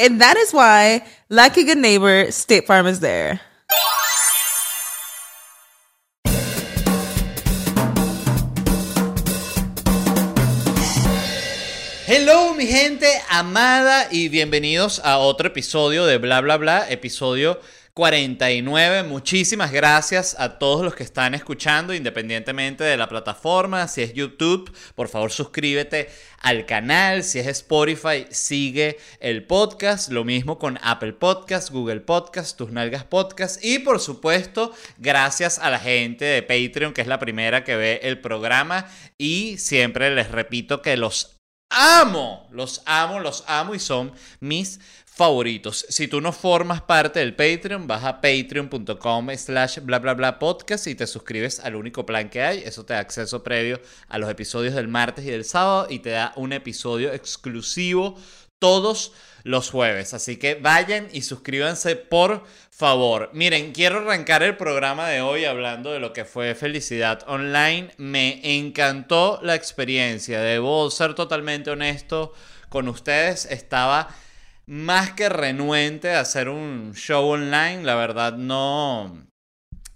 And 0.00 0.18
that 0.22 0.38
is 0.38 0.54
why, 0.54 1.04
like 1.28 1.58
a 1.58 1.62
good 1.62 1.76
neighbor, 1.76 2.32
State 2.32 2.66
Farm 2.66 2.86
is 2.86 3.00
there. 3.00 3.38
Hello 12.06 12.54
mi 12.54 12.66
gente 12.66 13.06
amada 13.28 14.08
y 14.10 14.28
bienvenidos 14.28 15.02
a 15.04 15.18
otro 15.18 15.48
episodio 15.48 16.06
de 16.06 16.16
Bla 16.16 16.40
Bla 16.40 16.56
Bla, 16.56 16.90
episodio 16.90 17.60
49. 17.94 19.02
Muchísimas 19.02 19.72
gracias 19.72 20.36
a 20.38 20.58
todos 20.58 20.84
los 20.84 20.94
que 20.94 21.02
están 21.02 21.34
escuchando, 21.34 21.92
independientemente 21.92 22.84
de 22.84 22.96
la 22.96 23.08
plataforma. 23.08 23.88
Si 23.88 24.02
es 24.02 24.14
YouTube, 24.14 24.72
por 24.94 25.08
favor 25.08 25.32
suscríbete 25.32 26.08
al 26.38 26.66
canal. 26.66 27.24
Si 27.24 27.38
es 27.38 27.46
Spotify, 27.48 28.26
sigue 28.30 28.98
el 29.18 29.44
podcast. 29.44 30.10
Lo 30.10 30.24
mismo 30.24 30.58
con 30.58 30.78
Apple 30.82 31.14
Podcast, 31.14 31.70
Google 31.70 32.00
Podcast, 32.00 32.56
Tus 32.56 32.70
Nalgas 32.70 33.04
Podcast. 33.04 33.64
Y 33.64 33.80
por 33.80 34.00
supuesto, 34.00 34.72
gracias 34.98 35.58
a 35.58 35.70
la 35.70 35.80
gente 35.80 36.24
de 36.24 36.42
Patreon, 36.42 36.92
que 36.92 37.00
es 37.00 37.08
la 37.08 37.18
primera 37.18 37.64
que 37.64 37.76
ve 37.76 38.00
el 38.04 38.20
programa. 38.20 38.86
Y 39.18 39.58
siempre 39.58 40.14
les 40.14 40.30
repito 40.30 40.80
que 40.80 40.96
los 40.96 41.40
amo, 41.70 42.48
los 42.50 42.82
amo, 42.84 43.20
los 43.20 43.44
amo 43.46 43.74
y 43.74 43.78
son 43.78 44.12
mis 44.40 44.80
favoritos. 45.20 45.84
Si 45.90 46.08
tú 46.08 46.22
no 46.22 46.32
formas 46.32 46.80
parte 46.80 47.18
del 47.18 47.34
Patreon, 47.34 47.86
vas 47.86 48.04
a 48.04 48.22
patreon.com 48.22 49.28
slash 49.36 49.80
bla 49.80 49.98
bla 49.98 50.14
bla 50.14 50.38
podcast 50.38 50.86
y 50.86 50.94
te 50.94 51.06
suscribes 51.06 51.60
al 51.60 51.74
único 51.74 52.06
plan 52.06 52.30
que 52.30 52.40
hay. 52.40 52.62
Eso 52.64 52.86
te 52.86 52.94
da 52.94 53.00
acceso 53.00 53.42
previo 53.42 53.82
a 54.08 54.16
los 54.16 54.30
episodios 54.30 54.74
del 54.74 54.88
martes 54.88 55.26
y 55.26 55.30
del 55.30 55.44
sábado 55.44 55.88
y 55.90 55.98
te 55.98 56.08
da 56.08 56.32
un 56.36 56.54
episodio 56.54 57.12
exclusivo 57.12 58.16
todos 58.58 59.12
los 59.42 59.68
jueves. 59.68 60.14
Así 60.14 60.38
que 60.38 60.54
vayan 60.54 61.08
y 61.12 61.20
suscríbanse 61.20 61.96
por 61.96 62.42
favor. 62.70 63.28
Miren, 63.34 63.72
quiero 63.72 63.98
arrancar 63.98 64.42
el 64.42 64.56
programa 64.56 65.06
de 65.06 65.20
hoy 65.20 65.44
hablando 65.44 65.92
de 65.92 66.00
lo 66.00 66.14
que 66.14 66.24
fue 66.24 66.54
Felicidad 66.54 67.24
Online. 67.28 67.90
Me 67.98 68.56
encantó 68.56 69.38
la 69.42 69.54
experiencia. 69.54 70.40
Debo 70.40 70.90
ser 70.90 71.14
totalmente 71.14 71.70
honesto 71.70 72.32
con 72.70 72.88
ustedes. 72.88 73.44
Estaba 73.44 74.08
más 74.70 75.14
que 75.14 75.28
renuente 75.28 76.12
a 76.12 76.20
hacer 76.20 76.48
un 76.48 76.94
show 76.94 77.30
online, 77.30 77.82
la 77.82 77.96
verdad 77.96 78.34
no... 78.34 79.26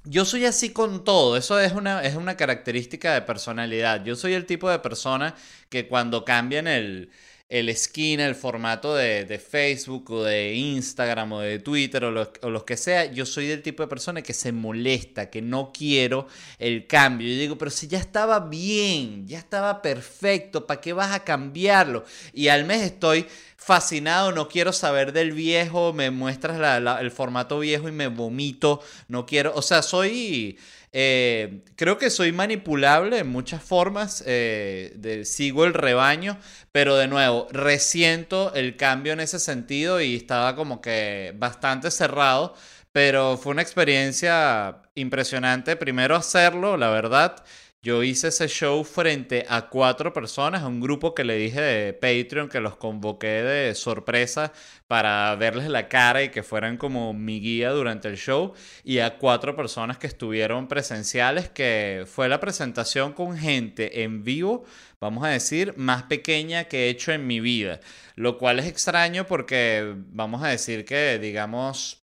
Yo 0.03 0.25
soy 0.25 0.47
así 0.47 0.73
con 0.73 1.05
todo, 1.05 1.37
eso 1.37 1.61
es 1.61 1.73
una, 1.73 2.03
es 2.03 2.17
una 2.17 2.37
característica 2.37 3.15
de 3.15 3.23
personalidad. 3.23 4.05
Yo 4.05 4.17
soy 4.17 4.35
el 4.35 4.47
tipo 4.47 4.69
de 4.69 4.81
persona 4.81 5.37
que 5.69 5.87
cuando 5.87 6.25
cambian 6.25 6.67
el, 6.67 7.12
el 7.55 7.75
skin, 7.77 8.19
el 8.19 8.35
formato 8.35 8.97
de, 8.97 9.39
Facebook 9.39 10.11
o 10.11 10.25
de 10.25 10.55
Instagram 10.55 11.35
o 11.35 11.41
de 11.41 11.61
Twitter 11.61 12.05
o 12.05 12.11
lo, 12.11 12.33
o 12.43 12.51
lo, 12.51 12.65
que 12.65 12.77
sea, 12.77 13.05
yo 13.05 13.25
soy 13.25 13.47
del 13.47 13.63
tipo 13.63 13.85
de 13.85 13.89
persona 13.89 14.23
que 14.23 14.35
se 14.35 14.51
molesta, 14.51 15.31
que 15.31 15.41
no 15.41 15.71
quiero 15.73 16.27
el 16.59 16.89
cambio. 16.89 17.29
Yo 17.29 17.39
digo, 17.39 17.57
pero 17.57 17.71
si 17.71 17.87
ya 17.87 17.99
estaba 18.01 18.41
bien, 18.41 19.29
ya 19.29 19.39
estaba 19.39 19.83
perfecto, 19.83 20.67
¿para 20.67 20.81
qué 20.81 20.93
vas 20.93 21.13
a 21.13 21.23
cambiarlo? 21.23 22.05
Y 22.33 22.49
al 22.49 22.65
mes 22.65 22.83
estoy 22.83 23.25
fascinado, 23.57 24.33
no 24.33 24.49
quiero 24.49 24.73
saber 24.73 25.13
del 25.13 25.31
viejo, 25.31 25.93
me 25.93 26.11
muestras 26.11 26.61
el 27.01 27.11
formato 27.13 27.61
viejo 27.61 27.89
y 27.89 27.93
me 27.93 28.09
vomito, 28.09 28.83
no 29.07 29.27
quiero, 29.27 29.53
o 29.55 29.63
sea, 29.63 29.83
soy... 29.83 30.59
Eh, 30.97 31.65
creo 31.75 31.99
que 31.99 32.09
soy 32.09 32.31
manipulable 32.31 33.19
en 33.19 33.27
muchas 33.27 33.60
formas, 33.65 34.22
eh, 34.27 35.22
sigo 35.25 35.65
el 35.65 35.75
rebaño, 35.75 36.38
pero 36.71 36.94
de 36.97 37.09
nuevo, 37.09 37.49
resiento 37.50 38.55
el 38.55 38.77
cambio 38.77 39.12
en 39.12 39.19
ese 39.19 39.41
sentido 39.41 40.00
y 40.00 40.15
estaba 40.15 40.55
como 40.55 40.81
que 40.81 41.34
bastante 41.37 41.91
cerrado, 41.91 42.55
pero 42.93 43.37
fue 43.37 43.50
una 43.50 43.62
experiencia 43.62 44.82
impresionante, 44.94 45.75
primero 45.75 46.15
hacerlo, 46.15 46.77
la 46.77 46.91
verdad, 46.91 47.43
yo 47.84 48.03
hice 48.03 48.28
ese 48.28 48.49
show 48.49 48.83
frente 48.83 49.45
a 49.47 49.69
cuatro 49.69 50.15
personas, 50.15 50.62
a 50.62 50.69
un 50.69 50.81
grupo 50.81 51.15
que 51.15 51.22
le 51.22 51.37
dije 51.37 51.61
de 51.61 51.93
Patreon 51.93 52.49
que 52.49 52.59
los 52.61 52.77
convoqué 52.77 53.27
de 53.27 53.75
sorpresa 53.75 54.55
para 54.89 55.37
verles 55.37 55.69
la 55.69 55.87
cara 55.87 56.23
y 56.23 56.31
que 56.31 56.43
fueran 56.43 56.78
como 56.78 57.12
mi 57.12 57.41
guía 57.41 57.73
durante 57.73 58.09
el 58.09 58.17
show, 58.17 58.55
y 58.84 59.00
a 59.00 59.19
cuatro 59.19 59.55
personas 59.55 59.99
que 59.99 60.06
estuvieron 60.06 60.67
presenciales, 60.67 61.50
que 61.50 62.06
fue 62.06 62.31
la 62.31 62.41
presentación 62.41 63.12
con 63.12 63.37
gente 63.37 64.03
en 64.03 64.25
vivo, 64.25 64.65
vamos 64.99 65.23
a 65.27 65.28
decir, 65.28 65.75
más 65.77 66.05
pequeña 66.05 66.65
que 66.65 66.87
he 66.87 66.89
hecho 66.89 67.12
en 67.12 67.27
mi 67.27 67.41
vida, 67.41 67.81
lo 68.17 68.39
cual 68.39 68.61
es 68.61 68.67
extraño 68.67 69.27
porque 69.27 69.94
vamos 69.94 70.43
a 70.43 70.49
decir 70.49 70.87
que, 70.87 71.19
digamos, 71.19 72.04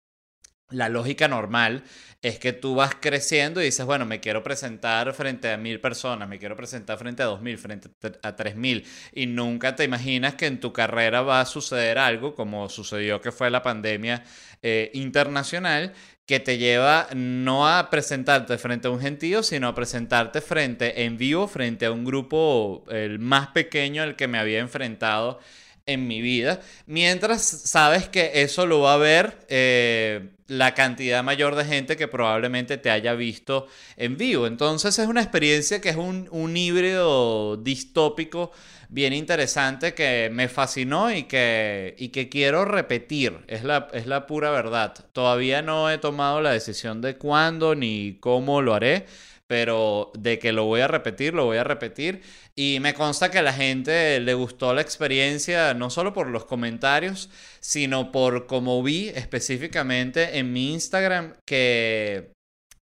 la 0.73 0.89
lógica 0.89 1.27
normal 1.27 1.83
es 2.23 2.39
que 2.39 2.53
tú 2.53 2.75
vas 2.75 2.95
creciendo 2.95 3.61
y 3.61 3.65
dices, 3.65 3.85
bueno, 3.85 4.05
me 4.05 4.21
quiero 4.21 4.43
presentar 4.43 5.13
frente 5.13 5.51
a 5.51 5.57
mil 5.57 5.81
personas, 5.81 6.27
me 6.27 6.39
quiero 6.39 6.55
presentar 6.55 6.97
frente 6.97 7.21
a 7.21 7.25
dos 7.25 7.41
mil, 7.41 7.57
frente 7.57 7.89
a 8.21 8.35
tres 8.35 8.55
mil, 8.55 8.85
y 9.13 9.25
nunca 9.27 9.75
te 9.75 9.83
imaginas 9.83 10.35
que 10.35 10.45
en 10.45 10.61
tu 10.61 10.71
carrera 10.71 11.21
va 11.21 11.41
a 11.41 11.45
suceder 11.45 11.97
algo 11.97 12.33
como 12.33 12.69
sucedió 12.69 13.19
que 13.19 13.33
fue 13.33 13.51
la 13.51 13.61
pandemia 13.61 14.23
eh, 14.61 14.89
internacional, 14.93 15.93
que 16.25 16.39
te 16.39 16.57
lleva 16.57 17.09
no 17.13 17.67
a 17.67 17.89
presentarte 17.89 18.57
frente 18.57 18.87
a 18.87 18.91
un 18.91 19.01
gentío, 19.01 19.43
sino 19.43 19.67
a 19.67 19.75
presentarte 19.75 20.39
frente 20.39 21.03
en 21.03 21.17
vivo, 21.17 21.49
frente 21.49 21.85
a 21.85 21.91
un 21.91 22.05
grupo 22.05 22.85
el 22.89 23.19
más 23.19 23.49
pequeño 23.49 24.01
al 24.01 24.15
que 24.15 24.29
me 24.29 24.39
había 24.39 24.59
enfrentado 24.59 25.39
en 25.85 26.07
mi 26.07 26.21
vida, 26.21 26.61
mientras 26.85 27.41
sabes 27.43 28.07
que 28.07 28.31
eso 28.35 28.65
lo 28.65 28.81
va 28.81 28.93
a 28.93 28.97
ver 28.97 29.45
eh, 29.49 30.29
la 30.47 30.73
cantidad 30.73 31.23
mayor 31.23 31.55
de 31.55 31.65
gente 31.65 31.97
que 31.97 32.07
probablemente 32.07 32.77
te 32.77 32.89
haya 32.89 33.13
visto 33.15 33.67
en 33.97 34.17
vivo. 34.17 34.47
Entonces 34.47 34.97
es 34.97 35.07
una 35.07 35.21
experiencia 35.21 35.81
que 35.81 35.89
es 35.89 35.97
un, 35.97 36.29
un 36.31 36.55
híbrido 36.55 37.57
distópico 37.57 38.51
bien 38.87 39.11
interesante 39.11 39.93
que 39.93 40.29
me 40.31 40.47
fascinó 40.47 41.11
y 41.11 41.23
que, 41.23 41.95
y 41.97 42.09
que 42.09 42.29
quiero 42.29 42.63
repetir. 42.63 43.39
Es 43.47 43.63
la, 43.63 43.89
es 43.91 44.07
la 44.07 44.25
pura 44.27 44.51
verdad. 44.51 44.93
Todavía 45.11 45.61
no 45.61 45.89
he 45.89 45.97
tomado 45.97 46.41
la 46.41 46.51
decisión 46.51 47.01
de 47.01 47.17
cuándo 47.17 47.75
ni 47.75 48.17
cómo 48.19 48.61
lo 48.61 48.73
haré 48.73 49.05
pero 49.53 50.11
de 50.17 50.39
que 50.39 50.51
lo 50.51 50.65
voy 50.65 50.81
a 50.81 50.87
repetir, 50.87 51.35
lo 51.35 51.45
voy 51.45 51.57
a 51.57 51.63
repetir. 51.63 52.23
Y 52.55 52.79
me 52.81 52.95
consta 52.95 53.29
que 53.29 53.37
a 53.37 53.43
la 53.43 53.53
gente 53.53 54.19
le 54.19 54.33
gustó 54.33 54.73
la 54.73 54.81
experiencia, 54.81 55.75
no 55.75 55.91
solo 55.91 56.11
por 56.11 56.25
los 56.25 56.45
comentarios, 56.45 57.29
sino 57.59 58.11
por 58.11 58.47
cómo 58.47 58.81
vi 58.81 59.09
específicamente 59.09 60.39
en 60.39 60.51
mi 60.51 60.73
Instagram 60.73 61.35
que 61.45 62.31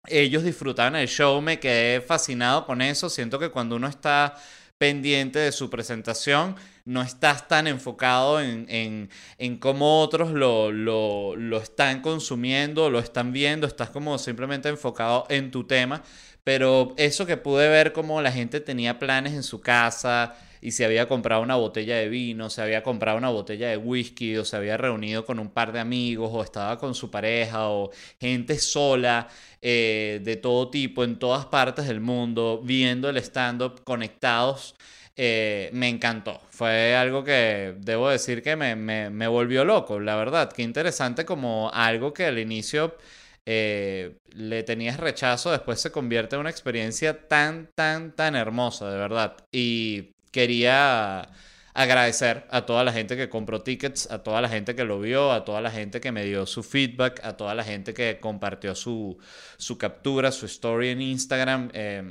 ellos 0.06 0.44
disfrutaban 0.44 0.94
el 0.94 1.08
show, 1.08 1.40
me 1.42 1.58
quedé 1.58 2.00
fascinado 2.00 2.66
con 2.66 2.82
eso. 2.82 3.10
Siento 3.10 3.40
que 3.40 3.50
cuando 3.50 3.74
uno 3.74 3.88
está 3.88 4.36
pendiente 4.78 5.40
de 5.40 5.50
su 5.50 5.70
presentación, 5.70 6.54
no 6.84 7.02
estás 7.02 7.48
tan 7.48 7.66
enfocado 7.66 8.40
en, 8.40 8.66
en, 8.68 9.10
en 9.38 9.58
cómo 9.58 10.02
otros 10.02 10.30
lo, 10.30 10.70
lo, 10.70 11.34
lo 11.36 11.56
están 11.58 12.02
consumiendo, 12.02 12.90
lo 12.90 12.98
están 12.98 13.32
viendo, 13.32 13.66
estás 13.66 13.90
como 13.90 14.18
simplemente 14.18 14.68
enfocado 14.68 15.26
en 15.30 15.50
tu 15.50 15.64
tema. 15.64 16.02
Pero 16.44 16.94
eso 16.98 17.26
que 17.26 17.36
pude 17.38 17.68
ver 17.68 17.92
como 17.92 18.20
la 18.22 18.30
gente 18.32 18.60
tenía 18.60 18.98
planes 18.98 19.32
en 19.32 19.42
su 19.42 19.60
casa 19.60 20.36
y 20.60 20.72
se 20.72 20.84
había 20.84 21.08
comprado 21.08 21.42
una 21.42 21.56
botella 21.56 21.96
de 21.96 22.08
vino, 22.08 22.48
se 22.50 22.62
había 22.62 22.82
comprado 22.82 23.18
una 23.18 23.28
botella 23.30 23.68
de 23.68 23.76
whisky 23.76 24.36
o 24.36 24.44
se 24.44 24.56
había 24.56 24.76
reunido 24.76 25.24
con 25.24 25.38
un 25.38 25.50
par 25.50 25.72
de 25.72 25.80
amigos 25.80 26.30
o 26.32 26.42
estaba 26.42 26.78
con 26.78 26.94
su 26.94 27.10
pareja 27.10 27.68
o 27.68 27.90
gente 28.20 28.58
sola 28.58 29.28
eh, 29.62 30.20
de 30.22 30.36
todo 30.36 30.70
tipo 30.70 31.04
en 31.04 31.18
todas 31.18 31.46
partes 31.46 31.86
del 31.86 32.00
mundo 32.00 32.60
viendo 32.64 33.08
el 33.08 33.16
stand-up 33.18 33.82
conectados. 33.84 34.74
Eh, 35.16 35.70
me 35.72 35.88
encantó. 35.88 36.40
Fue 36.50 36.96
algo 36.96 37.22
que 37.24 37.74
debo 37.78 38.08
decir 38.08 38.42
que 38.42 38.56
me, 38.56 38.74
me, 38.74 39.10
me 39.10 39.28
volvió 39.28 39.64
loco, 39.64 40.00
la 40.00 40.16
verdad. 40.16 40.52
Qué 40.52 40.62
interesante 40.62 41.24
como 41.24 41.70
algo 41.72 42.12
que 42.12 42.26
al 42.26 42.38
inicio 42.38 42.96
eh, 43.46 44.16
le 44.34 44.62
tenías 44.62 44.98
rechazo, 44.98 45.50
después 45.50 45.80
se 45.80 45.92
convierte 45.92 46.36
en 46.36 46.40
una 46.40 46.50
experiencia 46.50 47.28
tan, 47.28 47.68
tan, 47.74 48.12
tan 48.12 48.36
hermosa, 48.36 48.90
de 48.90 48.98
verdad. 48.98 49.36
Y 49.52 50.12
quería 50.30 51.28
agradecer 51.74 52.46
a 52.50 52.64
toda 52.66 52.84
la 52.84 52.92
gente 52.92 53.16
que 53.16 53.28
compró 53.28 53.62
tickets, 53.62 54.10
a 54.10 54.22
toda 54.22 54.40
la 54.40 54.48
gente 54.48 54.74
que 54.74 54.84
lo 54.84 55.00
vio, 55.00 55.32
a 55.32 55.44
toda 55.44 55.60
la 55.60 55.70
gente 55.70 56.00
que 56.00 56.12
me 56.12 56.24
dio 56.24 56.46
su 56.46 56.62
feedback, 56.62 57.20
a 57.24 57.36
toda 57.36 57.54
la 57.54 57.64
gente 57.64 57.92
que 57.92 58.18
compartió 58.20 58.74
su, 58.74 59.18
su 59.58 59.76
captura, 59.76 60.30
su 60.32 60.46
story 60.46 60.90
en 60.90 61.02
Instagram. 61.02 61.70
Eh, 61.74 62.02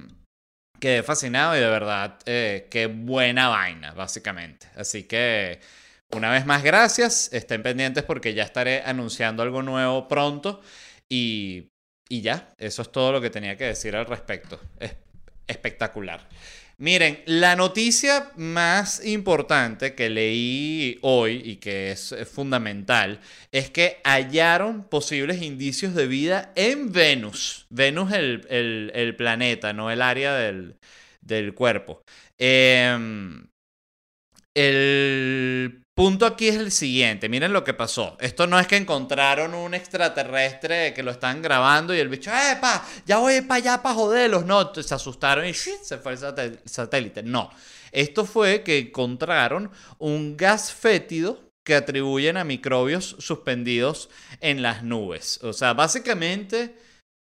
quedé 0.79 1.01
fascinado 1.01 1.55
y 1.55 1.61
de 1.61 1.69
verdad, 1.69 2.19
eh, 2.25 2.67
qué 2.69 2.87
buena 2.87 3.47
vaina, 3.47 3.93
básicamente. 3.93 4.67
Así 4.75 5.03
que, 5.03 5.61
una 6.11 6.29
vez 6.29 6.45
más, 6.45 6.61
gracias. 6.61 7.31
Estén 7.31 7.63
pendientes 7.63 8.03
porque 8.03 8.33
ya 8.33 8.43
estaré 8.43 8.83
anunciando 8.83 9.43
algo 9.43 9.63
nuevo 9.63 10.09
pronto. 10.09 10.61
Y, 11.15 11.69
ya, 12.09 12.49
eso 12.57 12.81
es 12.81 12.91
todo 12.91 13.11
lo 13.11 13.21
que 13.21 13.29
tenía 13.29 13.55
que 13.55 13.65
decir 13.65 13.95
al 13.95 14.05
respecto. 14.07 14.59
Es 14.79 14.95
espectacular. 15.45 16.27
Miren, 16.77 17.21
la 17.25 17.55
noticia 17.55 18.31
más 18.35 19.05
importante 19.05 19.93
que 19.93 20.09
leí 20.09 20.97
hoy 21.01 21.41
y 21.45 21.57
que 21.57 21.91
es 21.91 22.15
fundamental 22.31 23.19
es 23.51 23.69
que 23.69 24.01
hallaron 24.03 24.89
posibles 24.89 25.41
indicios 25.41 25.93
de 25.93 26.07
vida 26.07 26.51
en 26.55 26.91
Venus. 26.91 27.67
Venus 27.69 28.11
el 28.13 29.15
planeta, 29.15 29.73
no 29.73 29.91
el 29.91 30.01
área 30.01 30.33
del, 30.33 30.77
del 31.21 31.53
cuerpo. 31.53 32.03
Eh, 32.37 32.97
el 34.55 35.83
punto 35.95 36.25
aquí 36.25 36.47
es 36.47 36.55
el 36.55 36.71
siguiente, 36.71 37.29
miren 37.29 37.53
lo 37.53 37.63
que 37.63 37.73
pasó. 37.73 38.17
Esto 38.19 38.47
no 38.47 38.59
es 38.59 38.67
que 38.67 38.77
encontraron 38.77 39.53
un 39.53 39.73
extraterrestre 39.73 40.93
que 40.93 41.03
lo 41.03 41.11
están 41.11 41.41
grabando 41.41 41.93
y 41.93 41.99
el 41.99 42.09
bicho, 42.09 42.31
¡epa! 42.31 42.85
Ya 43.05 43.17
voy 43.17 43.41
para 43.41 43.57
allá 43.57 43.83
para 43.83 43.95
joderlos. 43.95 44.45
No, 44.45 44.73
se 44.73 44.93
asustaron 44.93 45.45
y 45.45 45.53
se 45.53 45.97
fue 45.97 46.13
el 46.13 46.59
satélite. 46.65 47.23
No, 47.23 47.51
esto 47.91 48.25
fue 48.25 48.63
que 48.63 48.79
encontraron 48.79 49.71
un 49.99 50.35
gas 50.37 50.73
fétido 50.73 51.51
que 51.63 51.75
atribuyen 51.75 52.37
a 52.37 52.43
microbios 52.43 53.15
suspendidos 53.19 54.09
en 54.41 54.61
las 54.61 54.83
nubes. 54.83 55.39
O 55.43 55.53
sea, 55.53 55.73
básicamente 55.73 56.75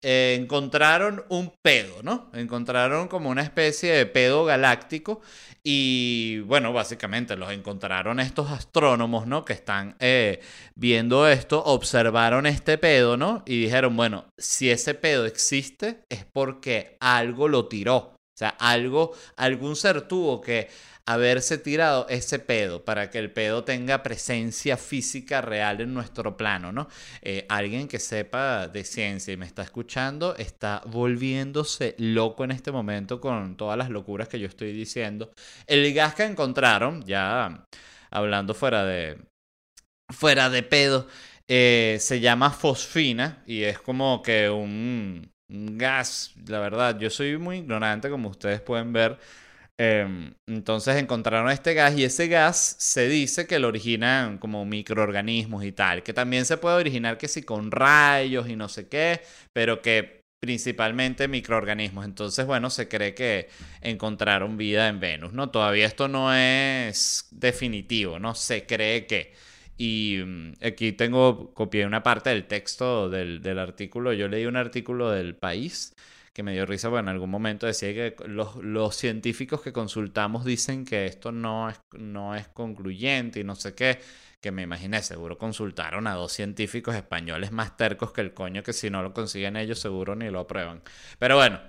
eh, 0.03 0.39
encontraron 0.41 1.25
un 1.29 1.53
pedo, 1.63 2.03
¿no? 2.03 2.31
Encontraron 2.33 3.09
como 3.09 3.29
una 3.29 3.43
especie 3.43 3.93
de 3.93 4.07
pedo 4.07 4.47
galáctico 4.47 5.21
y 5.63 6.41
bueno, 6.41 6.73
básicamente 6.73 7.37
los 7.37 7.53
encontraron 7.53 8.21
estos 8.21 8.51
astrónomos, 8.51 9.27
¿no? 9.27 9.45
Que 9.45 9.53
están 9.53 9.97
eh, 10.01 10.41
viendo 10.75 11.29
esto, 11.29 11.63
observaron 11.65 12.47
este 12.47 12.79
pedo, 12.79 13.17
¿no? 13.17 13.43
Y 13.47 13.63
dijeron, 13.63 13.97
bueno, 13.97 14.25
si 14.39 14.71
ese 14.71 14.95
pedo 14.95 15.27
existe 15.27 16.05
es 16.09 16.25
porque 16.25 16.97
algo 17.01 17.49
lo 17.49 17.69
tiró. 17.69 17.97
O 17.97 18.39
sea, 18.41 18.51
algo, 18.59 19.13
algún 19.37 19.77
ser 19.77 20.03
tuvo 20.03 20.41
que 20.41 20.69
haberse 21.13 21.59
tirado 21.59 22.07
ese 22.09 22.39
pedo 22.39 22.85
para 22.85 23.11
que 23.11 23.19
el 23.19 23.33
pedo 23.33 23.65
tenga 23.65 24.03
presencia 24.05 24.77
física 24.77 25.41
real 25.41 25.81
en 25.81 25.93
nuestro 25.93 26.37
plano, 26.37 26.71
¿no? 26.71 26.89
Eh, 27.21 27.47
alguien 27.49 27.89
que 27.89 27.99
sepa 27.99 28.69
de 28.69 28.85
ciencia 28.85 29.35
y 29.35 29.37
me 29.37 29.45
está 29.47 29.63
escuchando 29.63 30.37
está 30.37 30.83
volviéndose 30.87 31.97
loco 31.99 32.45
en 32.45 32.53
este 32.53 32.71
momento 32.71 33.21
con 33.21 33.57
todas 33.57 33.77
las 33.77 33.91
locuras 33.91 34.29
que 34.29 34.39
yo 34.39 34.47
estoy 34.47 34.73
diciendo. 34.73 35.33
El 35.67 35.93
gas 35.93 36.15
que 36.15 36.23
encontraron, 36.25 37.05
ya 37.05 37.67
hablando 38.13 38.55
fuera 38.55 38.85
de, 38.85 39.19
fuera 40.11 40.49
de 40.49 40.63
pedo, 40.63 41.09
eh, 41.49 41.97
se 42.01 42.21
llama 42.21 42.51
fosfina 42.53 43.43
y 43.47 43.65
es 43.65 43.81
como 43.81 44.23
que 44.23 44.49
un, 44.49 45.33
un 45.49 45.77
gas, 45.77 46.35
la 46.47 46.61
verdad, 46.61 46.97
yo 47.01 47.11
soy 47.11 47.37
muy 47.37 47.59
ignorante 47.59 48.09
como 48.11 48.29
ustedes 48.29 48.61
pueden 48.61 48.93
ver 48.93 49.19
Em, 49.83 50.35
entonces 50.47 50.97
encontraron 50.97 51.51
este 51.51 51.73
gas 51.73 51.97
y 51.97 52.05
ese 52.05 52.29
gas 52.29 52.77
se 52.79 53.09
dice 53.09 53.47
que 53.47 53.59
lo 53.59 53.69
originan 53.69 54.37
como 54.37 54.67
microorganismos 54.67 55.65
y 55.65 55.73
tal, 55.73 56.03
que 56.03 56.13
también 56.13 56.45
se 56.45 56.59
puede 56.59 56.77
originar 56.77 57.17
que 57.17 57.29
sí 57.29 57.43
con 57.43 57.71
rayos 57.71 58.47
y 58.51 58.57
no 58.57 58.69
sé 58.69 58.89
qué, 58.89 59.23
pero 59.55 59.81
que 59.81 60.21
principalmente 60.39 61.29
microorganismos. 61.29 62.05
Entonces, 62.05 62.45
bueno, 62.45 62.69
se 62.69 62.89
cree 62.89 63.15
que 63.15 63.49
encontraron 63.81 64.59
vida 64.59 64.87
en 64.89 65.01
Venus, 65.01 65.33
¿no? 65.33 65.49
Todavía 65.51 65.87
esto 65.87 66.09
no 66.09 66.35
es 66.35 67.29
definitivo, 67.31 68.19
¿no? 68.19 68.35
Se 68.35 68.67
cree 68.67 69.07
que... 69.07 69.33
Y 69.79 70.19
mm, 70.23 70.53
aquí 70.63 70.93
tengo, 70.93 71.55
copié 71.55 71.87
una 71.87 72.03
parte 72.03 72.29
del 72.31 72.47
texto 72.47 73.09
del, 73.09 73.41
del 73.41 73.59
artículo, 73.59 74.13
yo 74.13 74.29
leí 74.29 74.45
un 74.45 74.57
artículo 74.57 75.11
del 75.11 75.37
país 75.37 75.95
que 76.41 76.45
me 76.45 76.55
dio 76.55 76.65
risa, 76.65 76.89
bueno, 76.89 77.11
en 77.11 77.17
algún 77.17 77.29
momento 77.29 77.67
decía 77.67 77.93
que 77.93 78.15
los, 78.27 78.57
los, 78.57 78.97
científicos 78.97 79.61
que 79.61 79.75
consultamos 79.75 80.43
dicen 80.47 80.87
que 80.87 81.05
esto 81.05 81.33
no 81.33 81.69
es, 81.69 81.79
no 81.93 82.35
es 82.35 82.49
concluyente 82.49 83.41
y 83.41 83.45
no 83.45 83.57
sé 83.57 83.75
qué, 83.75 84.01
que 84.41 84.51
me 84.51 84.63
imaginé, 84.63 85.03
seguro 85.03 85.37
consultaron 85.37 86.07
a 86.07 86.15
dos 86.15 86.33
científicos 86.33 86.95
españoles 86.97 87.53
más 87.53 87.77
tercos 87.77 88.13
que 88.13 88.23
el 88.23 88.33
coño, 88.33 88.63
que 88.63 88.73
si 88.73 88.89
no 88.89 89.03
lo 89.03 89.13
consiguen 89.13 89.59
ellos 89.59 89.81
seguro 89.81 90.17
ni 90.17 90.31
lo 90.31 90.41
aprueban. 90.41 90.81
Pero 91.19 91.37
bueno, 91.37 91.61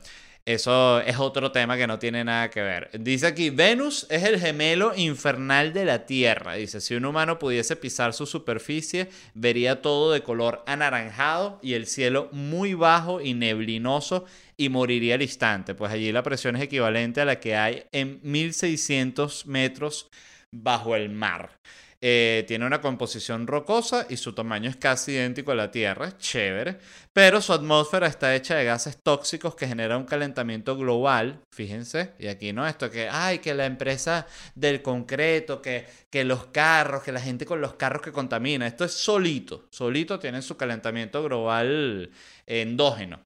eso 0.45 1.01
es 1.01 1.19
otro 1.19 1.51
tema 1.51 1.77
que 1.77 1.85
no 1.85 1.99
tiene 1.99 2.23
nada 2.23 2.49
que 2.49 2.61
ver. 2.61 2.89
Dice 2.99 3.27
aquí, 3.27 3.51
Venus 3.51 4.07
es 4.09 4.23
el 4.23 4.39
gemelo 4.39 4.93
infernal 4.95 5.71
de 5.71 5.85
la 5.85 6.07
Tierra. 6.07 6.55
Dice, 6.55 6.81
si 6.81 6.95
un 6.95 7.05
humano 7.05 7.37
pudiese 7.37 7.75
pisar 7.75 8.13
su 8.13 8.25
superficie, 8.25 9.09
vería 9.35 9.83
todo 9.83 10.11
de 10.11 10.23
color 10.23 10.63
anaranjado 10.65 11.59
y 11.61 11.73
el 11.73 11.85
cielo 11.85 12.27
muy 12.31 12.73
bajo 12.73 13.21
y 13.21 13.35
neblinoso 13.35 14.25
y 14.61 14.69
moriría 14.69 15.15
al 15.15 15.23
instante, 15.23 15.73
pues 15.73 15.91
allí 15.91 16.11
la 16.11 16.21
presión 16.21 16.55
es 16.55 16.61
equivalente 16.61 17.19
a 17.19 17.25
la 17.25 17.39
que 17.39 17.55
hay 17.55 17.83
en 17.91 18.19
1600 18.21 19.47
metros 19.47 20.07
bajo 20.51 20.95
el 20.95 21.09
mar. 21.09 21.57
Eh, 21.99 22.45
tiene 22.47 22.67
una 22.67 22.79
composición 22.79 23.47
rocosa 23.47 24.05
y 24.07 24.17
su 24.17 24.33
tamaño 24.33 24.69
es 24.69 24.75
casi 24.75 25.13
idéntico 25.13 25.51
a 25.51 25.55
la 25.55 25.71
Tierra, 25.71 26.15
chévere, 26.15 26.77
pero 27.11 27.41
su 27.41 27.53
atmósfera 27.53 28.05
está 28.05 28.35
hecha 28.35 28.55
de 28.55 28.65
gases 28.65 28.99
tóxicos 29.01 29.55
que 29.55 29.67
generan 29.67 30.01
un 30.01 30.05
calentamiento 30.05 30.77
global, 30.77 31.41
fíjense, 31.51 32.13
y 32.19 32.27
aquí 32.27 32.53
no 32.53 32.67
esto 32.67 32.91
que, 32.91 33.09
ay, 33.09 33.39
que 33.39 33.55
la 33.55 33.65
empresa 33.65 34.27
del 34.53 34.83
concreto, 34.83 35.59
que, 35.59 35.87
que 36.11 36.23
los 36.23 36.45
carros, 36.47 37.01
que 37.01 37.11
la 37.11 37.21
gente 37.21 37.47
con 37.47 37.61
los 37.61 37.73
carros 37.73 38.03
que 38.03 38.11
contamina, 38.11 38.67
esto 38.67 38.85
es 38.85 38.93
solito, 38.93 39.67
solito 39.71 40.19
tiene 40.19 40.43
su 40.43 40.55
calentamiento 40.55 41.23
global 41.23 42.11
endógeno, 42.45 43.21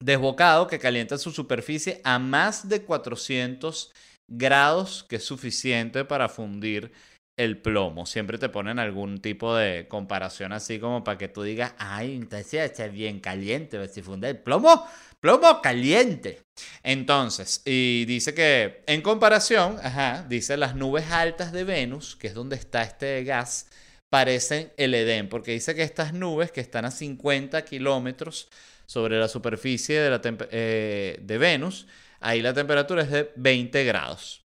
desbocado 0.00 0.66
que 0.66 0.78
calienta 0.78 1.18
su 1.18 1.30
superficie 1.30 2.00
a 2.04 2.18
más 2.18 2.68
de 2.68 2.82
400 2.82 3.92
grados, 4.28 5.04
que 5.04 5.16
es 5.16 5.24
suficiente 5.24 6.04
para 6.04 6.28
fundir 6.28 6.92
el 7.36 7.58
plomo. 7.60 8.06
Siempre 8.06 8.38
te 8.38 8.48
ponen 8.48 8.78
algún 8.78 9.20
tipo 9.20 9.54
de 9.56 9.88
comparación 9.88 10.52
así 10.52 10.78
como 10.78 11.02
para 11.02 11.18
que 11.18 11.28
tú 11.28 11.42
digas, 11.42 11.74
ay, 11.78 12.14
entonces 12.14 12.78
es 12.78 12.92
bien 12.92 13.20
caliente, 13.20 13.88
si 13.88 14.02
funde 14.02 14.30
el 14.30 14.38
plomo, 14.38 14.86
plomo 15.20 15.60
caliente. 15.60 16.42
Entonces, 16.82 17.62
y 17.64 18.04
dice 18.04 18.34
que 18.34 18.82
en 18.86 19.02
comparación, 19.02 19.78
ajá, 19.82 20.24
dice 20.28 20.56
las 20.56 20.76
nubes 20.76 21.10
altas 21.10 21.52
de 21.52 21.64
Venus, 21.64 22.16
que 22.16 22.28
es 22.28 22.34
donde 22.34 22.56
está 22.56 22.82
este 22.82 23.24
gas, 23.24 23.68
parecen 24.10 24.72
el 24.76 24.94
Edén, 24.94 25.28
porque 25.28 25.52
dice 25.52 25.74
que 25.74 25.82
estas 25.82 26.12
nubes 26.12 26.52
que 26.52 26.60
están 26.60 26.84
a 26.84 26.92
50 26.92 27.64
kilómetros 27.64 28.48
sobre 28.86 29.18
la 29.18 29.28
superficie 29.28 30.00
de, 30.00 30.10
la 30.10 30.20
eh, 30.50 31.18
de 31.20 31.38
Venus, 31.38 31.86
ahí 32.20 32.42
la 32.42 32.54
temperatura 32.54 33.02
es 33.02 33.10
de 33.10 33.32
20 33.36 33.84
grados 33.84 34.44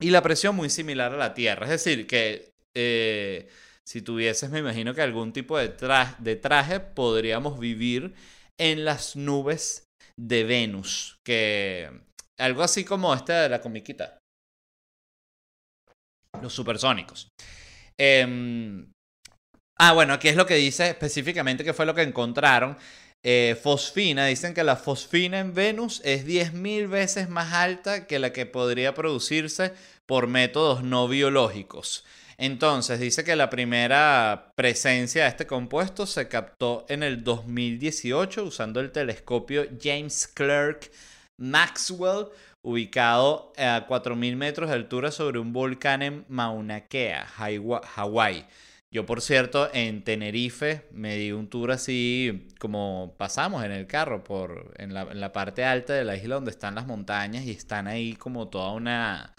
y 0.00 0.10
la 0.10 0.22
presión 0.22 0.54
muy 0.54 0.70
similar 0.70 1.12
a 1.12 1.16
la 1.16 1.34
Tierra. 1.34 1.64
Es 1.64 1.70
decir, 1.70 2.06
que 2.06 2.50
eh, 2.76 3.48
si 3.86 4.02
tuvieses, 4.02 4.50
me 4.50 4.58
imagino 4.58 4.94
que 4.94 5.02
algún 5.02 5.32
tipo 5.32 5.58
de, 5.58 5.68
de 6.18 6.36
traje, 6.36 6.80
podríamos 6.80 7.58
vivir 7.58 8.14
en 8.58 8.84
las 8.84 9.16
nubes 9.16 9.86
de 10.18 10.44
Venus. 10.44 11.16
Que 11.24 11.90
algo 12.38 12.62
así 12.62 12.84
como 12.84 13.14
esta 13.14 13.42
de 13.42 13.48
la 13.48 13.60
comiquita. 13.60 14.18
los 16.42 16.52
supersónicos. 16.52 17.28
Em, 17.98 18.92
ah, 19.78 19.94
bueno, 19.94 20.12
aquí 20.12 20.28
es 20.28 20.36
lo 20.36 20.44
que 20.44 20.56
dice 20.56 20.90
específicamente 20.90 21.64
que 21.64 21.72
fue 21.72 21.86
lo 21.86 21.94
que 21.94 22.02
encontraron. 22.02 22.76
Eh, 23.28 23.58
fosfina, 23.60 24.26
dicen 24.26 24.54
que 24.54 24.62
la 24.62 24.76
fosfina 24.76 25.40
en 25.40 25.52
Venus 25.52 26.00
es 26.04 26.24
10.000 26.24 26.88
veces 26.88 27.28
más 27.28 27.52
alta 27.54 28.06
que 28.06 28.20
la 28.20 28.32
que 28.32 28.46
podría 28.46 28.94
producirse 28.94 29.72
por 30.06 30.28
métodos 30.28 30.84
no 30.84 31.08
biológicos. 31.08 32.04
Entonces, 32.38 33.00
dice 33.00 33.24
que 33.24 33.34
la 33.34 33.50
primera 33.50 34.52
presencia 34.54 35.24
de 35.24 35.30
este 35.30 35.44
compuesto 35.44 36.06
se 36.06 36.28
captó 36.28 36.86
en 36.88 37.02
el 37.02 37.24
2018 37.24 38.44
usando 38.44 38.78
el 38.78 38.92
telescopio 38.92 39.66
James 39.82 40.28
Clerk 40.28 40.92
Maxwell, 41.36 42.28
ubicado 42.62 43.52
a 43.56 43.88
4.000 43.88 44.36
metros 44.36 44.70
de 44.70 44.76
altura 44.76 45.10
sobre 45.10 45.40
un 45.40 45.52
volcán 45.52 46.02
en 46.02 46.24
Mauna 46.28 46.82
Kea, 46.82 47.26
Hawái. 47.26 48.46
Yo, 48.96 49.04
por 49.04 49.20
cierto, 49.20 49.68
en 49.74 50.02
Tenerife 50.04 50.86
me 50.90 51.16
di 51.16 51.30
un 51.30 51.50
tour 51.50 51.70
así 51.70 52.48
como 52.58 53.14
pasamos 53.18 53.62
en 53.62 53.70
el 53.72 53.86
carro 53.86 54.24
por 54.24 54.72
en 54.78 54.94
la, 54.94 55.02
en 55.02 55.20
la 55.20 55.34
parte 55.34 55.64
alta 55.66 55.92
de 55.92 56.02
la 56.02 56.16
isla 56.16 56.36
donde 56.36 56.50
están 56.50 56.74
las 56.76 56.86
montañas 56.86 57.44
y 57.44 57.50
están 57.50 57.88
ahí 57.88 58.14
como 58.14 58.48
toda 58.48 58.72
una 58.72 59.34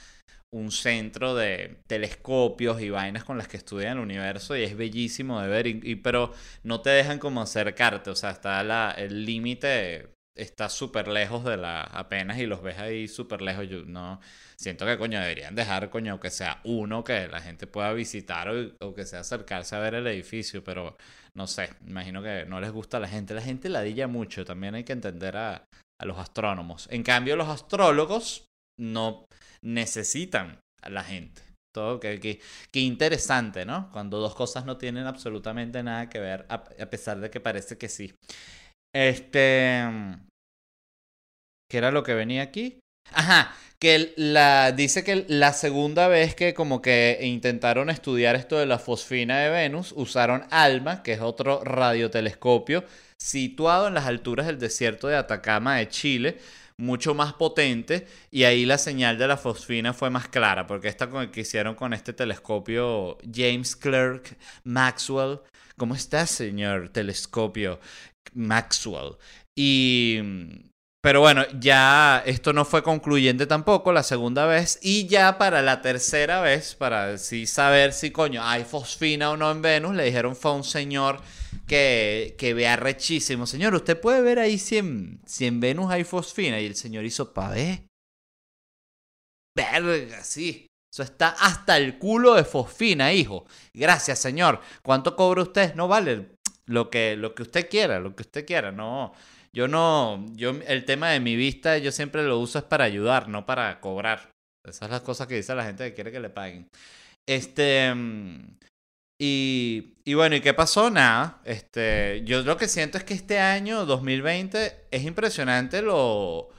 un 0.52 0.72
centro 0.72 1.34
de 1.34 1.80
telescopios 1.88 2.82
y 2.82 2.92
vainas 2.92 3.24
con 3.24 3.40
las 3.40 3.48
que 3.48 3.58
estudian 3.58 3.98
el 3.98 4.04
universo 4.04 4.56
y 4.56 4.62
es 4.62 4.78
bellísimo 4.78 5.42
de 5.42 5.48
ver, 5.48 5.66
y, 5.66 5.96
pero 5.96 6.34
no 6.62 6.82
te 6.82 6.92
dejan 6.92 7.18
como 7.18 7.42
acercarte, 7.42 8.12
o 8.12 8.16
sea, 8.16 8.30
está 8.32 8.64
la, 8.64 8.92
el 8.92 9.26
límite 9.26 10.17
está 10.38 10.70
súper 10.70 11.08
lejos 11.08 11.44
de 11.44 11.58
la 11.58 11.82
apenas 11.82 12.38
y 12.38 12.46
los 12.46 12.62
ves 12.62 12.78
ahí 12.78 13.08
súper 13.08 13.42
lejos, 13.42 13.68
yo 13.68 13.84
no 13.86 14.20
siento 14.58 14.86
que 14.86 14.98
coño 14.98 15.20
deberían 15.20 15.56
dejar 15.56 15.90
coño 15.90 16.20
que 16.20 16.30
sea 16.30 16.62
uno 16.64 17.04
que 17.04 17.28
la 17.28 17.42
gente 17.42 17.68
pueda 17.68 17.92
visitar 17.94 18.50
o, 18.50 18.94
que 18.94 19.06
sea 19.06 19.22
acercarse 19.22 19.76
a 19.76 19.80
ver 19.80 19.96
el 19.96 20.08
edificio, 20.08 20.64
pero 20.64 20.98
no 21.36 21.48
sé, 21.48 21.70
imagino 21.86 22.22
que 22.24 22.46
no 22.46 22.60
les 22.60 22.72
gusta 22.72 22.98
a 22.98 23.00
la 23.00 23.08
gente, 23.08 23.34
la 23.34 23.42
gente 23.42 23.70
ladilla 23.70 24.08
mucho, 24.08 24.46
también 24.46 24.76
hay 24.76 24.84
que 24.84 24.94
entender 24.94 25.38
a, 25.38 25.66
a 26.00 26.06
los 26.06 26.18
astrónomos. 26.18 26.88
En 26.92 27.04
cambio, 27.04 27.36
los 27.36 27.48
astrólogos 27.48 28.48
no 28.80 29.26
necesitan 29.62 30.60
a 30.82 30.90
la 30.90 31.04
gente. 31.04 31.42
Todo 31.74 32.00
que, 32.00 32.20
que, 32.20 32.80
interesante, 32.80 33.66
¿no? 33.66 33.92
Cuando 33.92 34.20
dos 34.20 34.34
cosas 34.34 34.66
no 34.66 34.78
tienen 34.78 35.06
absolutamente 35.06 35.84
nada 35.84 36.10
que 36.10 36.20
ver, 36.20 36.46
a, 36.50 36.64
pesar 36.64 37.20
de 37.20 37.30
que 37.30 37.40
parece 37.40 37.78
que 37.78 37.90
sí. 37.90 38.14
Este. 38.94 39.84
¿Qué 41.70 41.78
era 41.78 41.92
lo 41.92 42.04
que 42.04 42.14
venía 42.14 42.44
aquí? 42.44 42.80
Ajá, 43.14 43.54
que 43.80 44.14
la, 44.18 44.72
dice 44.72 45.04
que 45.04 45.26
la 45.28 45.54
segunda 45.54 46.08
vez 46.08 46.34
que 46.36 46.54
como 46.54 46.82
que 46.82 47.20
intentaron 47.22 47.90
estudiar 47.90 48.36
esto 48.36 48.58
de 48.58 48.66
la 48.66 48.80
fosfina 48.80 49.40
de 49.40 49.50
Venus, 49.50 49.94
usaron 49.96 50.46
ALMA, 50.50 51.04
que 51.04 51.14
es 51.14 51.22
otro 51.22 51.64
radiotelescopio 51.64 52.84
situado 53.20 53.88
en 53.88 53.96
las 53.96 54.06
alturas 54.06 54.46
del 54.48 54.60
desierto 54.60 55.08
de 55.08 55.16
Atacama 55.18 55.78
de 55.78 55.90
Chile, 55.90 56.38
mucho 56.78 57.16
más 57.16 57.34
potente 57.34 58.08
y 58.30 58.44
ahí 58.44 58.66
la 58.66 58.78
señal 58.78 59.18
de 59.18 59.28
la 59.28 59.38
fosfina 59.38 59.94
fue 59.94 60.10
más 60.10 60.28
clara, 60.28 60.68
porque 60.68 60.88
esta 60.88 61.10
que 61.32 61.42
hicieron 61.42 61.76
con 61.76 61.94
este 61.94 62.14
telescopio 62.14 63.18
James 63.34 63.76
Clerk 63.76 64.38
Maxwell. 64.64 65.40
¿Cómo 65.76 65.94
está, 65.96 66.26
señor 66.26 66.90
telescopio 66.90 67.80
Maxwell? 68.34 69.18
Y 69.56 70.22
pero 71.08 71.22
bueno, 71.22 71.46
ya 71.58 72.22
esto 72.26 72.52
no 72.52 72.66
fue 72.66 72.84
concluyente 72.84 73.46
tampoco 73.46 73.94
la 73.94 74.04
segunda 74.04 74.46
vez. 74.46 74.78
Y 74.82 75.08
ya 75.08 75.38
para 75.38 75.62
la 75.62 75.82
tercera 75.82 76.42
vez, 76.42 76.76
para 76.76 77.18
saber 77.18 77.94
si 77.94 78.12
coño 78.12 78.44
hay 78.44 78.66
fosfina 78.66 79.32
o 79.32 79.38
no 79.38 79.50
en 79.50 79.62
Venus, 79.62 79.96
le 79.96 80.04
dijeron 80.04 80.36
fue 80.36 80.52
un 80.54 80.66
señor 80.66 81.22
que, 81.66 82.36
que 82.38 82.54
vea 82.54 82.76
rechísimo. 82.76 83.46
Señor, 83.48 83.74
usted 83.74 83.98
puede 83.98 84.22
ver 84.22 84.40
ahí 84.40 84.58
si 84.58 84.80
en, 84.80 85.22
Venus 85.62 85.92
hay 85.92 86.04
fosfina. 86.04 86.60
Y 86.60 86.66
el 86.66 86.76
señor 86.76 87.06
hizo 87.06 87.32
pa' 87.34 87.52
ver. 87.52 87.84
Verga, 89.56 90.24
sí. 90.26 90.68
Eso 90.92 91.04
está 91.04 91.30
hasta 91.30 91.78
el 91.78 92.00
culo 92.00 92.34
de 92.34 92.44
fosfina, 92.44 93.14
hijo. 93.14 93.46
Gracias, 93.74 94.20
señor. 94.20 94.60
¿Cuánto 94.84 95.16
cobra 95.16 95.44
usted? 95.44 95.74
No 95.76 95.88
vale 95.88 96.32
lo 96.68 96.90
que, 96.90 97.16
lo 97.18 97.34
que 97.34 97.44
usted 97.44 97.70
quiera, 97.70 98.00
lo 98.00 98.16
que 98.16 98.24
usted 98.24 98.46
quiera. 98.46 98.72
No, 98.72 99.14
yo 99.54 99.68
no, 99.68 100.24
yo 100.36 100.52
el 100.68 100.86
tema 100.86 101.10
de 101.10 101.20
mi 101.20 101.36
vista 101.36 101.78
yo 101.80 101.92
siempre 101.92 102.24
lo 102.24 102.38
uso 102.40 102.60
es 102.60 102.66
para 102.66 102.84
ayudar, 102.86 103.28
no 103.30 103.46
para 103.46 103.80
cobrar. 103.80 104.32
Esas 104.64 104.80
son 104.80 104.92
las 104.92 105.02
cosas 105.02 105.28
que 105.28 105.36
dice 105.36 105.56
la 105.56 105.66
gente 105.66 105.86
que 105.86 105.94
quiere 105.96 106.12
que 106.12 106.20
le 106.20 106.30
paguen. 106.30 106.70
Este, 107.28 107.94
mm, 107.94 108.58
y, 109.20 109.96
y, 110.06 110.14
bueno, 110.14 110.36
¿y 110.36 110.42
qué 110.42 110.54
pasó? 110.54 110.90
Nada. 110.92 111.42
Este, 111.46 112.22
yo 112.26 112.44
lo 112.44 112.58
que 112.58 112.68
siento 112.68 112.98
es 112.98 113.04
que 113.04 113.14
este 113.14 113.40
año, 113.40 113.86
2020, 113.86 114.88
es 114.92 115.04
impresionante 115.04 115.82
lo... 115.82 116.50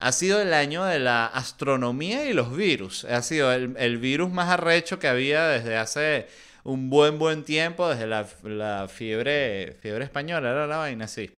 Ha 0.00 0.12
sido 0.12 0.42
el 0.42 0.52
año 0.52 0.84
de 0.84 0.98
la 0.98 1.26
astronomía 1.26 2.28
y 2.28 2.34
los 2.34 2.54
virus. 2.54 3.04
Ha 3.04 3.22
sido 3.22 3.52
el, 3.52 3.76
el 3.78 3.98
virus 3.98 4.30
más 4.30 4.50
arrecho 4.50 4.98
que 4.98 5.08
había 5.08 5.46
desde 5.46 5.76
hace 5.76 6.28
un 6.66 6.90
buen, 6.90 7.18
buen 7.18 7.44
tiempo, 7.44 7.88
desde 7.88 8.06
la, 8.06 8.26
la 8.42 8.88
fiebre, 8.88 9.76
fiebre 9.80 10.04
española, 10.04 10.50
era 10.50 10.66
la 10.66 10.78
vaina 10.78 11.06
así. 11.06 11.30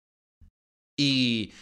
Y 0.98 1.52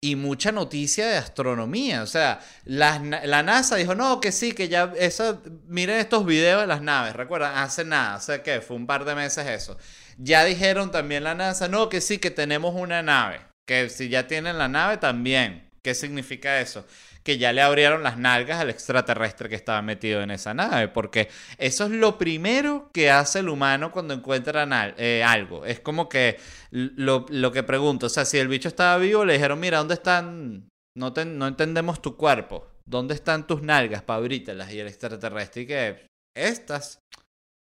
y 0.00 0.16
mucha 0.16 0.50
noticia 0.52 1.06
de 1.06 1.16
astronomía. 1.16 2.02
O 2.02 2.06
sea, 2.06 2.40
la, 2.64 2.98
la, 2.98 3.42
NASA 3.42 3.76
dijo, 3.76 3.94
no, 3.94 4.20
que 4.20 4.32
sí, 4.32 4.52
que 4.52 4.68
ya, 4.68 4.92
eso, 4.96 5.42
miren 5.66 5.98
estos 5.98 6.24
videos 6.24 6.62
de 6.62 6.66
las 6.66 6.82
naves, 6.82 7.14
recuerdan, 7.14 7.56
hace 7.58 7.84
nada, 7.84 8.16
o 8.16 8.20
sea 8.20 8.42
que 8.42 8.60
fue 8.60 8.76
un 8.76 8.86
par 8.86 9.04
de 9.04 9.14
meses 9.14 9.46
eso. 9.46 9.76
Ya 10.16 10.44
dijeron 10.44 10.90
también 10.90 11.24
la 11.24 11.34
NASA, 11.34 11.68
no, 11.68 11.88
que 11.88 12.00
sí, 12.00 12.18
que 12.18 12.30
tenemos 12.30 12.74
una 12.74 13.02
nave, 13.02 13.40
que 13.66 13.88
si 13.90 14.08
ya 14.08 14.26
tienen 14.26 14.58
la 14.58 14.68
nave 14.68 14.96
también. 14.96 15.69
¿Qué 15.82 15.94
significa 15.94 16.60
eso? 16.60 16.84
que 17.22 17.38
ya 17.38 17.52
le 17.52 17.62
abrieron 17.62 18.02
las 18.02 18.18
nalgas 18.18 18.60
al 18.60 18.70
extraterrestre 18.70 19.48
que 19.48 19.54
estaba 19.54 19.82
metido 19.82 20.22
en 20.22 20.30
esa 20.30 20.54
nave, 20.54 20.88
porque 20.88 21.28
eso 21.58 21.84
es 21.84 21.90
lo 21.90 22.16
primero 22.16 22.90
que 22.92 23.10
hace 23.10 23.40
el 23.40 23.48
humano 23.48 23.92
cuando 23.92 24.14
encuentra 24.14 24.66
eh, 24.96 25.22
algo. 25.22 25.66
Es 25.66 25.80
como 25.80 26.08
que 26.08 26.38
lo, 26.70 27.26
que 27.52 27.62
pregunto, 27.62 28.06
o 28.06 28.08
sea, 28.08 28.24
si 28.24 28.38
el 28.38 28.48
bicho 28.48 28.68
estaba 28.68 28.96
vivo, 28.96 29.24
le 29.24 29.34
dijeron, 29.34 29.60
mira, 29.60 29.78
¿dónde 29.78 29.94
están? 29.94 30.68
No, 30.96 31.10
no 31.10 31.46
entendemos 31.46 32.00
tu 32.00 32.16
cuerpo. 32.16 32.66
¿Dónde 32.86 33.14
están 33.14 33.46
tus 33.46 33.62
nalgas 33.62 34.02
para? 34.02 34.26
Y 34.26 34.80
el 34.80 34.88
extraterrestre, 34.88 35.62
y 35.62 35.66
que, 35.66 36.06
estas, 36.34 36.98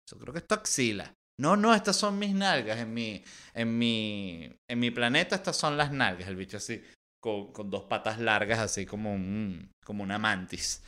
yo 0.09 0.17
creo 0.17 0.33
que 0.33 0.39
es 0.39 0.47
tu 0.47 0.55
axila. 0.55 1.13
No, 1.39 1.55
no, 1.57 1.73
estas 1.75 1.95
son 1.97 2.17
mis 2.17 2.33
nalgas. 2.33 2.79
En 2.79 2.93
mi, 2.93 3.23
en 3.53 3.77
mi, 3.77 4.49
en 4.69 4.79
mi 4.79 4.91
planeta 4.91 5.35
estas 5.35 5.57
son 5.57 5.77
las 5.77 5.91
nalgas. 5.91 6.27
El 6.27 6.35
bicho 6.35 6.57
así 6.57 6.81
con, 7.23 7.69
dos 7.69 7.83
patas 7.83 8.19
largas, 8.19 8.59
así 8.59 8.85
como, 8.85 9.13
un, 9.13 9.71
como 9.85 10.03
una 10.03 10.19
mantis. 10.19 10.83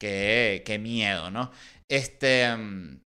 Qué, 0.00 0.62
qué 0.64 0.78
miedo, 0.78 1.30
¿no? 1.30 1.50
Este. 1.88 2.54
Mm, 2.56 3.00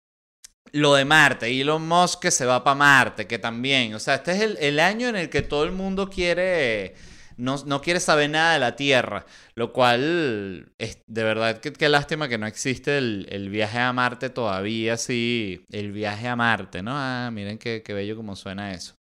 lo 0.73 0.95
de 0.95 1.07
Marte, 1.07 1.49
Elon 1.49 1.89
Musk 1.89 2.21
que 2.21 2.31
se 2.31 2.45
va 2.45 2.63
para 2.63 2.75
Marte, 2.75 3.27
que 3.27 3.39
también, 3.39 3.95
o 3.95 3.99
sea, 3.99 4.17
este 4.17 4.33
es 4.33 4.41
el, 4.43 4.59
el 4.59 4.81
año 4.81 5.09
en 5.09 5.17
el 5.17 5.31
que 5.31 5.41
todo 5.41 5.65
el 5.65 5.73
mundo 5.73 6.11
quiere, 6.11 6.95
no, 7.39 7.57
no, 7.65 7.81
quiere 7.81 8.01
saber 8.01 8.29
nada 8.29 8.53
de 8.53 8.59
la 8.59 8.77
Tierra, 8.77 9.25
lo 9.55 9.73
cual 9.73 10.71
es 10.77 10.99
de 11.07 11.23
verdad 11.23 11.59
que 11.61 11.73
qué 11.73 11.89
lástima 11.89 12.29
que 12.29 12.37
no 12.37 12.47
existe 12.47 12.99
el, 12.99 13.27
el, 13.31 13.49
viaje 13.49 13.79
a 13.79 13.95
Marte 13.95 14.29
todavía, 14.29 14.99
sí, 14.99 15.65
el 15.71 15.91
viaje 15.91 16.29
a 16.29 16.37
Marte, 16.37 16.83
¿no? 16.83 16.93
Ah, 16.95 17.31
miren 17.33 17.57
qué, 17.57 17.83
qué 17.83 17.95
bello 17.95 18.15
como 18.15 18.37
suena 18.37 18.75
eso 18.75 18.95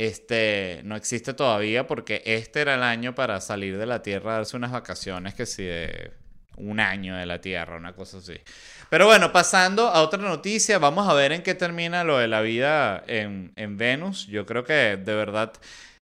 este, 0.00 0.80
no 0.84 0.96
existe 0.96 1.34
todavía 1.34 1.86
porque 1.86 2.22
este 2.24 2.62
era 2.62 2.74
el 2.74 2.82
año 2.82 3.14
para 3.14 3.38
salir 3.42 3.76
de 3.76 3.84
la 3.84 4.00
Tierra, 4.00 4.34
darse 4.34 4.56
unas 4.56 4.72
vacaciones 4.72 5.34
que 5.34 5.44
si 5.44 5.62
de 5.62 6.12
un 6.56 6.80
año 6.80 7.16
de 7.16 7.26
la 7.26 7.42
Tierra, 7.42 7.76
una 7.76 7.94
cosa 7.94 8.16
así. 8.18 8.40
Pero 8.88 9.04
bueno, 9.04 9.30
pasando 9.30 9.88
a 9.88 10.00
otra 10.02 10.18
noticia, 10.22 10.78
vamos 10.78 11.06
a 11.06 11.12
ver 11.12 11.32
en 11.32 11.42
qué 11.42 11.54
termina 11.54 12.02
lo 12.02 12.16
de 12.16 12.28
la 12.28 12.40
vida 12.40 13.02
en, 13.08 13.52
en 13.56 13.76
Venus. 13.76 14.26
Yo 14.26 14.46
creo 14.46 14.64
que 14.64 14.96
de 14.96 15.14
verdad 15.14 15.52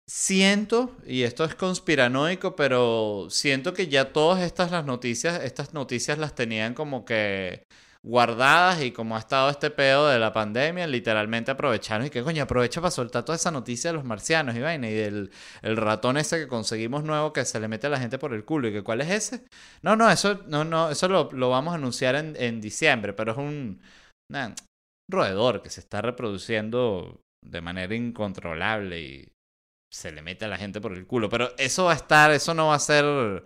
siento, 0.06 0.94
y 1.08 1.24
esto 1.24 1.46
es 1.46 1.56
conspiranoico, 1.56 2.56
pero 2.58 3.28
siento 3.30 3.74
que 3.74 3.88
ya 3.88 4.12
todas 4.12 4.44
estas 4.44 4.72
las 4.72 4.84
noticias, 4.86 5.42
estas 5.42 5.74
noticias 5.74 6.18
las 6.18 6.36
tenían 6.36 6.74
como 6.74 7.06
que 7.06 7.66
guardadas 8.06 8.84
y 8.84 8.92
como 8.92 9.16
ha 9.16 9.20
estado 9.20 9.50
este 9.50 9.72
pedo 9.72 10.08
de 10.08 10.20
la 10.20 10.32
pandemia, 10.32 10.86
literalmente 10.86 11.50
aprovecharon 11.50 12.06
y 12.06 12.10
que 12.12 12.22
coño, 12.22 12.44
aprovecha 12.44 12.80
para 12.80 12.92
soltar 12.92 13.26
toda 13.26 13.36
esa 13.36 13.50
noticia 13.50 13.90
de 13.90 13.96
los 13.98 14.06
marcianos 14.06 14.56
y 14.56 14.60
vaina 14.60 14.88
y 14.88 14.94
del 14.94 15.32
el 15.64 15.76
ratón 15.76 16.18
ese 16.18 16.38
que 16.38 16.48
conseguimos 16.48 17.04
nuevo 17.04 17.34
que 17.34 17.46
se 17.46 17.60
le 17.60 17.68
mete 17.68 17.88
a 17.88 17.90
la 17.90 18.00
gente 18.00 18.20
por 18.20 18.34
el 18.34 18.46
culo 18.46 18.68
y 18.68 18.74
que 18.74 18.84
cuál 18.84 19.02
es 19.02 19.10
ese. 19.10 19.46
No, 19.82 19.96
no, 19.96 20.10
eso 20.12 20.44
no 20.48 20.64
no, 20.64 20.92
eso 20.92 21.08
lo, 21.08 21.32
lo 21.32 21.50
vamos 21.50 21.72
a 21.74 21.78
anunciar 21.78 22.16
en, 22.16 22.36
en 22.38 22.62
diciembre, 22.62 23.14
pero 23.14 23.32
es 23.32 23.38
un, 23.40 23.82
roedor 25.10 25.64
que 25.64 25.70
se 25.72 25.80
está 25.80 26.02
reproduciendo 26.02 27.22
de 27.44 27.62
manera 27.62 27.96
incontrolable 27.96 29.02
y 29.02 29.32
se 29.92 30.12
le 30.12 30.22
mete 30.22 30.46
a 30.46 30.48
la 30.48 30.58
gente 30.58 30.82
por 30.82 30.94
el 30.94 31.08
culo, 31.08 31.30
pero 31.30 31.56
eso 31.58 31.86
va 31.86 31.94
a 31.94 31.96
estar, 31.96 32.32
eso 32.32 32.54
no 32.54 32.68
va 32.68 32.76
a 32.76 32.80
ser 32.80 33.44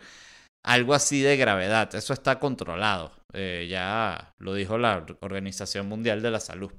algo 0.63 0.93
así 0.93 1.21
de 1.21 1.37
gravedad. 1.37 1.93
Eso 1.95 2.13
está 2.13 2.39
controlado. 2.39 3.11
Eh, 3.33 3.67
ya 3.69 4.33
lo 4.39 4.53
dijo 4.53 4.77
la 4.77 5.05
Organización 5.21 5.87
Mundial 5.87 6.21
de 6.21 6.31
la 6.31 6.39
Salud. 6.39 6.71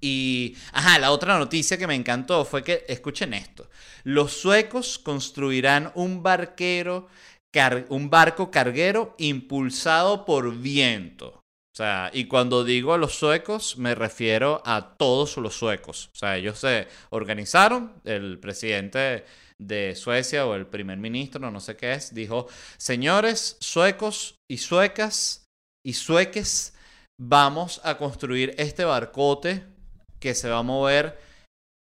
Y, 0.00 0.56
ajá, 0.72 0.98
la 0.98 1.12
otra 1.12 1.38
noticia 1.38 1.78
que 1.78 1.86
me 1.86 1.94
encantó 1.94 2.44
fue 2.44 2.62
que, 2.62 2.84
escuchen 2.88 3.32
esto, 3.32 3.70
los 4.02 4.32
suecos 4.32 4.98
construirán 4.98 5.92
un 5.94 6.22
barquero, 6.22 7.08
un 7.88 8.10
barco 8.10 8.50
carguero 8.50 9.14
impulsado 9.16 10.26
por 10.26 10.54
viento. 10.58 11.28
O 11.74 11.76
sea, 11.76 12.10
y 12.12 12.26
cuando 12.26 12.64
digo 12.64 12.92
a 12.92 12.98
los 12.98 13.14
suecos, 13.14 13.78
me 13.78 13.94
refiero 13.94 14.62
a 14.64 14.94
todos 14.96 15.38
los 15.38 15.56
suecos. 15.56 16.10
O 16.12 16.16
sea, 16.16 16.36
ellos 16.36 16.58
se 16.58 16.86
organizaron, 17.10 17.94
el 18.04 18.38
presidente 18.38 19.24
de 19.60 19.94
Suecia 19.94 20.46
o 20.46 20.54
el 20.54 20.66
primer 20.66 20.98
ministro, 20.98 21.50
no 21.50 21.60
sé 21.60 21.76
qué 21.76 21.92
es, 21.92 22.14
dijo, 22.14 22.48
señores 22.76 23.56
suecos 23.60 24.36
y 24.50 24.58
suecas 24.58 25.46
y 25.86 25.94
sueques, 25.94 26.74
vamos 27.20 27.80
a 27.84 27.96
construir 27.96 28.54
este 28.58 28.84
barcote 28.84 29.64
que 30.20 30.34
se 30.34 30.48
va 30.48 30.58
a 30.58 30.62
mover 30.62 31.18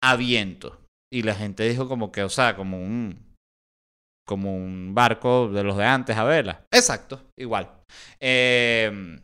a 0.02 0.16
viento. 0.16 0.80
Y 1.12 1.22
la 1.22 1.34
gente 1.34 1.68
dijo 1.68 1.88
como 1.88 2.10
que, 2.10 2.22
o 2.22 2.28
sea, 2.28 2.56
como 2.56 2.82
un 2.82 3.32
como 4.26 4.56
un 4.56 4.94
barco 4.94 5.48
de 5.48 5.64
los 5.64 5.76
de 5.76 5.84
antes 5.84 6.16
a 6.16 6.24
vela. 6.24 6.64
Exacto, 6.70 7.28
igual. 7.38 7.70
Eh, 8.20 9.18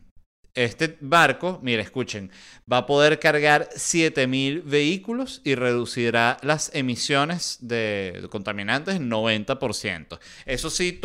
este 0.65 0.97
barco, 0.99 1.59
mire, 1.63 1.81
escuchen, 1.81 2.31
va 2.71 2.79
a 2.79 2.85
poder 2.85 3.19
cargar 3.19 3.69
7000 3.73 4.61
vehículos 4.63 5.41
y 5.43 5.55
reducirá 5.55 6.37
las 6.41 6.69
emisiones 6.75 7.59
de 7.61 8.27
contaminantes 8.29 8.95
en 8.95 9.09
90%. 9.09 10.19
Eso 10.45 10.69
sí, 10.69 10.99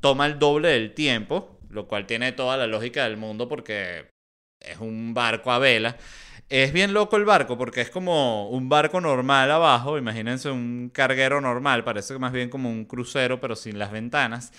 toma 0.00 0.26
el 0.26 0.38
doble 0.38 0.68
del 0.68 0.94
tiempo, 0.94 1.58
lo 1.68 1.88
cual 1.88 2.06
tiene 2.06 2.32
toda 2.32 2.56
la 2.56 2.66
lógica 2.66 3.04
del 3.04 3.16
mundo 3.16 3.48
porque 3.48 4.10
es 4.60 4.78
un 4.78 5.14
barco 5.14 5.50
a 5.50 5.58
vela. 5.58 5.96
Es 6.48 6.72
bien 6.72 6.94
loco 6.94 7.16
el 7.16 7.24
barco 7.24 7.58
porque 7.58 7.80
es 7.80 7.90
como 7.90 8.48
un 8.50 8.68
barco 8.68 9.00
normal 9.00 9.50
abajo, 9.50 9.98
imagínense 9.98 10.48
un 10.48 10.90
carguero 10.94 11.40
normal, 11.40 11.82
parece 11.82 12.16
más 12.20 12.32
bien 12.32 12.50
como 12.50 12.70
un 12.70 12.84
crucero 12.84 13.40
pero 13.40 13.56
sin 13.56 13.80
las 13.80 13.90
ventanas. 13.90 14.52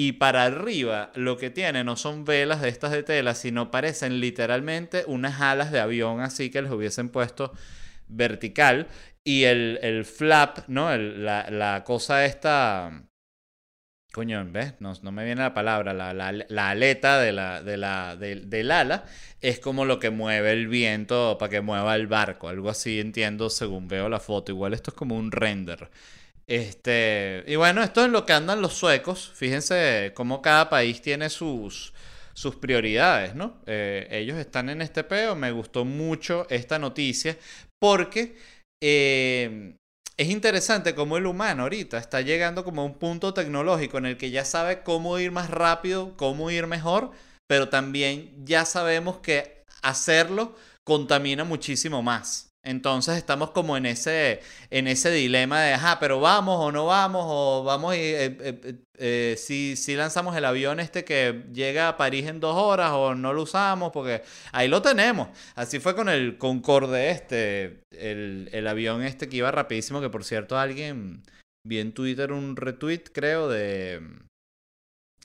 Y 0.00 0.12
para 0.12 0.44
arriba 0.44 1.10
lo 1.16 1.38
que 1.38 1.50
tiene 1.50 1.82
no 1.82 1.96
son 1.96 2.24
velas 2.24 2.62
de 2.62 2.68
estas 2.68 2.92
de 2.92 3.02
tela, 3.02 3.34
sino 3.34 3.72
parecen 3.72 4.20
literalmente 4.20 5.02
unas 5.08 5.40
alas 5.40 5.72
de 5.72 5.80
avión 5.80 6.20
así 6.20 6.50
que 6.50 6.62
les 6.62 6.70
hubiesen 6.70 7.08
puesto 7.08 7.52
vertical. 8.06 8.86
Y 9.24 9.42
el, 9.42 10.04
flap, 10.04 10.60
¿no? 10.68 10.96
la, 10.96 11.50
la, 11.50 11.82
cosa 11.82 12.24
esta... 12.24 13.08
Coño, 14.12 14.46
¿ves? 14.52 14.74
No, 14.78 14.92
no 15.02 15.10
me 15.10 15.24
viene 15.24 15.42
la 15.42 15.52
palabra. 15.52 15.92
La, 15.92 16.14
la, 16.14 16.70
aleta 16.70 17.18
de 17.18 17.32
la, 17.32 17.64
de 17.64 17.76
la, 17.76 18.14
del 18.14 18.70
ala 18.70 19.04
es 19.40 19.58
como 19.58 19.84
lo 19.84 19.98
que 19.98 20.10
mueve 20.10 20.52
el 20.52 20.68
viento 20.68 21.38
para 21.40 21.50
que 21.50 21.60
mueva 21.60 21.96
el 21.96 22.06
barco. 22.06 22.48
Algo 22.48 22.70
así 22.70 23.00
entiendo 23.00 23.50
según 23.50 23.88
veo 23.88 24.08
la 24.08 24.20
foto. 24.20 24.52
Igual 24.52 24.74
esto 24.74 24.92
es 24.92 24.94
como 24.94 25.16
un 25.16 25.32
render. 25.32 25.90
Este, 26.48 27.44
y 27.46 27.56
bueno, 27.56 27.82
esto 27.82 28.04
es 28.04 28.10
lo 28.10 28.24
que 28.24 28.32
andan 28.32 28.62
los 28.62 28.72
suecos. 28.72 29.30
Fíjense 29.34 30.12
cómo 30.14 30.40
cada 30.40 30.70
país 30.70 31.02
tiene 31.02 31.28
sus, 31.28 31.92
sus 32.32 32.56
prioridades, 32.56 33.34
¿no? 33.34 33.60
Eh, 33.66 34.08
ellos 34.10 34.38
están 34.38 34.70
en 34.70 34.80
este 34.80 35.04
peo. 35.04 35.36
Me 35.36 35.52
gustó 35.52 35.84
mucho 35.84 36.46
esta 36.48 36.78
noticia 36.78 37.36
porque 37.78 38.36
eh, 38.82 39.76
es 40.16 40.28
interesante 40.30 40.94
cómo 40.94 41.18
el 41.18 41.26
humano 41.26 41.64
ahorita 41.64 41.98
está 41.98 42.22
llegando 42.22 42.64
como 42.64 42.82
a 42.82 42.86
un 42.86 42.98
punto 42.98 43.34
tecnológico 43.34 43.98
en 43.98 44.06
el 44.06 44.16
que 44.16 44.30
ya 44.30 44.44
sabe 44.46 44.82
cómo 44.82 45.18
ir 45.18 45.30
más 45.30 45.50
rápido, 45.50 46.16
cómo 46.16 46.50
ir 46.50 46.66
mejor, 46.66 47.12
pero 47.46 47.68
también 47.68 48.32
ya 48.44 48.64
sabemos 48.64 49.18
que 49.18 49.64
hacerlo 49.82 50.56
contamina 50.82 51.44
muchísimo 51.44 52.02
más. 52.02 52.47
Entonces 52.68 53.16
estamos 53.16 53.52
como 53.52 53.78
en 53.78 53.86
ese, 53.86 54.40
en 54.68 54.88
ese 54.88 55.10
dilema 55.10 55.62
de, 55.62 55.72
ajá, 55.72 55.98
pero 55.98 56.20
vamos 56.20 56.58
o 56.60 56.70
no 56.70 56.84
vamos, 56.84 57.24
o 57.26 57.64
vamos 57.64 57.94
y 57.96 57.98
eh, 57.98 58.36
eh, 58.40 58.74
eh, 58.98 59.36
si, 59.38 59.74
si, 59.74 59.96
lanzamos 59.96 60.36
el 60.36 60.44
avión 60.44 60.78
este 60.78 61.02
que 61.02 61.44
llega 61.50 61.88
a 61.88 61.96
París 61.96 62.26
en 62.26 62.40
dos 62.40 62.56
horas 62.56 62.90
o 62.92 63.14
no 63.14 63.32
lo 63.32 63.44
usamos, 63.44 63.90
porque 63.90 64.22
ahí 64.52 64.68
lo 64.68 64.82
tenemos. 64.82 65.28
Así 65.54 65.80
fue 65.80 65.96
con 65.96 66.10
el 66.10 66.36
Concorde 66.36 67.10
este, 67.10 67.80
el, 67.90 68.50
el 68.52 68.66
avión 68.68 69.02
este 69.02 69.30
que 69.30 69.38
iba 69.38 69.50
rapidísimo, 69.50 70.02
que 70.02 70.10
por 70.10 70.24
cierto 70.24 70.58
alguien 70.58 71.22
vi 71.66 71.78
en 71.78 71.92
Twitter 71.92 72.32
un 72.32 72.54
retweet, 72.54 73.04
creo, 73.14 73.48
de 73.48 74.02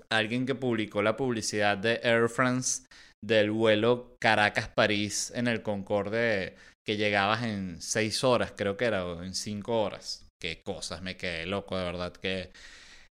alguien 0.09 0.45
que 0.45 0.55
publicó 0.55 1.01
la 1.01 1.17
publicidad 1.17 1.77
de 1.77 1.99
Air 2.03 2.29
France 2.29 2.83
del 3.21 3.51
vuelo 3.51 4.15
Caracas-París 4.21 5.33
en 5.35 5.47
el 5.47 5.61
Concorde 5.61 6.55
que 6.83 6.97
llegabas 6.97 7.43
en 7.43 7.81
seis 7.81 8.23
horas, 8.23 8.53
creo 8.55 8.77
que 8.77 8.85
era, 8.85 9.05
o 9.05 9.23
en 9.23 9.33
cinco 9.33 9.81
horas. 9.81 10.25
Qué 10.39 10.61
cosas, 10.61 11.01
me 11.01 11.15
quedé 11.17 11.45
loco, 11.45 11.77
de 11.77 11.85
verdad, 11.85 12.13
que, 12.13 12.51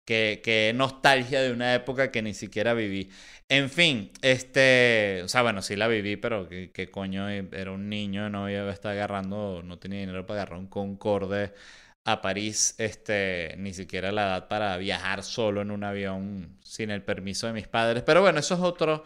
que, 0.06 0.74
nostalgia 0.76 1.42
de 1.42 1.52
una 1.52 1.74
época 1.74 2.12
que 2.12 2.22
ni 2.22 2.34
siquiera 2.34 2.74
viví. 2.74 3.10
En 3.50 3.70
fin, 3.70 4.12
este, 4.22 5.22
o 5.24 5.28
sea, 5.28 5.42
bueno, 5.42 5.62
sí 5.62 5.76
la 5.76 5.88
viví, 5.88 6.18
pero 6.18 6.48
que, 6.50 6.90
coño, 6.92 7.30
era 7.30 7.72
un 7.72 7.90
niño, 7.90 8.30
no 8.30 8.50
iba 8.50 8.64
a 8.64 8.74
estar 8.74 8.92
agarrando, 8.94 9.62
no 9.64 9.80
tenía 9.80 10.00
dinero 10.00 10.26
para 10.26 10.42
agarrar 10.42 10.60
un 10.60 10.68
Concorde 10.68 11.54
a 12.06 12.22
París, 12.22 12.76
este, 12.80 13.56
ni 13.58 13.74
siquiera 13.74 14.12
la 14.12 14.24
edad 14.24 14.48
para 14.50 14.78
viajar 14.78 15.24
solo 15.24 15.62
en 15.62 15.72
un 15.72 15.84
avión 15.84 16.58
sin 16.62 16.92
el 16.92 17.04
permiso 17.04 17.48
de 17.48 17.54
mis 17.54 17.68
padres. 17.68 18.04
Pero 18.04 18.22
bueno, 18.22 18.40
eso 18.40 18.56
es 18.56 18.62
otro, 18.62 19.06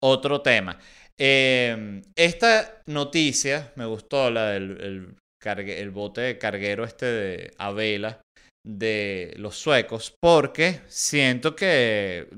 otro 0.00 0.42
tema. 0.42 0.78
Em, 1.18 2.02
esta 2.16 2.82
noticia 2.86 3.72
me 3.76 3.86
gustó, 3.86 4.30
la 4.30 4.50
del 4.50 5.16
el, 5.44 5.90
bote 5.90 6.22
de 6.22 6.38
carguero 6.38 6.84
este 6.84 7.06
de 7.06 7.54
Avela 7.58 8.20
de 8.66 9.34
los 9.36 9.56
suecos, 9.56 10.14
porque 10.18 10.80
siento 10.88 11.54
que 11.54 12.28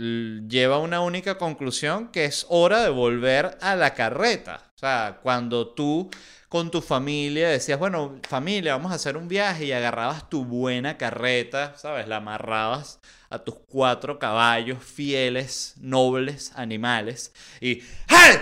lleva 0.48 0.78
una 0.78 1.00
única 1.00 1.38
conclusión 1.38 2.08
que 2.08 2.24
es 2.24 2.46
hora 2.48 2.82
de 2.82 2.90
volver 2.90 3.56
a 3.60 3.76
la 3.76 3.94
carreta. 3.94 4.72
O 4.74 4.78
sea, 4.78 5.20
cuando 5.22 5.68
tú 5.68 6.10
con 6.48 6.70
tu 6.70 6.82
familia 6.82 7.48
decías, 7.48 7.78
bueno, 7.78 8.20
familia, 8.28 8.76
vamos 8.76 8.90
a 8.90 8.96
hacer 8.96 9.16
un 9.16 9.28
viaje 9.28 9.66
y 9.66 9.72
agarrabas 9.72 10.28
tu 10.28 10.44
buena 10.44 10.96
carreta, 10.98 11.74
¿sabes? 11.76 12.08
La 12.08 12.16
amarrabas 12.16 12.98
a 13.30 13.38
tus 13.38 13.56
cuatro 13.68 14.18
caballos 14.18 14.82
fieles, 14.82 15.74
nobles 15.78 16.52
animales 16.56 17.32
y 17.60 17.82
¡Hey! 18.08 18.38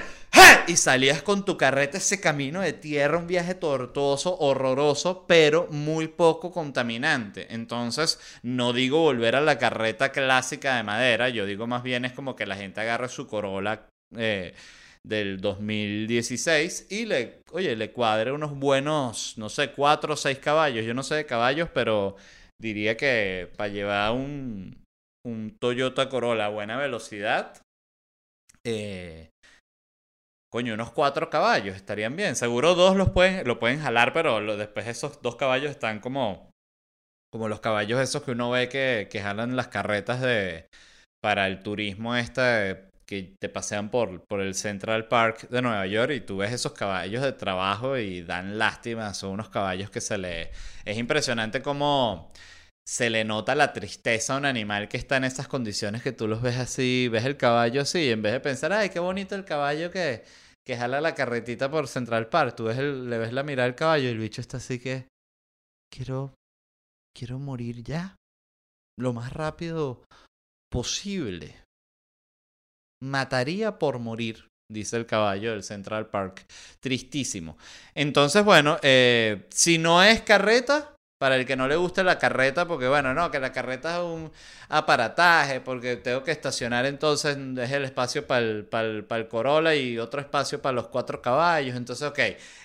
Y 0.67 0.77
salías 0.77 1.21
con 1.21 1.45
tu 1.45 1.59
carreta 1.59 1.99
ese 1.99 2.23
camino 2.23 2.63
de 2.63 2.73
tierra, 2.73 3.19
un 3.19 3.27
viaje 3.27 3.55
tortuoso, 3.55 4.39
horroroso, 4.39 5.27
pero 5.27 5.67
muy 5.71 6.09
poco 6.09 6.51
contaminante. 6.51 7.53
Entonces, 7.53 8.19
no 8.43 8.73
digo 8.73 9.01
volver 9.01 9.37
a 9.37 9.43
la 9.43 9.59
carreta 9.59 10.11
clásica 10.11 10.77
de 10.77 10.83
madera, 10.83 11.29
yo 11.29 11.45
digo 11.45 11.67
más 11.67 11.83
bien 11.83 12.07
es 12.07 12.13
como 12.13 12.35
que 12.35 12.47
la 12.47 12.57
gente 12.57 12.81
agarre 12.81 13.11
su 13.11 13.27
Corolla 13.27 13.87
eh, 14.17 14.55
del 15.07 15.39
2016 15.43 16.87
y 16.89 17.05
le, 17.05 17.43
oye, 17.53 17.77
le 17.77 17.93
cuadre 17.93 18.33
unos 18.33 18.59
buenos, 18.59 19.35
no 19.37 19.51
sé, 19.51 19.71
cuatro 19.73 20.15
o 20.15 20.17
seis 20.17 20.39
caballos. 20.39 20.87
Yo 20.87 20.95
no 20.95 21.03
sé 21.03 21.17
de 21.17 21.27
caballos, 21.27 21.69
pero 21.75 22.17
diría 22.59 22.97
que 22.97 23.53
para 23.59 23.69
llevar 23.69 24.13
un, 24.13 24.83
un 25.27 25.55
Toyota 25.61 26.09
Corolla 26.09 26.47
a 26.47 26.49
buena 26.49 26.79
velocidad, 26.79 27.61
eh, 28.65 29.29
coño, 30.55 30.75
unos 30.75 30.93
cuatro 30.93 31.31
caballos 31.31 31.75
estarían 31.75 32.15
bien. 32.15 32.37
Seguro 32.37 32.77
dos 32.77 32.95
los 32.95 33.11
pueden, 33.11 33.45
lo 33.45 33.59
pueden 33.59 33.81
jalar, 33.81 34.13
pero 34.13 34.57
después 34.57 34.87
esos 34.87 35.21
dos 35.21 35.35
caballos 35.35 35.73
están 35.73 35.99
como, 35.99 36.49
como 37.33 37.49
los 37.49 37.59
caballos 37.59 38.01
esos 38.01 38.23
que 38.23 38.31
uno 38.31 38.51
ve 38.51 38.69
que, 38.69 39.09
que 39.11 39.21
jalan 39.21 39.57
las 39.57 39.67
carretas 39.67 40.21
de, 40.21 40.69
para 41.21 41.49
el 41.49 41.65
turismo 41.65 42.15
este 42.15 42.89
que 43.05 43.35
te 43.41 43.49
pasean 43.49 43.91
por, 43.91 44.25
por 44.29 44.41
el 44.41 44.55
Central 44.55 45.09
Park 45.09 45.49
de 45.49 45.61
Nueva 45.61 45.89
York 45.89 46.13
y 46.13 46.21
tú 46.21 46.37
ves 46.37 46.53
esos 46.53 46.73
caballos 46.73 47.23
de 47.23 47.33
trabajo 47.33 47.99
y 47.99 48.23
dan 48.23 48.57
lástima, 48.57 49.13
son 49.13 49.33
unos 49.33 49.49
caballos 49.49 49.91
que 49.91 50.01
se 50.01 50.19
le... 50.19 50.53
Es 50.85 50.97
impresionante 50.97 51.63
cómo 51.63 52.31
se 52.87 53.11
le 53.11 53.25
nota 53.25 53.57
la 53.57 53.73
tristeza 53.73 54.35
a 54.35 54.39
un 54.39 54.45
animal 54.45 54.89
que 54.89 54.99
está 54.99 55.17
en 55.17 55.25
esas 55.25 55.49
condiciones 55.49 56.03
que 56.03 56.13
tú 56.13 56.29
los 56.29 56.43
ves 56.43 56.59
así, 56.59 57.09
ves 57.11 57.25
el 57.25 57.37
caballo 57.37 57.83
así, 57.83 58.05
y 58.05 58.11
en 58.11 58.23
vez 58.23 58.33
de 58.35 58.41
pensar, 58.41 58.73
ay, 58.73 58.91
qué 58.91 59.01
bonito 59.01 59.35
el 59.35 59.45
caballo 59.45 59.91
que, 59.91 60.23
que 60.67 60.77
jala 60.77 61.01
la 61.01 61.15
carretita 61.15 61.71
por 61.71 61.89
Central 61.89 62.29
Park. 62.29 62.57
Tú 62.57 62.65
ves 62.65 62.79
le 62.79 63.19
ves 63.19 63.33
la 63.33 63.43
mirada 63.43 63.67
al 63.67 63.75
caballo 63.75 64.05
y 64.05 64.13
el 64.13 64.19
bicho 64.19 64.41
está 64.41 64.57
así 64.57 64.79
que. 64.79 65.09
Quiero. 65.93 66.35
Quiero 67.17 67.39
morir 67.39 67.83
ya. 67.83 68.17
Lo 68.99 69.13
más 69.13 69.33
rápido 69.33 70.03
posible. 70.71 71.63
Mataría 73.03 73.79
por 73.79 73.99
morir, 73.99 74.49
dice 74.71 74.97
el 74.97 75.07
caballo 75.07 75.53
del 75.53 75.63
Central 75.63 76.09
Park. 76.09 76.47
Tristísimo. 76.81 77.59
Entonces, 77.95 78.45
bueno, 78.45 78.79
eh, 78.83 79.47
si 79.51 79.79
no 79.79 80.03
es 80.03 80.23
carreta, 80.23 80.94
Para 81.25 81.37
el 81.37 81.47
que 81.47 81.57
no 81.57 81.67
le 81.67 81.77
guste 81.77 82.05
la 82.05 82.19
carreta, 82.19 82.69
porque 82.69 82.87
bueno, 82.87 83.15
no, 83.15 83.31
que 83.31 83.41
la 83.41 83.51
carreta 83.51 83.97
es 83.97 84.03
un 84.03 84.31
aparataje, 84.69 85.59
porque 85.63 85.97
tengo 85.97 86.23
que 86.23 86.31
estacionar 86.31 86.85
entonces, 86.85 87.39
es 87.39 87.71
el 87.71 87.87
espacio 87.87 88.27
para 88.27 88.41
el, 88.41 89.27
Corolla 89.31 89.75
y 89.75 89.99
otro 89.99 90.21
espacio 90.21 90.61
para 90.61 90.75
los 90.75 90.89
cuatro 90.89 91.23
caballos. 91.23 91.77
Entonces, 91.77 92.07
ok, 92.07 92.19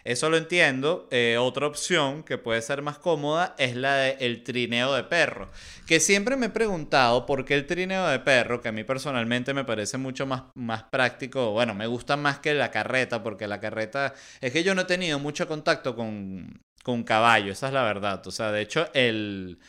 eso 0.03 0.29
lo 0.29 0.35
entiendo. 0.35 1.07
Eh, 1.09 1.37
otra 1.39 1.67
opción 1.67 2.21
que 2.23 2.37
puede 2.37 2.61
ser 2.61 2.81
más 2.81 2.97
cómoda 2.97 3.55
es 3.57 3.77
la 3.77 3.95
del 3.95 4.43
trineo 4.43 4.93
de 4.93 5.05
perro. 5.05 5.47
Que 5.87 6.01
siempre 6.01 6.35
me 6.35 6.47
he 6.47 6.49
preguntado 6.49 7.25
por 7.25 7.45
qué 7.45 7.53
el 7.53 7.65
trineo 7.65 8.09
de 8.09 8.19
perro, 8.19 8.59
que 8.59 8.67
a 8.67 8.73
mí 8.73 8.83
personalmente 8.83 9.53
me 9.53 9.63
parece 9.63 9.97
mucho 9.97 10.25
más, 10.25 10.43
más 10.55 10.83
práctico, 10.83 11.51
bueno, 11.51 11.73
me 11.75 11.87
gusta 11.87 12.17
más 12.17 12.39
que 12.39 12.53
la 12.53 12.71
carreta, 12.71 13.23
porque 13.23 13.47
la 13.47 13.61
carreta 13.61 14.13
es 14.41 14.51
que 14.51 14.65
yo 14.65 14.75
no 14.75 14.81
he 14.81 14.85
tenido 14.85 15.17
mucho 15.17 15.47
contacto 15.47 15.95
con, 15.95 16.59
con 16.89 17.03
caballo, 17.03 17.51
esa 17.51 17.67
es 17.67 17.73
la 17.73 17.83
verdad. 17.83 18.25
O 18.25 18.31
sea, 18.31 18.51
de 18.51 18.61
hecho, 18.61 18.89
el, 18.95 19.59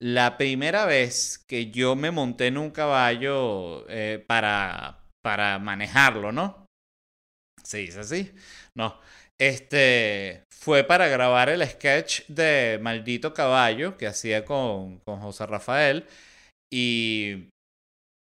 la 0.00 0.38
primera 0.38 0.86
vez 0.86 1.44
que 1.46 1.70
yo 1.70 1.94
me 1.94 2.10
monté 2.10 2.46
en 2.46 2.56
un 2.56 2.70
caballo 2.70 3.84
eh, 3.90 4.24
para, 4.26 5.04
para 5.22 5.58
manejarlo, 5.58 6.32
¿no? 6.32 6.64
Se 7.62 7.78
dice 7.78 8.00
así. 8.00 8.32
No. 8.74 8.98
Este 9.38 10.44
fue 10.50 10.84
para 10.84 11.08
grabar 11.08 11.50
el 11.50 11.66
sketch 11.68 12.26
de 12.28 12.78
Maldito 12.80 13.34
Caballo 13.34 13.98
que 13.98 14.06
hacía 14.06 14.46
con, 14.46 15.00
con 15.00 15.20
José 15.20 15.44
Rafael. 15.46 16.06
Y 16.72 17.50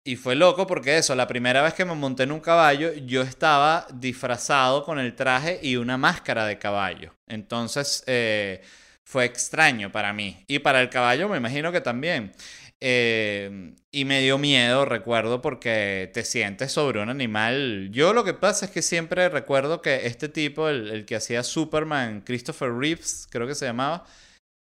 y 0.07 0.15
fue 0.15 0.37
loco 0.37 0.69
porque 0.69 0.97
eso, 0.99 1.17
la 1.17 1.27
primera 1.27 1.63
vez 1.63 1.75
que 1.75 1.85
me 1.85 1.95
monté 1.95 2.23
en 2.23 2.31
un 2.31 2.39
caballo, 2.39 2.93
yo 2.95 3.23
estaba 3.23 3.89
disfrazado 3.93 4.85
con 4.85 5.01
el 5.01 5.17
traje 5.17 5.59
y 5.61 5.75
una 5.75 5.99
máscara 5.99 6.47
de 6.47 6.59
caballo. 6.59 7.13
Entonces 7.27 8.05
eh, 8.07 8.63
fue 9.03 9.25
extraño 9.25 9.91
para 9.91 10.13
mí. 10.13 10.45
Y 10.47 10.61
para 10.61 10.81
el 10.81 10.91
caballo 10.91 11.29
me 11.29 11.39
imagino 11.39 11.73
que 11.73 11.81
también. 11.81 12.33
Eh, 12.81 13.75
y 13.91 14.05
me 14.05 14.21
dio 14.21 14.39
miedo, 14.39 14.85
recuerdo, 14.85 15.43
porque 15.43 16.09
te 16.15 16.25
sientes 16.25 16.71
sobre 16.71 17.01
un 17.03 17.09
animal. 17.09 17.89
Yo 17.91 18.13
lo 18.13 18.23
que 18.23 18.35
pasa 18.35 18.67
es 18.67 18.71
que 18.71 18.83
siempre 18.83 19.29
recuerdo 19.29 19.83
que 19.83 20.07
este 20.07 20.29
tipo, 20.29 20.69
el, 20.69 20.89
el 20.89 21.05
que 21.05 21.17
hacía 21.17 21.43
Superman, 21.43 22.21
Christopher 22.21 22.73
Reeves, 22.73 23.27
creo 23.29 23.49
que 23.49 23.57
se 23.57 23.67
llamaba, 23.67 24.05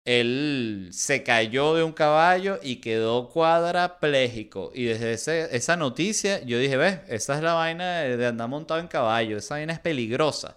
él 0.04 0.88
se 0.92 1.22
cayó 1.22 1.74
de 1.74 1.82
un 1.82 1.92
caballo 1.92 2.58
y 2.62 2.76
quedó 2.76 3.28
cuadrapléjico. 3.28 4.72
Y 4.74 4.84
desde 4.84 5.54
esa 5.56 5.76
noticia 5.76 6.42
yo 6.44 6.58
dije, 6.58 6.76
ves, 6.76 7.00
esa 7.08 7.36
es 7.36 7.42
la 7.42 7.54
vaina 7.54 8.00
de, 8.00 8.26
andar 8.26 8.48
montado 8.48 8.80
en 8.80 8.88
caballo, 8.88 9.38
esa 9.38 9.54
vaina 9.54 9.72
es 9.72 9.80
peligrosa. 9.80 10.56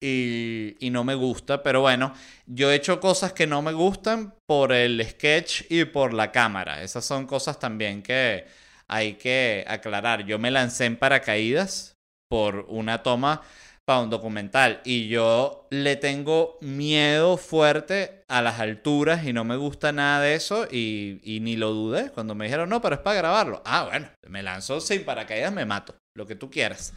Y, 0.00 0.76
y, 0.78 0.90
no 0.90 1.02
me 1.02 1.16
gusta, 1.16 1.62
pero 1.62 1.80
bueno, 1.80 2.14
yo 2.46 2.70
he 2.70 2.76
hecho 2.76 3.00
cosas 3.00 3.32
que 3.32 3.48
no 3.48 3.62
me 3.62 3.72
gustan 3.72 4.32
por 4.46 4.72
el 4.72 5.04
sketch 5.04 5.62
y 5.70 5.86
por 5.86 6.14
la 6.14 6.30
cámara. 6.30 6.82
Esas 6.82 7.04
son 7.04 7.26
cosas 7.26 7.58
también 7.58 8.02
que 8.02 8.46
hay 8.86 9.14
que 9.14 9.64
aclarar. 9.66 10.24
Yo 10.24 10.38
me 10.38 10.52
lancé 10.52 10.84
en 10.84 10.96
paracaídas 10.96 11.96
por 12.28 12.66
una 12.68 13.02
toma 13.02 13.42
para 13.88 14.00
un 14.00 14.10
documental. 14.10 14.82
Y 14.84 15.08
yo 15.08 15.66
le 15.70 15.96
tengo 15.96 16.58
miedo 16.60 17.38
fuerte 17.38 18.22
a 18.28 18.42
las 18.42 18.60
alturas 18.60 19.24
y 19.24 19.32
no 19.32 19.44
me 19.44 19.56
gusta 19.56 19.92
nada 19.92 20.20
de 20.20 20.34
eso 20.34 20.68
y, 20.70 21.38
ni 21.40 21.56
lo 21.56 21.72
dudé. 21.72 22.10
Cuando 22.10 22.34
me 22.34 22.44
dijeron, 22.44 22.68
no, 22.68 22.82
pero 22.82 22.96
es 22.96 23.00
para 23.00 23.16
grabarlo. 23.16 23.62
Ah, 23.64 23.86
bueno, 23.88 24.10
me 24.28 24.42
lanzo 24.42 24.82
sin 24.82 25.06
paracaídas, 25.06 25.54
me 25.54 25.64
mato, 25.64 25.94
lo 26.14 26.26
que 26.26 26.36
tú 26.36 26.50
quieras. 26.50 26.92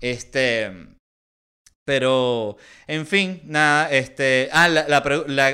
Este... 0.00 0.72
Pero, 1.84 2.56
en 2.86 3.06
fin, 3.06 3.42
nada, 3.44 3.90
este... 3.90 4.48
Ah, 4.50 4.68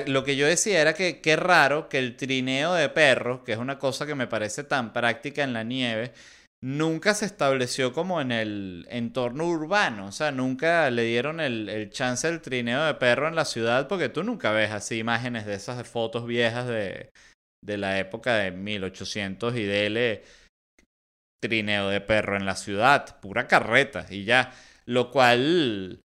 lo 0.06 0.22
que 0.22 0.36
yo 0.36 0.46
decía 0.46 0.80
era 0.80 0.94
que 0.94 1.20
qué 1.20 1.34
raro 1.34 1.88
que 1.88 1.98
el 1.98 2.16
trineo 2.16 2.74
de 2.74 2.90
perros, 2.90 3.40
que 3.44 3.54
es 3.54 3.58
una 3.58 3.80
cosa 3.80 4.06
que 4.06 4.14
me 4.14 4.28
parece 4.28 4.62
tan 4.62 4.92
práctica 4.92 5.42
en 5.42 5.52
la 5.52 5.64
nieve, 5.64 6.12
nunca 6.62 7.14
se 7.14 7.26
estableció 7.26 7.92
como 7.92 8.20
en 8.20 8.32
el 8.32 8.86
entorno 8.90 9.46
urbano. 9.48 10.06
O 10.06 10.12
sea, 10.12 10.32
nunca 10.32 10.90
le 10.90 11.04
dieron 11.04 11.40
el, 11.40 11.90
chance 11.90 12.26
del 12.26 12.40
trineo 12.40 12.84
de 12.84 12.94
perro 12.94 13.28
en 13.28 13.34
la 13.34 13.44
ciudad, 13.44 13.88
porque 13.88 14.08
tú 14.08 14.22
nunca 14.24 14.52
ves 14.52 14.70
así 14.70 14.98
imágenes 14.98 15.46
de 15.46 15.54
esas 15.54 15.86
fotos 15.88 16.26
viejas 16.26 16.66
de, 16.66 17.10
de 17.64 17.76
la 17.78 17.98
época 17.98 18.36
de 18.36 18.50
1800 18.52 19.56
y 19.56 19.64
dele 19.64 20.24
trineo 21.42 21.88
de 21.88 22.00
perro 22.00 22.36
en 22.36 22.46
la 22.46 22.56
ciudad, 22.56 23.20
pura 23.20 23.46
carreta 23.46 24.06
y 24.10 24.24
ya. 24.24 24.52
Lo 24.86 25.10
cual 25.10 26.00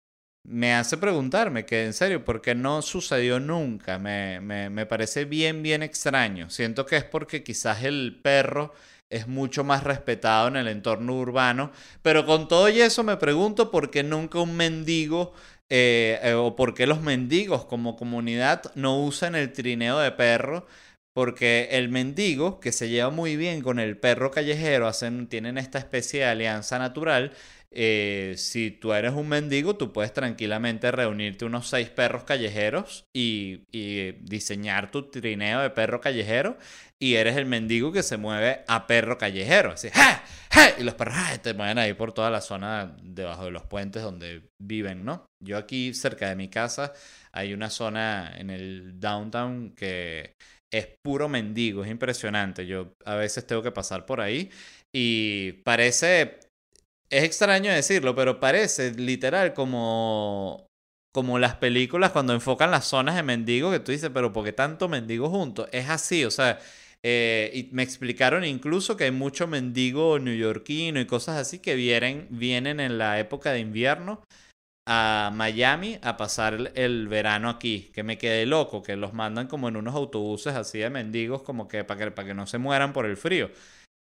me 0.48 0.74
hace 0.74 0.98
preguntarme 0.98 1.66
que 1.66 1.86
en 1.86 1.94
serio, 1.94 2.24
¿por 2.26 2.42
qué 2.42 2.56
no 2.56 2.82
sucedió 2.82 3.40
nunca? 3.40 4.00
Me, 4.00 4.40
me, 4.42 4.70
me 4.70 4.86
parece 4.86 5.26
bien, 5.26 5.62
bien 5.64 5.84
extraño. 5.84 6.50
Siento 6.50 6.86
que 6.86 6.98
es 6.98 7.04
porque 7.04 7.44
quizás 7.44 7.84
el 7.84 8.20
perro 8.22 8.74
es 9.10 9.28
mucho 9.28 9.63
más 9.63 9.84
respetado 9.84 10.48
en 10.48 10.56
el 10.56 10.67
entorno 10.67 11.15
urbano. 11.15 11.72
Pero 12.02 12.26
con 12.26 12.48
todo 12.48 12.69
y 12.69 12.82
eso 12.82 13.04
me 13.04 13.17
pregunto 13.17 13.72
por 13.72 13.89
qué 13.91 14.04
nunca 14.04 14.39
un 14.39 14.56
mendigo 14.56 15.34
eh, 15.69 16.19
eh, 16.24 16.34
o 16.34 16.56
por 16.56 16.74
qué 16.74 16.88
los 16.88 17.02
mendigos 17.02 17.65
como 17.65 17.95
comunidad 17.95 18.72
no 18.76 19.00
usan 19.04 19.36
el 19.36 19.54
trineo 19.54 20.00
de 20.00 20.12
perro. 20.12 20.67
Porque 21.13 21.69
el 21.72 21.89
mendigo, 21.89 22.60
que 22.60 22.72
se 22.72 22.88
lleva 22.88 23.10
muy 23.10 23.36
bien 23.36 23.62
con 23.62 23.80
el 23.80 23.98
perro 23.98 24.32
callejero, 24.32 24.88
hacen, 24.88 25.28
tienen 25.28 25.58
esta 25.58 25.80
especie 25.80 26.22
de 26.22 26.28
alianza 26.28 26.78
natural, 26.80 27.34
eh, 27.72 28.34
si 28.38 28.72
tú 28.72 28.94
eres 28.94 29.14
un 29.14 29.28
mendigo, 29.28 29.76
tú 29.76 29.94
puedes 29.94 30.14
tranquilamente 30.14 30.92
reunirte 30.92 31.46
unos 31.46 31.68
seis 31.68 31.90
perros 31.90 32.24
callejeros 32.24 33.06
y, 33.14 33.62
diseñar 34.22 34.92
tu 34.92 35.10
trineo 35.10 35.62
de 35.62 35.70
perro 35.70 36.02
callejero 36.02 36.58
y 37.00 37.16
eres 37.16 37.38
el 37.38 37.46
mendigo 37.46 37.92
que 37.92 38.04
se 38.04 38.18
mueve 38.18 38.64
a 38.68 38.88
perro 38.88 39.18
callejero. 39.18 39.72
Así, 39.74 39.90
Y 40.80 40.84
los 40.84 40.96
perros 40.96 41.16
te 41.42 41.54
mueven 41.54 41.78
ahí 41.78 41.94
por 41.94 42.12
toda 42.12 42.30
la 42.30 42.42
zona 42.42 42.96
debajo 43.04 43.46
de 43.46 43.52
los 43.52 43.64
puentes 43.64 44.02
donde 44.02 44.50
viven, 44.60 45.06
¿no? 45.06 45.26
Yo 45.44 45.58
aquí 45.58 45.94
cerca 45.94 46.30
de 46.30 46.36
mi 46.36 46.50
casa 46.50 46.94
hay 47.32 47.54
una 47.54 47.70
zona 47.70 48.34
en 48.38 48.50
el 48.50 49.00
downtown 49.00 49.76
que 49.76 50.36
es 50.72 50.88
puro 51.04 51.30
mendigo, 51.30 51.84
es 51.84 51.92
impresionante. 51.92 52.66
Yo 52.66 52.94
a 53.06 53.16
veces 53.16 53.46
tengo 53.46 53.62
que 53.64 53.72
pasar 53.72 54.06
por 54.06 54.22
ahí 54.22 54.50
y 54.94 55.54
parece 55.64 56.40
es 57.10 57.24
extraño 57.24 57.72
decirlo, 57.72 58.15
pero 58.15 58.39
parece 58.39 58.93
literal 58.93 59.54
como, 59.54 60.67
como 61.12 61.39
las 61.39 61.56
películas 61.56 62.12
cuando 62.12 62.34
enfocan 62.34 62.72
las 62.72 62.86
zonas 62.86 63.15
de 63.15 63.24
mendigos 63.24 63.74
que 63.74 63.80
tú 63.80 63.91
dices, 63.91 64.12
pero 64.13 64.32
¿por 64.34 64.45
qué 64.45 64.54
tanto 64.54 64.88
mendigo 64.88 65.30
juntos? 65.30 65.67
Es 65.72 65.89
así, 65.89 66.26
o 66.26 66.32
sea, 66.32 66.60
eh, 67.04 67.52
y 67.54 67.69
me 67.74 67.84
explicaron 67.84 68.43
incluso 68.43 68.98
que 68.98 69.06
hay 69.06 69.12
mucho 69.12 69.48
mendigo 69.48 70.19
neoyorquino 70.19 71.00
y 71.00 71.06
cosas 71.06 71.38
así 71.38 71.60
que 71.60 71.76
vienen, 71.76 72.28
vienen 72.30 72.80
en 72.80 72.98
la 72.98 73.19
época 73.19 73.52
de 73.52 73.60
invierno 73.60 74.22
a 74.88 75.32
Miami 75.34 76.00
a 76.02 76.17
pasar 76.17 76.72
el, 76.76 77.08
verano 77.08 77.50
aquí, 77.50 77.91
que 77.93 78.04
me 78.04 78.17
quedé 78.17 78.45
loco, 78.45 78.82
que 78.84 78.95
los 78.95 79.13
mandan 79.13 79.48
como 79.48 79.69
en 79.69 79.78
unos 79.78 79.95
autobuses 79.95 80.56
así 80.56 80.80
de 80.80 80.89
mendigos, 80.89 81.43
como 81.43 81.67
que 81.67 81.84
para 81.84 82.06
que, 82.06 82.12
para 82.12 82.28
que 82.28 82.34
no 82.34 82.48
se 82.48 82.58
mueran 82.58 82.91
por 82.93 83.06
el 83.06 83.15
frío. 83.17 83.52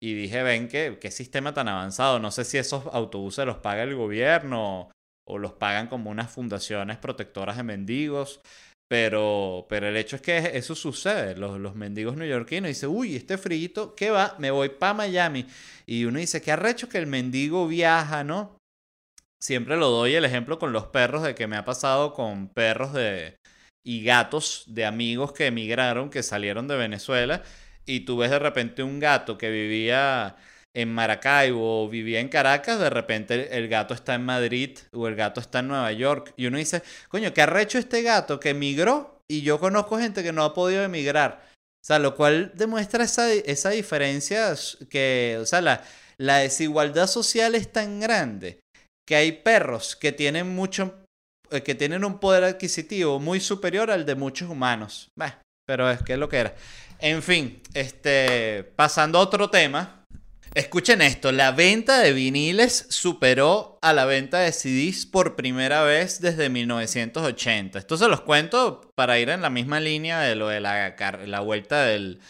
Y 0.03 0.15
dije, 0.15 0.43
ven, 0.43 0.67
¿qué, 0.67 0.97
qué 0.99 1.11
sistema 1.11 1.53
tan 1.53 1.69
avanzado. 1.69 2.19
No 2.19 2.29
sé 2.29 2.43
si 2.43 2.57
esos 2.57 2.87
autobuses 2.87 3.45
los 3.45 3.59
paga 3.59 3.83
el 3.83 3.95
gobierno 3.95 4.91
o 5.25 5.37
los 5.37 5.53
pagan 5.53 5.87
como 5.87 6.11
unas 6.11 6.29
fundaciones 6.29 6.97
protectoras 6.97 7.55
de 7.55 7.63
mendigos. 7.63 8.41
Pero, 8.89 9.65
pero 9.69 9.87
el 9.87 9.95
hecho 9.95 10.17
es 10.17 10.21
que 10.21 10.57
eso 10.57 10.75
sucede. 10.75 11.37
Los, 11.37 11.57
los 11.57 11.75
mendigos 11.75 12.17
neoyorquinos 12.17 12.67
dicen, 12.67 12.89
uy, 12.89 13.15
este 13.15 13.37
frío, 13.37 13.95
¿qué 13.95 14.11
va? 14.11 14.35
Me 14.39 14.51
voy 14.51 14.67
para 14.67 14.93
Miami. 14.93 15.47
Y 15.85 16.03
uno 16.03 16.19
dice, 16.19 16.41
qué 16.41 16.51
arrecho 16.51 16.89
que 16.89 16.97
el 16.97 17.07
mendigo 17.07 17.65
viaja, 17.65 18.25
¿no? 18.25 18.57
Siempre 19.41 19.77
lo 19.77 19.89
doy 19.89 20.15
el 20.15 20.25
ejemplo 20.25 20.59
con 20.59 20.73
los 20.73 20.87
perros 20.87 21.23
de 21.23 21.33
que 21.33 21.47
me 21.47 21.55
ha 21.55 21.63
pasado 21.63 22.13
con 22.13 22.49
perros 22.49 22.91
de, 22.91 23.37
y 23.85 24.03
gatos 24.03 24.65
de 24.67 24.85
amigos 24.85 25.31
que 25.31 25.47
emigraron, 25.47 26.09
que 26.09 26.23
salieron 26.23 26.67
de 26.67 26.75
Venezuela 26.75 27.41
y 27.85 28.01
tú 28.01 28.17
ves 28.17 28.31
de 28.31 28.39
repente 28.39 28.83
un 28.83 28.99
gato 28.99 29.37
que 29.37 29.49
vivía 29.49 30.35
en 30.75 30.91
Maracaibo 30.91 31.83
o 31.83 31.89
vivía 31.89 32.19
en 32.19 32.29
Caracas, 32.29 32.79
de 32.79 32.89
repente 32.89 33.55
el 33.57 33.67
gato 33.67 33.93
está 33.93 34.15
en 34.15 34.25
Madrid 34.25 34.79
o 34.91 35.07
el 35.07 35.15
gato 35.15 35.39
está 35.39 35.59
en 35.59 35.67
Nueva 35.67 35.91
York. 35.91 36.33
Y 36.35 36.47
uno 36.47 36.57
dice, 36.57 36.81
coño, 37.09 37.33
¿qué 37.33 37.43
arrecho 37.43 37.77
este 37.77 38.01
gato 38.01 38.39
que 38.39 38.49
emigró? 38.49 39.19
Y 39.29 39.41
yo 39.41 39.59
conozco 39.59 39.99
gente 39.99 40.23
que 40.23 40.33
no 40.33 40.43
ha 40.43 40.53
podido 40.53 40.83
emigrar. 40.83 41.43
O 41.83 41.85
sea, 41.85 41.99
lo 41.99 42.15
cual 42.15 42.51
demuestra 42.55 43.03
esa, 43.03 43.31
esa 43.31 43.69
diferencia 43.69 44.53
que, 44.89 45.37
o 45.41 45.45
sea, 45.45 45.61
la, 45.61 45.83
la 46.17 46.37
desigualdad 46.37 47.07
social 47.07 47.55
es 47.55 47.71
tan 47.71 47.99
grande 47.99 48.59
que 49.07 49.15
hay 49.15 49.31
perros 49.33 49.95
que 49.95 50.11
tienen 50.11 50.55
mucho, 50.55 50.95
eh, 51.51 51.61
que 51.61 51.75
tienen 51.75 52.05
un 52.05 52.19
poder 52.19 52.45
adquisitivo 52.45 53.19
muy 53.19 53.39
superior 53.39 53.91
al 53.91 54.05
de 54.05 54.15
muchos 54.15 54.49
humanos. 54.49 55.09
pero 55.65 55.89
es 55.91 56.01
que 56.03 56.13
es 56.13 56.19
lo 56.19 56.29
que 56.29 56.37
era. 56.37 56.55
En 57.03 57.21
fin, 57.21 57.61
este, 57.73 58.63
pasando 58.77 59.19
a 59.19 59.23
otro 59.23 59.49
tema. 59.49 60.05
Escuchen 60.53 61.01
esto, 61.01 61.33
la 61.33 61.51
venta 61.51 61.99
de 61.99 62.13
viniles 62.13 62.85
superó 62.89 63.77
a 63.81 63.91
la 63.91 64.05
venta 64.05 64.39
de 64.39 64.53
CDs 64.53 65.05
por 65.05 65.35
primera 65.35 65.83
vez 65.83 66.21
desde 66.21 66.47
1980. 66.47 67.77
Esto 67.77 67.97
se 67.97 68.07
los 68.07 68.21
cuento 68.21 68.93
para 68.95 69.19
ir 69.19 69.27
en 69.27 69.41
la 69.41 69.49
misma 69.49 69.81
línea 69.81 70.21
de 70.21 70.35
lo 70.35 70.47
de 70.47 70.61
la, 70.61 71.41
vuelta 71.43 71.83
del, 71.83 72.21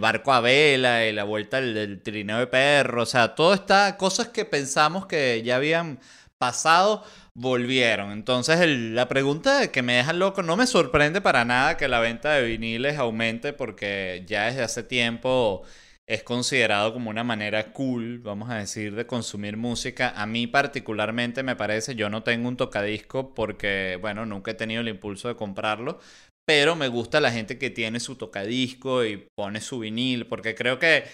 barco 0.00 0.32
a 0.32 0.40
vela 0.40 1.06
y 1.06 1.12
la 1.12 1.22
vuelta 1.22 1.60
del, 1.60 2.02
trineo 2.02 2.38
de 2.38 2.48
perro. 2.48 3.04
O 3.04 3.06
sea, 3.06 3.36
todas 3.36 3.60
estas 3.60 3.92
cosas 3.92 4.30
que 4.30 4.44
pensamos 4.44 5.06
que 5.06 5.44
ya 5.44 5.54
habían 5.54 6.00
pasado 6.38 7.04
volvieron. 7.38 8.10
Entonces 8.10 8.66
la 8.68 9.08
pregunta 9.08 9.70
que 9.70 9.82
me 9.82 9.94
deja 9.94 10.12
loco, 10.12 10.42
no 10.42 10.56
me 10.56 10.66
sorprende 10.66 11.20
para 11.20 11.44
nada 11.44 11.76
que 11.76 11.88
la 11.88 12.00
venta 12.00 12.32
de 12.34 12.46
viniles 12.46 12.98
aumente 12.98 13.52
porque 13.52 14.24
ya 14.26 14.46
desde 14.46 14.62
hace 14.62 14.82
tiempo 14.82 15.62
es 16.08 16.22
considerado 16.22 16.92
como 16.94 17.10
una 17.10 17.22
manera 17.22 17.72
cool, 17.72 18.18
vamos 18.20 18.50
a 18.50 18.56
decir, 18.56 18.94
de 18.94 19.06
consumir 19.06 19.56
música. 19.56 20.12
A 20.16 20.26
mí 20.26 20.46
particularmente 20.46 21.42
me 21.42 21.54
parece, 21.54 21.94
yo 21.94 22.10
no 22.10 22.22
tengo 22.22 22.48
un 22.48 22.56
tocadisco 22.56 23.34
porque, 23.34 23.98
bueno, 24.00 24.24
nunca 24.26 24.52
he 24.52 24.54
tenido 24.54 24.80
el 24.80 24.88
impulso 24.88 25.28
de 25.28 25.36
comprarlo, 25.36 26.00
pero 26.46 26.76
me 26.76 26.88
gusta 26.88 27.20
la 27.20 27.30
gente 27.30 27.58
que 27.58 27.70
tiene 27.70 28.00
su 28.00 28.16
tocadisco 28.16 29.04
y 29.04 29.28
pone 29.36 29.60
su 29.60 29.80
vinil, 29.80 30.26
porque 30.26 30.54
creo 30.54 30.78
que 30.78 31.04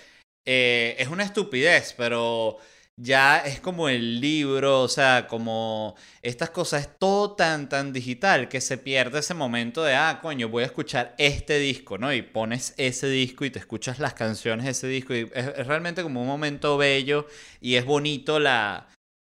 eh, 0.46 0.94
es 0.98 1.08
una 1.08 1.24
estupidez, 1.24 1.94
pero 1.98 2.58
ya 2.96 3.38
es 3.38 3.60
como 3.60 3.88
el 3.88 4.20
libro, 4.20 4.82
o 4.82 4.88
sea, 4.88 5.26
como 5.26 5.96
estas 6.22 6.50
cosas, 6.50 6.82
es 6.82 6.98
todo 6.98 7.34
tan, 7.34 7.68
tan 7.68 7.92
digital 7.92 8.48
que 8.48 8.60
se 8.60 8.78
pierde 8.78 9.18
ese 9.18 9.34
momento 9.34 9.82
de, 9.82 9.94
ah, 9.94 10.20
coño, 10.22 10.48
voy 10.48 10.62
a 10.62 10.66
escuchar 10.66 11.14
este 11.18 11.58
disco, 11.58 11.98
¿no? 11.98 12.12
Y 12.12 12.22
pones 12.22 12.72
ese 12.76 13.08
disco 13.08 13.44
y 13.44 13.50
te 13.50 13.58
escuchas 13.58 13.98
las 13.98 14.14
canciones 14.14 14.64
de 14.64 14.70
ese 14.70 14.86
disco 14.86 15.14
y 15.14 15.28
es, 15.34 15.66
realmente 15.66 16.02
como 16.02 16.22
un 16.22 16.28
momento 16.28 16.76
bello 16.76 17.26
y 17.60 17.74
es 17.74 17.84
bonito 17.84 18.38
la, 18.38 18.88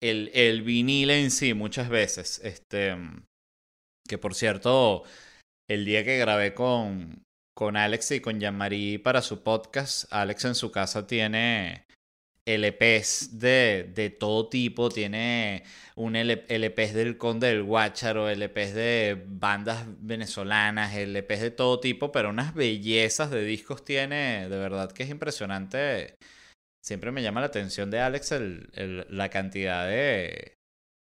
el, 0.03 0.31
el 0.35 0.63
vinil 0.63 1.11
en 1.11 1.31
sí 1.31 1.55
muchas 1.55 1.89
veces. 1.89 2.41
Este, 2.45 2.95
que 4.07 4.19
por 4.19 4.35
cierto, 4.35 5.05
el 5.69 5.87
día 5.87 6.05
que 6.05 6.19
grabé 6.19 6.53
con, 6.53 7.23
con 7.57 7.79
Alex 7.79 8.11
y 8.13 8.21
con 8.21 8.39
Jean-Marie 8.39 8.99
para 8.99 9.23
su 9.23 9.43
podcast, 9.43 10.13
Alex 10.13 10.45
en 10.45 10.55
su 10.55 10.71
casa 10.71 11.07
tiene 11.07 11.86
LPs 12.47 13.39
de, 13.39 13.91
de 13.95 14.11
todo 14.11 14.49
tipo. 14.49 14.89
Tiene 14.89 15.65
un 15.97 16.17
LPs 16.17 16.95
del 16.95 17.19
Conde 17.19 17.49
del 17.49 17.63
Guácharo, 17.65 18.29
LPs 18.31 18.75
de 18.75 19.23
bandas 19.27 19.85
venezolanas, 20.01 20.95
LPs 20.95 21.41
de 21.41 21.51
todo 21.51 21.81
tipo, 21.81 22.13
pero 22.13 22.31
unas 22.31 22.55
bellezas 22.55 23.31
de 23.31 23.45
discos 23.45 23.85
tiene, 23.85 24.49
de 24.49 24.59
verdad 24.59 24.93
que 24.93 25.03
es 25.03 25.11
impresionante. 25.11 26.15
Siempre 26.83 27.11
me 27.13 27.23
llama 27.23 27.41
la 27.41 27.47
atención 27.49 27.91
de 27.91 28.01
Alex 28.01 28.33
el, 28.33 29.07
la 29.11 29.29
cantidad 29.29 29.89
de, 29.89 30.55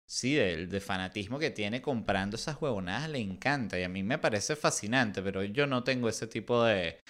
Sí, 0.06 0.34
de, 0.34 0.66
de, 0.66 0.80
fanatismo 0.80 1.38
que 1.38 1.50
tiene 1.50 1.80
comprando 1.80 2.36
esas 2.36 2.60
huevonadas 2.60 3.08
le 3.08 3.18
encanta 3.18 3.78
y 3.80 3.82
a 3.82 3.88
mí 3.88 4.02
me 4.02 4.18
parece 4.18 4.56
fascinante, 4.56 5.22
pero 5.22 5.42
yo 5.42 5.66
no 5.66 5.84
tengo 5.84 6.08
ese 6.08 6.26
tipo 6.26 6.62
de, 6.64 7.00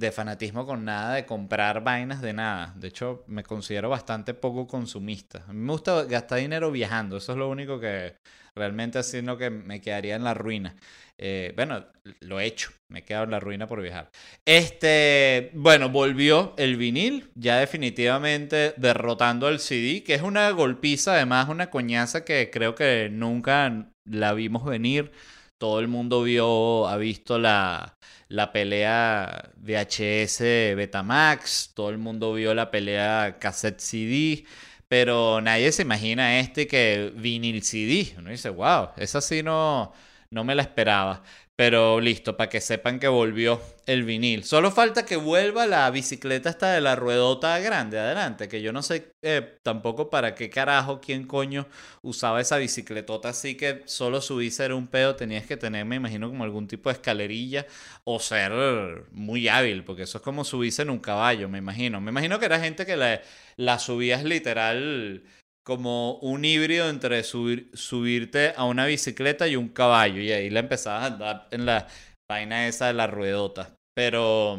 de 0.00 0.10
fanatismo 0.12 0.66
con 0.66 0.84
nada, 0.84 1.14
de 1.14 1.26
comprar 1.26 1.84
vainas 1.84 2.22
de 2.22 2.32
nada. 2.32 2.72
De 2.76 2.88
hecho, 2.88 3.22
me 3.26 3.42
considero 3.44 3.90
bastante 3.90 4.34
poco 4.34 4.66
consumista. 4.66 5.44
Me 5.52 5.70
gusta 5.70 6.04
gastar 6.04 6.38
dinero 6.38 6.70
viajando, 6.72 7.18
eso 7.18 7.32
es 7.32 7.38
lo 7.38 7.48
único 7.50 7.78
que 7.78 8.16
realmente 8.54 8.98
así 8.98 9.20
lo 9.20 9.36
que 9.36 9.50
me 9.50 9.80
quedaría 9.80 10.16
en 10.16 10.24
la 10.24 10.34
ruina. 10.34 10.74
Eh, 11.18 11.52
bueno, 11.54 11.84
lo 12.20 12.40
he 12.40 12.46
hecho, 12.46 12.70
me 12.88 13.00
he 13.00 13.04
quedado 13.04 13.24
en 13.24 13.30
la 13.32 13.40
ruina 13.40 13.66
por 13.66 13.82
viajar. 13.82 14.10
Este, 14.46 15.50
bueno, 15.52 15.90
volvió 15.90 16.54
el 16.56 16.76
vinil, 16.76 17.30
ya 17.34 17.58
definitivamente 17.58 18.72
derrotando 18.78 19.46
al 19.46 19.60
CD, 19.60 20.02
que 20.02 20.14
es 20.14 20.22
una 20.22 20.50
golpiza, 20.50 21.12
además 21.12 21.50
una 21.50 21.68
coñaza 21.68 22.24
que 22.24 22.48
creo 22.50 22.74
que 22.74 23.10
nunca 23.12 23.90
la 24.04 24.32
vimos 24.32 24.64
venir. 24.64 25.12
Todo 25.60 25.80
el 25.80 25.88
mundo 25.88 26.22
vio, 26.22 26.88
ha 26.88 26.96
visto 26.96 27.38
la, 27.38 27.98
la 28.28 28.50
pelea 28.50 29.50
VHS 29.56 30.38
Betamax, 30.74 31.72
todo 31.74 31.90
el 31.90 31.98
mundo 31.98 32.32
vio 32.32 32.54
la 32.54 32.70
pelea 32.70 33.36
cassette 33.38 33.78
CD, 33.78 34.46
pero 34.88 35.42
nadie 35.42 35.70
se 35.72 35.82
imagina 35.82 36.40
este 36.40 36.66
que 36.66 37.12
vinil 37.14 37.62
CD. 37.62 38.14
Uno 38.16 38.30
dice, 38.30 38.48
wow, 38.48 38.90
esa 38.96 39.20
sí 39.20 39.42
no, 39.42 39.92
no 40.30 40.44
me 40.44 40.54
la 40.54 40.62
esperaba. 40.62 41.22
Pero 41.60 42.00
listo, 42.00 42.38
para 42.38 42.48
que 42.48 42.58
sepan 42.58 42.98
que 42.98 43.06
volvió 43.06 43.60
el 43.84 44.04
vinil. 44.04 44.44
Solo 44.44 44.70
falta 44.70 45.04
que 45.04 45.16
vuelva 45.16 45.66
la 45.66 45.90
bicicleta 45.90 46.48
esta 46.48 46.72
de 46.72 46.80
la 46.80 46.96
ruedota 46.96 47.58
grande 47.58 47.98
adelante, 47.98 48.48
que 48.48 48.62
yo 48.62 48.72
no 48.72 48.80
sé 48.80 49.12
eh, 49.20 49.58
tampoco 49.62 50.08
para 50.08 50.34
qué 50.34 50.48
carajo, 50.48 51.02
quién 51.02 51.26
coño 51.26 51.66
usaba 52.00 52.40
esa 52.40 52.56
bicicletota 52.56 53.28
así 53.28 53.56
que 53.58 53.82
solo 53.84 54.22
subirse 54.22 54.64
era 54.64 54.74
un 54.74 54.86
pedo, 54.86 55.16
tenías 55.16 55.44
que 55.44 55.58
tener, 55.58 55.84
me 55.84 55.96
imagino, 55.96 56.30
como 56.30 56.44
algún 56.44 56.66
tipo 56.66 56.88
de 56.88 56.94
escalerilla 56.94 57.66
o 58.04 58.18
ser 58.20 59.04
muy 59.12 59.46
hábil, 59.48 59.84
porque 59.84 60.04
eso 60.04 60.16
es 60.16 60.24
como 60.24 60.44
subirse 60.44 60.80
en 60.80 60.88
un 60.88 60.98
caballo, 60.98 61.50
me 61.50 61.58
imagino. 61.58 62.00
Me 62.00 62.10
imagino 62.10 62.38
que 62.38 62.46
era 62.46 62.58
gente 62.58 62.86
que 62.86 62.96
la, 62.96 63.20
la 63.56 63.78
subías 63.78 64.24
literal 64.24 65.24
como 65.70 66.14
un 66.14 66.44
híbrido 66.44 66.90
entre 66.90 67.22
subir, 67.22 67.70
subirte 67.74 68.52
a 68.56 68.64
una 68.64 68.86
bicicleta 68.86 69.46
y 69.46 69.54
un 69.54 69.68
caballo. 69.68 70.20
Y 70.20 70.32
ahí 70.32 70.50
la 70.50 70.58
empezabas 70.58 71.04
a 71.04 71.06
andar 71.14 71.48
en 71.52 71.64
la 71.64 71.86
vaina 72.28 72.66
esa 72.66 72.88
de 72.88 72.94
la 72.94 73.06
ruedota. 73.06 73.76
Pero, 73.94 74.58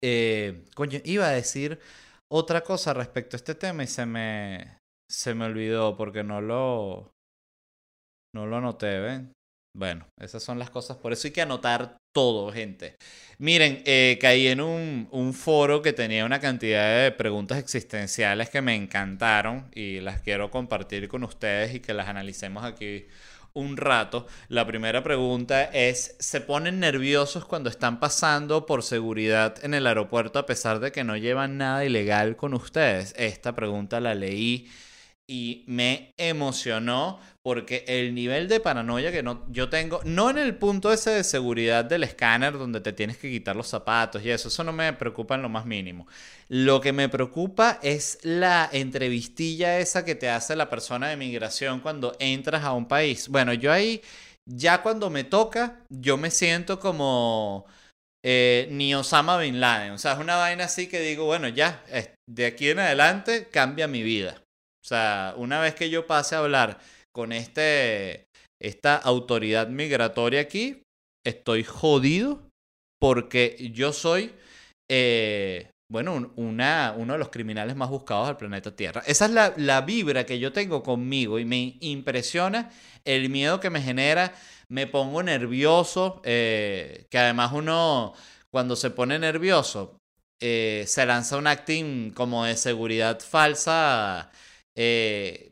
eh, 0.00 0.64
coño, 0.76 1.00
iba 1.02 1.26
a 1.26 1.32
decir 1.32 1.80
otra 2.30 2.60
cosa 2.60 2.94
respecto 2.94 3.34
a 3.34 3.38
este 3.38 3.56
tema 3.56 3.82
y 3.82 3.88
se 3.88 4.06
me, 4.06 4.78
se 5.10 5.34
me 5.34 5.46
olvidó 5.46 5.96
porque 5.96 6.22
no 6.22 6.40
lo, 6.40 7.10
no 8.32 8.46
lo 8.46 8.58
anoté, 8.58 9.00
¿ven? 9.00 9.32
Bueno, 9.76 10.06
esas 10.20 10.44
son 10.44 10.60
las 10.60 10.70
cosas. 10.70 10.96
Por 10.98 11.12
eso 11.12 11.26
hay 11.26 11.32
que 11.32 11.42
anotar 11.42 11.96
todo, 12.18 12.50
gente. 12.52 12.96
Miren, 13.38 13.84
eh, 13.86 14.18
caí 14.20 14.48
en 14.48 14.60
un, 14.60 15.06
un, 15.12 15.32
foro 15.32 15.80
que 15.82 15.92
tenía 15.92 16.24
una 16.24 16.40
cantidad 16.40 17.04
de 17.04 17.12
preguntas 17.12 17.58
existenciales 17.58 18.50
que 18.50 18.60
me 18.60 18.74
encantaron 18.74 19.70
y 19.72 20.00
las 20.00 20.20
quiero 20.20 20.50
compartir 20.50 21.06
con 21.06 21.22
ustedes 21.22 21.76
y 21.76 21.78
que 21.78 21.94
las 21.94 22.08
analicemos 22.08 22.64
aquí 22.64 23.06
un 23.54 23.76
rato. 23.76 24.26
La 24.48 24.66
primera 24.66 25.04
pregunta 25.04 25.62
es, 25.66 26.16
¿se 26.18 26.40
ponen 26.40 26.80
nerviosos 26.80 27.44
cuando 27.44 27.70
están 27.70 28.00
pasando 28.00 28.66
por 28.66 28.82
seguridad 28.82 29.64
en 29.64 29.74
el 29.74 29.86
aeropuerto 29.86 30.40
a 30.40 30.46
pesar 30.46 30.80
de 30.80 30.90
que 30.90 31.04
no 31.04 31.16
llevan 31.16 31.56
nada 31.56 31.84
ilegal 31.84 32.34
con 32.34 32.52
ustedes? 32.52 33.14
Esta 33.16 33.54
pregunta 33.54 34.00
la 34.00 34.16
leí 34.16 34.68
y 35.30 35.64
me 35.66 36.14
emocionó 36.16 37.20
porque 37.42 37.84
el 37.86 38.14
nivel 38.14 38.48
de 38.48 38.60
paranoia 38.60 39.12
que 39.12 39.22
no, 39.22 39.44
yo 39.50 39.68
tengo, 39.68 40.00
no 40.04 40.30
en 40.30 40.38
el 40.38 40.56
punto 40.56 40.90
ese 40.92 41.10
de 41.10 41.22
seguridad 41.22 41.84
del 41.84 42.04
escáner 42.04 42.56
donde 42.56 42.80
te 42.80 42.94
tienes 42.94 43.18
que 43.18 43.30
quitar 43.30 43.54
los 43.54 43.68
zapatos 43.68 44.24
y 44.24 44.30
eso, 44.30 44.48
eso 44.48 44.64
no 44.64 44.72
me 44.72 44.90
preocupa 44.94 45.34
en 45.34 45.42
lo 45.42 45.50
más 45.50 45.66
mínimo. 45.66 46.06
Lo 46.48 46.80
que 46.80 46.92
me 46.92 47.10
preocupa 47.10 47.78
es 47.82 48.18
la 48.22 48.70
entrevistilla 48.72 49.78
esa 49.78 50.04
que 50.04 50.14
te 50.14 50.30
hace 50.30 50.56
la 50.56 50.70
persona 50.70 51.08
de 51.08 51.16
migración 51.16 51.80
cuando 51.80 52.16
entras 52.18 52.64
a 52.64 52.72
un 52.72 52.88
país. 52.88 53.28
Bueno, 53.28 53.52
yo 53.52 53.70
ahí, 53.70 54.00
ya 54.46 54.82
cuando 54.82 55.10
me 55.10 55.24
toca, 55.24 55.84
yo 55.90 56.16
me 56.16 56.30
siento 56.30 56.80
como... 56.80 57.66
Eh, 58.24 58.66
ni 58.72 58.94
Osama 58.96 59.38
Bin 59.38 59.60
Laden. 59.60 59.92
O 59.92 59.98
sea, 59.98 60.14
es 60.14 60.18
una 60.18 60.36
vaina 60.36 60.64
así 60.64 60.88
que 60.88 61.00
digo, 61.00 61.24
bueno, 61.24 61.48
ya, 61.48 61.84
de 62.26 62.46
aquí 62.46 62.68
en 62.68 62.80
adelante 62.80 63.48
cambia 63.48 63.86
mi 63.86 64.02
vida. 64.02 64.42
O 64.88 64.94
sea, 64.96 65.34
una 65.36 65.60
vez 65.60 65.74
que 65.74 65.90
yo 65.90 66.06
pase 66.06 66.34
a 66.34 66.38
hablar 66.38 66.78
con 67.14 67.32
este, 67.32 68.26
esta 68.58 68.96
autoridad 68.96 69.68
migratoria 69.68 70.40
aquí, 70.40 70.80
estoy 71.26 71.62
jodido 71.62 72.48
porque 72.98 73.70
yo 73.74 73.92
soy, 73.92 74.32
eh, 74.90 75.68
bueno, 75.92 76.32
una, 76.36 76.94
uno 76.96 77.12
de 77.12 77.18
los 77.18 77.28
criminales 77.28 77.76
más 77.76 77.90
buscados 77.90 78.28
del 78.28 78.38
planeta 78.38 78.74
Tierra. 78.74 79.02
Esa 79.06 79.26
es 79.26 79.32
la, 79.32 79.52
la 79.58 79.82
vibra 79.82 80.24
que 80.24 80.38
yo 80.38 80.54
tengo 80.54 80.82
conmigo 80.82 81.38
y 81.38 81.44
me 81.44 81.76
impresiona 81.80 82.70
el 83.04 83.28
miedo 83.28 83.60
que 83.60 83.68
me 83.68 83.82
genera. 83.82 84.32
Me 84.70 84.86
pongo 84.86 85.22
nervioso, 85.22 86.22
eh, 86.24 87.04
que 87.10 87.18
además 87.18 87.52
uno 87.52 88.14
cuando 88.50 88.74
se 88.74 88.88
pone 88.88 89.18
nervioso 89.18 89.98
eh, 90.40 90.84
se 90.86 91.04
lanza 91.04 91.36
un 91.36 91.46
acting 91.46 92.12
como 92.12 92.46
de 92.46 92.56
seguridad 92.56 93.20
falsa 93.20 94.30
eh, 94.80 95.50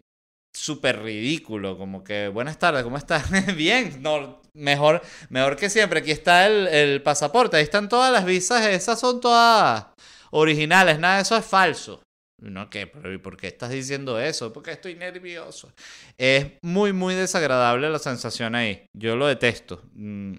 súper 0.57 1.03
ridículo, 1.03 1.77
como 1.77 2.05
que 2.05 2.29
buenas 2.29 2.61
tardes, 2.61 2.85
¿cómo 2.85 2.97
estás? 2.97 3.29
Bien, 3.57 4.01
no, 4.01 4.41
mejor, 4.55 5.03
mejor 5.31 5.57
que 5.57 5.69
siempre, 5.69 5.99
aquí 5.99 6.13
está 6.13 6.47
el, 6.47 6.69
el 6.69 7.03
pasaporte, 7.03 7.57
ahí 7.57 7.65
están 7.65 7.89
todas 7.89 8.13
las 8.13 8.25
visas, 8.25 8.65
esas 8.67 9.01
son 9.01 9.21
todas 9.21 9.87
originales, 10.31 11.01
nada 11.01 11.21
eso 11.21 11.37
es 11.37 11.45
falso. 11.45 12.03
No, 12.41 12.71
¿qué? 12.71 12.87
¿Pero 12.87 13.21
por 13.21 13.37
qué 13.37 13.49
estás 13.49 13.71
diciendo 13.71 14.21
eso? 14.21 14.53
Porque 14.53 14.71
estoy 14.71 14.95
nervioso. 14.95 15.73
Es 16.19 16.53
muy, 16.63 16.93
muy 16.93 17.15
desagradable 17.15 17.89
la 17.89 17.99
sensación 17.99 18.55
ahí. 18.55 18.87
Yo 18.95 19.17
lo 19.17 19.27
detesto. 19.27 19.83
Mm. 19.95 20.37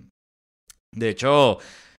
De 0.95 1.10
hecho, 1.10 1.58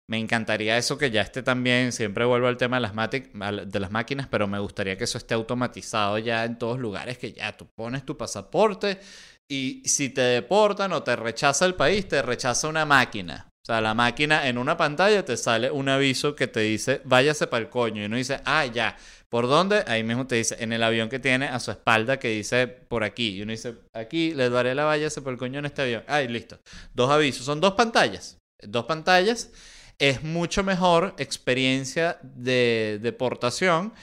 Me 0.09 0.17
encantaría 0.17 0.77
eso 0.77 0.97
que 0.97 1.11
ya 1.11 1.21
esté 1.21 1.43
también, 1.43 1.91
siempre 1.91 2.25
vuelvo 2.25 2.47
al 2.47 2.57
tema 2.57 2.77
de 2.77 2.81
las, 2.81 3.71
de 3.71 3.79
las 3.79 3.91
máquinas, 3.91 4.27
pero 4.27 4.47
me 4.47 4.57
gustaría 4.57 4.97
que 4.97 5.03
eso 5.03 5.19
esté 5.19 5.35
automatizado 5.35 6.17
ya 6.17 6.45
en 6.45 6.57
todos 6.57 6.79
lugares, 6.79 7.19
que 7.19 7.31
ya 7.31 7.55
tú 7.55 7.67
pones 7.75 8.03
tu 8.03 8.17
pasaporte 8.17 8.99
y 9.47 9.81
si 9.85 10.09
te 10.09 10.21
deportan 10.21 10.93
o 10.93 11.03
te 11.03 11.15
rechaza 11.15 11.65
el 11.65 11.75
país, 11.75 12.07
te 12.07 12.21
rechaza 12.21 12.67
una 12.67 12.85
máquina. 12.85 13.47
O 13.63 13.65
sea, 13.65 13.81
la 13.81 13.93
máquina 13.93 14.47
en 14.47 14.57
una 14.57 14.77
pantalla 14.77 15.25
te 15.25 15.37
sale 15.37 15.69
un 15.69 15.89
aviso 15.89 16.35
que 16.35 16.47
te 16.47 16.61
dice, 16.61 17.01
váyase 17.03 17.47
para 17.47 17.63
el 17.63 17.69
coño. 17.69 18.01
Y 18.01 18.05
uno 18.05 18.15
dice, 18.15 18.41
ah, 18.45 18.65
ya. 18.65 18.95
¿Por 19.27 19.47
dónde? 19.47 19.83
Ahí 19.85 20.03
mismo 20.03 20.25
te 20.25 20.35
dice, 20.35 20.55
en 20.59 20.73
el 20.73 20.81
avión 20.81 21.07
que 21.07 21.19
tiene 21.19 21.47
a 21.47 21.59
su 21.59 21.69
espalda 21.69 22.17
que 22.17 22.29
dice 22.29 22.67
por 22.67 23.03
aquí. 23.03 23.37
Y 23.37 23.41
uno 23.43 23.51
dice, 23.51 23.75
aquí 23.93 24.33
le 24.33 24.49
daré 24.49 24.73
la 24.73 24.85
váyase 24.85 25.21
por 25.21 25.33
el 25.33 25.39
coño 25.39 25.59
en 25.59 25.65
este 25.65 25.83
avión. 25.83 26.03
Ay, 26.07 26.27
listo. 26.27 26.59
Dos 26.93 27.11
avisos. 27.11 27.45
Son 27.45 27.59
dos 27.59 27.73
pantallas. 27.73 28.37
Dos 28.61 28.85
pantallas. 28.85 29.51
Es 29.99 30.23
mucho 30.23 30.63
mejor 30.63 31.13
experiencia 31.17 32.17
de 32.23 32.99
deportación 33.01 33.93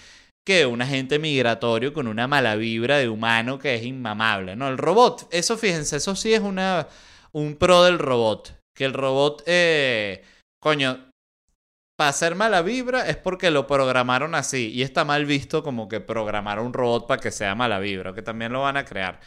que 0.47 0.65
un 0.65 0.81
agente 0.81 1.19
migratorio 1.19 1.93
con 1.93 2.07
una 2.07 2.29
mala 2.29 2.55
vibra 2.55 2.99
de 2.99 3.09
humano 3.09 3.59
que 3.59 3.75
es 3.75 3.83
inmamable, 3.83 4.55
¿no? 4.55 4.69
El 4.69 4.79
robot, 4.79 5.27
eso 5.33 5.59
fíjense, 5.59 5.97
eso 5.97 6.15
sí 6.15 6.33
es 6.35 6.41
una, 6.41 6.87
un 7.33 7.57
pro 7.57 7.83
del 7.83 7.99
robot. 7.99 8.57
Que 8.77 8.85
el 8.85 8.93
robot, 8.93 9.43
eh, 9.47 10.23
coño, 10.63 11.11
para 11.97 12.11
hacer 12.11 12.35
mala 12.35 12.63
vibra 12.63 13.09
es 13.09 13.17
porque 13.17 13.51
lo 13.51 13.67
programaron 13.67 14.35
así. 14.35 14.71
Y 14.73 14.83
está 14.83 15.05
mal 15.05 15.25
visto 15.25 15.63
como 15.63 15.89
que 15.89 16.01
programar 16.01 16.61
un 16.61 16.73
robot 16.73 17.07
para 17.07 17.21
que 17.21 17.33
sea 17.33 17.55
mala 17.55 17.81
vibra, 17.81 18.15
que 18.15 18.23
también 18.23 18.53
lo 18.53 18.61
van 18.61 18.77
a 18.77 18.85
crear. 18.85 19.19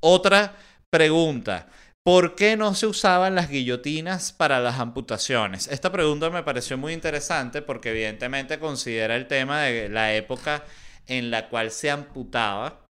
Otra 0.00 0.56
pregunta. 0.90 1.68
¿Por 2.04 2.34
qué 2.34 2.58
no 2.58 2.74
se 2.74 2.86
usaban 2.86 3.34
las 3.34 3.48
guillotinas 3.48 4.34
para 4.34 4.60
las 4.60 4.78
amputaciones? 4.78 5.68
Esta 5.68 5.90
pregunta 5.90 6.28
me 6.28 6.42
pareció 6.42 6.76
muy 6.76 6.92
interesante 6.92 7.62
porque 7.62 7.92
evidentemente 7.92 8.58
considera 8.58 9.16
el 9.16 9.26
tema 9.26 9.62
de 9.62 9.88
la 9.88 10.14
época 10.14 10.64
en 11.06 11.30
la 11.30 11.48
cual 11.48 11.70
se 11.70 11.90
amputaba 11.90 12.84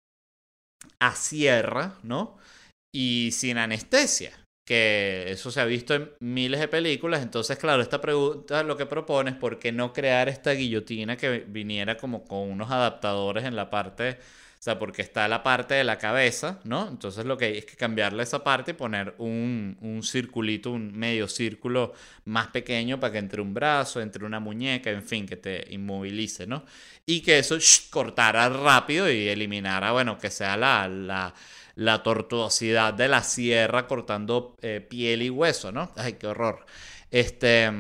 a 1.00 1.15
sierra, 1.15 1.97
¿no? 2.04 2.38
Y 2.93 3.32
sin 3.34 3.58
anestesia, 3.58 4.32
que 4.65 5.26
eso 5.28 5.52
se 5.52 5.60
ha 5.60 5.65
visto 5.65 5.93
en 5.93 6.13
miles 6.21 6.62
de 6.62 6.69
películas. 6.69 7.21
Entonces, 7.21 7.58
claro, 7.58 7.82
esta 7.82 8.00
pregunta 8.00 8.63
lo 8.63 8.78
que 8.78 8.86
propone 8.86 9.32
es 9.32 9.36
por 9.36 9.60
qué 9.60 9.74
no 9.74 9.91
crear 9.91 10.30
esta 10.30 10.52
guillotina 10.52 11.17
que 11.17 11.39
viniera 11.39 11.97
como 11.97 12.24
con 12.24 12.50
unos 12.50 12.71
adaptadores 12.71 13.43
en 13.43 13.58
la 13.58 13.69
parte 13.69 14.19
sea, 14.63 14.78
porque 14.78 15.02
está 15.02 15.28
la 15.28 15.41
parte 15.41 15.74
de 15.74 15.84
la 15.84 15.97
cabeza, 15.97 16.60
¿no? 16.65 16.88
Entonces 16.88 17.26
lo 17.26 17.36
que 17.36 17.45
hay 17.45 17.58
es 17.58 17.65
que 17.65 17.76
cambiarle 17.76 18.21
esa 18.21 18.43
parte 18.43 18.71
y 18.71 18.74
poner 18.76 19.15
un, 19.17 19.76
un 19.82 20.04
circulito, 20.04 20.69
un 20.69 20.95
medio 20.95 21.28
círculo 21.28 21.93
más 22.26 22.50
pequeño 22.50 23.00
para 23.00 23.13
que 23.13 23.17
entre 23.17 23.41
un 23.41 23.56
brazo, 23.56 24.02
entre 24.02 24.24
una 24.24 24.39
muñeca, 24.39 24.91
en 24.91 25.02
fin, 25.02 25.26
que 25.26 25.36
te 25.36 25.65
inmovilice, 25.71 26.45
¿no? 26.45 26.63
Y 27.08 27.21
que 27.21 27.39
eso 27.39 27.58
cortara 27.89 28.50
rápido 28.50 29.12
y 29.12 29.30
eliminara, 29.30 29.93
bueno, 29.93 30.19
que 30.19 30.30
sea 30.30 30.56
la, 30.56 30.88
la, 30.88 31.34
la 31.74 32.04
tortuosidad 32.04 32.93
de 32.93 33.08
la 33.08 33.24
sierra 33.24 33.88
cortando 33.88 34.58
eh, 34.62 34.80
piel 34.88 35.24
y 35.24 35.32
hueso, 35.32 35.71
¿no? 35.71 35.91
Ay, 35.95 36.13
qué 36.13 36.28
horror. 36.28 36.65
Este... 37.10 37.71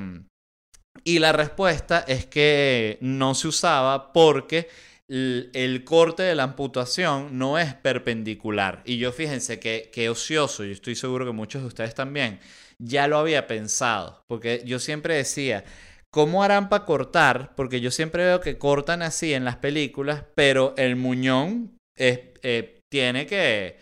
Y 1.03 1.19
la 1.19 1.31
respuesta 1.31 2.03
es 2.07 2.25
que 2.25 2.97
no 3.01 3.33
se 3.33 3.47
usaba 3.47 4.11
porque 4.13 4.67
el, 5.11 5.83
corte 5.83 6.23
de 6.23 6.35
la 6.35 6.43
amputación 6.43 7.37
no 7.37 7.59
es 7.59 7.73
perpendicular. 7.73 8.81
Y 8.85 8.97
yo 8.97 9.11
fíjense 9.11 9.59
que, 9.59 9.89
que 9.93 10.09
ocioso, 10.09 10.63
y 10.63 10.71
estoy 10.71 10.95
seguro 10.95 11.25
que 11.25 11.31
muchos 11.31 11.61
de 11.61 11.67
ustedes 11.67 11.93
también, 11.93 12.39
ya 12.79 13.07
lo 13.07 13.17
había 13.17 13.45
pensado. 13.47 14.23
Porque 14.27 14.63
yo 14.65 14.79
siempre 14.79 15.15
decía, 15.15 15.65
¿cómo 16.11 16.43
harán 16.43 16.69
para 16.69 16.85
cortar? 16.85 17.53
Porque 17.55 17.81
yo 17.81 17.91
siempre 17.91 18.23
veo 18.23 18.39
que 18.39 18.57
cortan 18.57 19.01
así 19.01 19.33
en 19.33 19.43
las 19.43 19.57
películas, 19.57 20.23
pero 20.33 20.73
el 20.77 20.95
muñón 20.95 21.77
eh, 21.97 22.79
tiene 22.89 23.25
que 23.27 23.77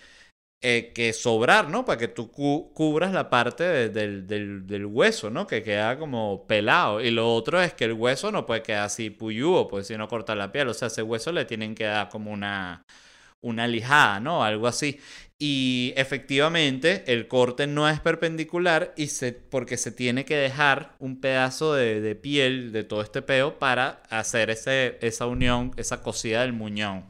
eh, 0.61 0.91
que 0.93 1.13
sobrar, 1.13 1.69
¿no? 1.69 1.85
Para 1.85 1.97
que 1.97 2.09
tú 2.09 2.31
cubras 2.31 3.13
la 3.13 3.29
parte 3.29 3.89
del, 3.89 4.85
hueso, 4.87 5.29
¿no? 5.29 5.47
Que 5.47 5.63
queda 5.63 5.97
como 5.97 6.45
pelado. 6.47 6.99
Y 6.99 7.11
lo 7.11 7.33
otro 7.33 7.61
es 7.61 7.73
que 7.73 7.85
el 7.85 7.93
hueso 7.93 8.29
no 8.31 8.45
puede 8.45 8.61
quedar 8.63 8.83
así 8.85 9.09
puyúo, 9.09 9.69
pues 9.69 9.87
si 9.87 9.95
no 9.97 10.09
corta 10.09 10.35
la 10.35 10.51
piel. 10.51 10.67
O 10.67 10.73
sea, 10.73 10.89
ese 10.89 11.01
hueso 11.01 11.31
le 11.31 11.45
tienen 11.45 11.75
que 11.75 11.85
dar 11.85 12.09
como 12.09 12.31
una, 12.31 12.85
una 13.41 13.67
lijada, 13.67 14.19
¿no? 14.19 14.43
Algo 14.43 14.67
así. 14.67 14.99
Y 15.37 15.93
efectivamente 15.95 17.05
el 17.07 17.29
corte 17.29 17.65
no 17.65 17.87
es 17.87 18.01
perpendicular 18.01 18.93
y 18.97 19.07
se, 19.07 19.31
porque 19.31 19.77
se 19.77 19.91
tiene 19.93 20.25
que 20.25 20.35
dejar 20.35 20.95
un 20.99 21.21
pedazo 21.21 21.73
de, 21.73 22.01
de 22.01 22.15
piel 22.15 22.73
de 22.73 22.83
todo 22.83 23.01
este 23.01 23.21
peo 23.21 23.59
para 23.59 24.03
hacer 24.09 24.49
ese, 24.49 24.97
esa 25.01 25.25
unión, 25.27 25.71
esa 25.77 26.01
cosida 26.03 26.41
del 26.41 26.51
muñón. 26.53 27.05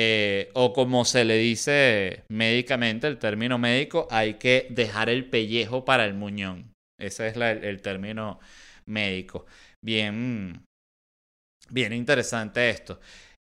Eh, 0.00 0.50
o 0.54 0.72
como 0.72 1.04
se 1.04 1.24
le 1.24 1.38
dice 1.38 2.22
médicamente, 2.28 3.08
el 3.08 3.18
término 3.18 3.58
médico, 3.58 4.06
hay 4.12 4.34
que 4.34 4.68
dejar 4.70 5.08
el 5.08 5.28
pellejo 5.28 5.84
para 5.84 6.04
el 6.04 6.14
muñón. 6.14 6.72
Ese 7.00 7.26
es 7.26 7.36
el 7.36 7.82
término 7.82 8.38
médico. 8.86 9.46
Bien, 9.84 10.62
bien 11.68 11.92
interesante 11.92 12.70
esto. 12.70 13.00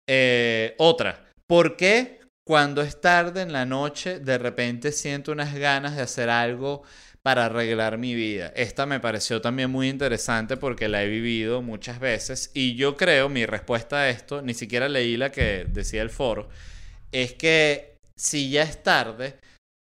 Eh, 0.06 0.74
otra, 0.76 1.30
¿por 1.48 1.74
qué 1.74 2.20
cuando 2.46 2.82
es 2.82 3.00
tarde 3.00 3.40
en 3.40 3.52
la 3.54 3.64
noche 3.64 4.20
de 4.20 4.36
repente 4.36 4.92
siento 4.92 5.32
unas 5.32 5.54
ganas 5.54 5.96
de 5.96 6.02
hacer 6.02 6.28
algo 6.28 6.82
para 7.22 7.46
arreglar 7.46 7.98
mi 7.98 8.14
vida. 8.14 8.52
Esta 8.56 8.84
me 8.86 9.00
pareció 9.00 9.40
también 9.40 9.70
muy 9.70 9.88
interesante 9.88 10.56
porque 10.56 10.88
la 10.88 11.02
he 11.04 11.08
vivido 11.08 11.62
muchas 11.62 12.00
veces 12.00 12.50
y 12.54 12.74
yo 12.74 12.96
creo, 12.96 13.28
mi 13.28 13.46
respuesta 13.46 14.00
a 14.00 14.08
esto, 14.10 14.42
ni 14.42 14.54
siquiera 14.54 14.88
leí 14.88 15.16
la 15.16 15.30
que 15.30 15.66
decía 15.68 16.02
el 16.02 16.10
foro, 16.10 16.48
es 17.12 17.34
que 17.34 17.96
si 18.16 18.50
ya 18.50 18.62
es 18.62 18.82
tarde, 18.82 19.38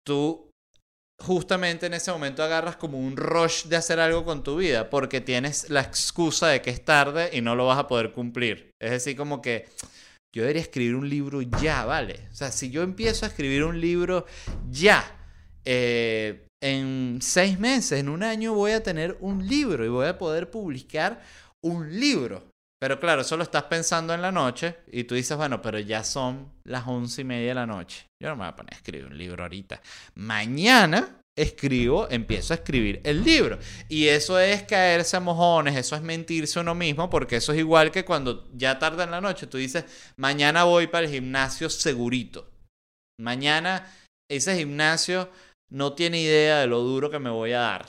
tú 0.06 0.50
justamente 1.20 1.88
en 1.88 1.94
ese 1.94 2.12
momento 2.12 2.44
agarras 2.44 2.76
como 2.76 3.00
un 3.00 3.18
rush 3.18 3.66
de 3.66 3.76
hacer 3.76 4.00
algo 4.00 4.24
con 4.24 4.44
tu 4.44 4.58
vida 4.58 4.90
porque 4.90 5.20
tienes 5.20 5.70
la 5.70 5.82
excusa 5.82 6.48
de 6.48 6.62
que 6.62 6.70
es 6.70 6.86
tarde 6.86 7.32
y 7.34 7.42
no 7.42 7.56
lo 7.56 7.66
vas 7.66 7.80
a 7.80 7.88
poder 7.88 8.12
cumplir. 8.12 8.72
Es 8.80 8.92
decir, 8.92 9.16
como 9.16 9.42
que 9.42 9.68
yo 10.36 10.44
debería 10.44 10.62
escribir 10.62 10.96
un 10.96 11.10
libro 11.10 11.42
ya, 11.42 11.86
¿vale? 11.86 12.28
O 12.32 12.36
sea, 12.36 12.52
si 12.52 12.70
yo 12.70 12.84
empiezo 12.84 13.26
a 13.26 13.30
escribir 13.30 13.64
un 13.64 13.82
libro 13.82 14.26
ya, 14.70 15.04
eh, 15.66 16.47
en 16.62 17.20
seis 17.22 17.60
meses, 17.60 18.00
en 18.00 18.10
un 18.10 18.24
año 18.24 18.54
voy 18.54 18.72
a 18.72 18.84
tener 18.84 19.18
un 19.20 19.48
libro 19.48 19.86
y 19.86 19.90
voy 19.90 20.08
a 20.08 20.18
poder 20.18 20.50
publicar 20.50 21.22
un 21.64 22.00
libro. 22.00 22.44
Pero 22.80 23.00
claro, 23.00 23.22
eso 23.22 23.38
lo 23.38 23.44
estás 23.44 23.64
pensando 23.64 24.14
en 24.14 24.22
la 24.22 24.32
noche 24.32 24.78
y 24.92 25.06
tú 25.06 25.16
dices, 25.16 25.36
bueno, 25.36 25.62
pero 25.62 25.80
ya 25.80 26.04
son 26.04 26.52
las 26.64 26.86
once 26.88 27.22
y 27.22 27.26
media 27.26 27.50
de 27.50 27.56
la 27.56 27.66
noche. 27.66 28.06
Yo 28.22 28.30
no 28.30 28.36
me 28.36 28.42
voy 28.42 28.50
a 28.50 28.56
poner 28.56 28.74
a 28.74 28.78
escribir 28.78 29.06
un 29.08 29.18
libro 29.18 29.44
ahorita. 29.44 29.82
Mañana 30.16 31.22
escribo, 31.36 32.08
empiezo 32.10 32.54
a 32.54 32.58
escribir 32.58 33.02
el 33.04 33.24
libro. 33.24 33.58
Y 33.90 34.08
eso 34.08 34.40
es 34.40 34.64
caerse 34.64 35.18
a 35.18 35.20
mojones, 35.20 35.76
eso 35.76 35.96
es 35.96 36.02
mentirse 36.02 36.60
uno 36.60 36.76
mismo, 36.76 37.10
porque 37.10 37.38
eso 37.38 37.54
es 37.54 37.60
igual 37.60 37.92
que 37.92 38.06
cuando 38.06 38.48
ya 38.54 38.78
tarda 38.80 39.04
en 39.04 39.12
la 39.12 39.22
noche, 39.22 39.48
tú 39.48 39.58
dices, 39.58 39.86
mañana 40.16 40.64
voy 40.64 40.88
para 40.88 41.06
el 41.06 41.12
gimnasio 41.12 41.70
segurito. 41.70 42.50
Mañana 43.20 43.92
ese 44.30 44.58
gimnasio 44.58 45.30
no 45.70 45.94
tiene 45.94 46.22
idea 46.22 46.60
de 46.60 46.68
lo 46.68 46.80
duro 46.80 47.10
que 47.10 47.20
me 47.20 47.30
voy 47.30 47.54
a 47.54 47.60
dar. 47.60 47.86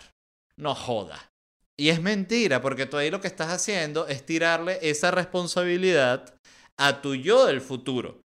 No 0.56 0.74
joda. 0.74 1.30
Y 1.76 1.90
es 1.90 2.02
mentira, 2.02 2.60
porque 2.60 2.86
tú 2.86 2.96
ahí 2.96 3.10
lo 3.10 3.20
que 3.20 3.28
estás 3.28 3.50
haciendo 3.50 4.08
es 4.08 4.26
tirarle 4.26 4.78
esa 4.82 5.12
responsabilidad 5.12 6.34
a 6.76 7.00
tu 7.00 7.14
yo 7.14 7.46
del 7.46 7.60
futuro, 7.60 8.20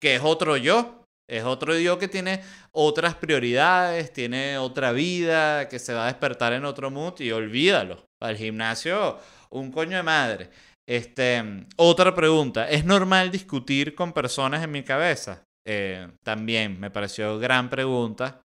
que 0.00 0.14
es 0.14 0.22
otro 0.24 0.56
yo. 0.56 1.02
Es 1.26 1.44
otro 1.44 1.78
yo 1.78 1.98
que 1.98 2.08
tiene 2.08 2.42
otras 2.72 3.14
prioridades, 3.14 4.12
tiene 4.12 4.58
otra 4.58 4.92
vida, 4.92 5.68
que 5.70 5.78
se 5.78 5.94
va 5.94 6.04
a 6.04 6.08
despertar 6.08 6.52
en 6.52 6.66
otro 6.66 6.90
mood 6.90 7.18
y 7.20 7.32
olvídalo. 7.32 8.04
Al 8.20 8.36
gimnasio, 8.36 9.18
un 9.50 9.72
coño 9.72 9.96
de 9.96 10.02
madre. 10.02 10.50
Este, 10.86 11.42
otra 11.76 12.14
pregunta, 12.14 12.68
¿es 12.68 12.84
normal 12.84 13.30
discutir 13.30 13.94
con 13.94 14.12
personas 14.12 14.62
en 14.62 14.70
mi 14.70 14.82
cabeza? 14.82 15.42
Eh, 15.66 16.08
también 16.22 16.78
me 16.78 16.90
pareció 16.90 17.38
gran 17.38 17.70
pregunta 17.70 18.43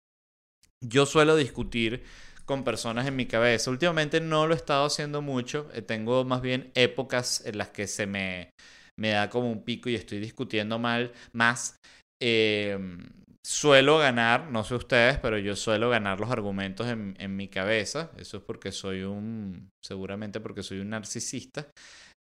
yo 0.82 1.06
suelo 1.06 1.36
discutir 1.36 2.04
con 2.46 2.64
personas 2.64 3.08
en 3.08 3.16
mi 3.16 3.26
cabeza. 3.28 3.70
Últimamente 3.72 4.22
no 4.22 4.48
lo 4.48 4.54
he 4.54 4.58
estado 4.58 4.86
haciendo 4.86 5.22
mucho. 5.22 5.70
Eh, 5.74 5.82
tengo 5.82 6.26
más 6.26 6.42
bien 6.42 6.72
épocas 6.76 7.44
en 7.46 7.58
las 7.58 7.70
que 7.70 7.88
se 7.88 8.08
me, 8.08 8.52
me 8.98 9.10
da 9.10 9.30
como 9.30 9.52
un 9.52 9.64
pico 9.64 9.90
y 9.90 9.96
estoy 9.96 10.20
discutiendo 10.20 10.80
mal 10.80 11.14
más. 11.34 11.76
Em, 12.20 13.08
suelo 13.44 13.98
ganar, 14.00 14.50
no 14.52 14.64
sé 14.64 14.76
ustedes, 14.76 15.18
pero 15.20 15.38
yo 15.38 15.56
suelo 15.56 15.90
ganar 15.90 16.20
los 16.20 16.32
argumentos 16.32 16.88
en, 16.88 17.16
en 17.20 17.36
mi 17.36 17.48
cabeza. 17.50 18.12
Eso 18.18 18.38
es 18.38 18.44
porque 18.44 18.72
soy 18.72 19.04
un, 19.04 19.70
seguramente 19.82 20.40
porque 20.40 20.64
soy 20.64 20.80
un 20.80 20.90
narcisista. 20.90 21.68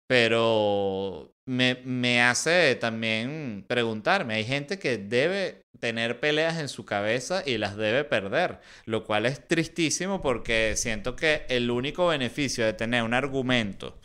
Pero 0.07 1.35
me, 1.45 1.81
me 1.85 2.23
hace 2.23 2.75
también 2.77 3.65
preguntarme, 3.69 4.35
hay 4.35 4.45
gente 4.45 4.79
que 4.79 4.99
debe 4.99 5.67
tener 5.79 6.21
peleas 6.21 6.59
en 6.59 6.69
su 6.69 6.85
cabeza 6.85 7.43
y 7.45 7.59
las 7.59 7.77
debe 7.77 8.05
perder, 8.05 8.61
lo 8.85 9.05
cual 9.05 9.27
es 9.27 9.47
tristísimo 9.47 10.23
porque 10.23 10.75
siento 10.77 11.17
que 11.17 11.45
el 11.49 11.71
único 11.71 12.07
beneficio 12.09 12.65
de 12.65 12.73
tener 12.73 13.03
un 13.03 13.15
argumento 13.15 13.99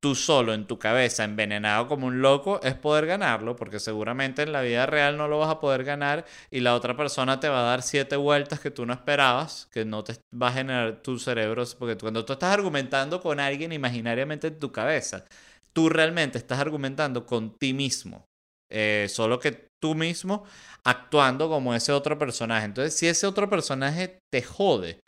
tú 0.00 0.14
solo 0.14 0.54
en 0.54 0.66
tu 0.66 0.78
cabeza, 0.78 1.24
envenenado 1.24 1.86
como 1.88 2.06
un 2.06 2.22
loco, 2.22 2.60
es 2.62 2.74
poder 2.74 3.06
ganarlo, 3.06 3.56
porque 3.56 3.80
seguramente 3.80 4.42
en 4.42 4.52
la 4.52 4.62
vida 4.62 4.86
real 4.86 5.16
no 5.16 5.28
lo 5.28 5.38
vas 5.38 5.50
a 5.50 5.60
poder 5.60 5.84
ganar 5.84 6.24
y 6.50 6.60
la 6.60 6.74
otra 6.74 6.96
persona 6.96 7.40
te 7.40 7.48
va 7.48 7.60
a 7.60 7.70
dar 7.70 7.82
siete 7.82 8.16
vueltas 8.16 8.60
que 8.60 8.70
tú 8.70 8.86
no 8.86 8.92
esperabas, 8.92 9.68
que 9.72 9.84
no 9.84 10.04
te 10.04 10.14
va 10.40 10.48
a 10.48 10.52
generar 10.52 11.02
tu 11.02 11.18
cerebro, 11.18 11.64
porque 11.78 11.96
cuando 11.96 12.24
tú 12.24 12.32
estás 12.32 12.52
argumentando 12.52 13.20
con 13.20 13.40
alguien 13.40 13.72
imaginariamente 13.72 14.48
en 14.48 14.58
tu 14.58 14.72
cabeza, 14.72 15.24
tú 15.72 15.88
realmente 15.88 16.38
estás 16.38 16.58
argumentando 16.58 17.26
con 17.26 17.56
ti 17.56 17.72
mismo, 17.72 18.24
eh, 18.70 19.06
solo 19.08 19.38
que 19.38 19.68
tú 19.80 19.94
mismo 19.94 20.44
actuando 20.84 21.48
como 21.48 21.74
ese 21.74 21.92
otro 21.92 22.18
personaje. 22.18 22.64
Entonces, 22.66 22.94
si 22.96 23.06
ese 23.06 23.26
otro 23.26 23.48
personaje 23.48 24.18
te 24.32 24.42
jode, 24.42 25.00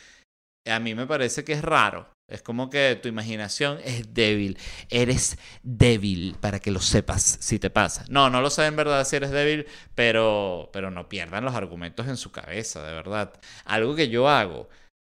a 0.71 0.81
mí 0.81 0.95
me 0.95 1.07
parece 1.07 1.45
que 1.45 1.53
es 1.53 1.63
raro. 1.63 2.09
Es 2.29 2.43
como 2.43 2.71
que 2.71 2.99
tu 3.03 3.09
imaginación 3.09 3.79
es 3.85 4.15
débil. 4.15 4.57
Eres 4.89 5.37
débil, 5.63 6.37
para 6.41 6.61
que 6.61 6.71
lo 6.71 6.81
sepas 6.81 7.39
si 7.41 7.59
te 7.59 7.71
pasa. 7.71 8.05
No, 8.09 8.31
no 8.31 8.41
lo 8.41 8.51
sé 8.51 8.67
en 8.67 8.77
verdad 8.77 9.05
si 9.05 9.17
eres 9.17 9.33
débil, 9.33 9.67
pero, 9.97 10.71
pero 10.73 10.93
no 10.93 11.09
pierdan 11.09 11.45
los 11.45 11.55
argumentos 11.55 12.07
en 12.07 12.17
su 12.17 12.31
cabeza, 12.31 12.87
de 12.87 12.95
verdad. 12.95 13.33
Algo 13.65 13.97
que 13.97 14.09
yo 14.09 14.29
hago, 14.29 14.69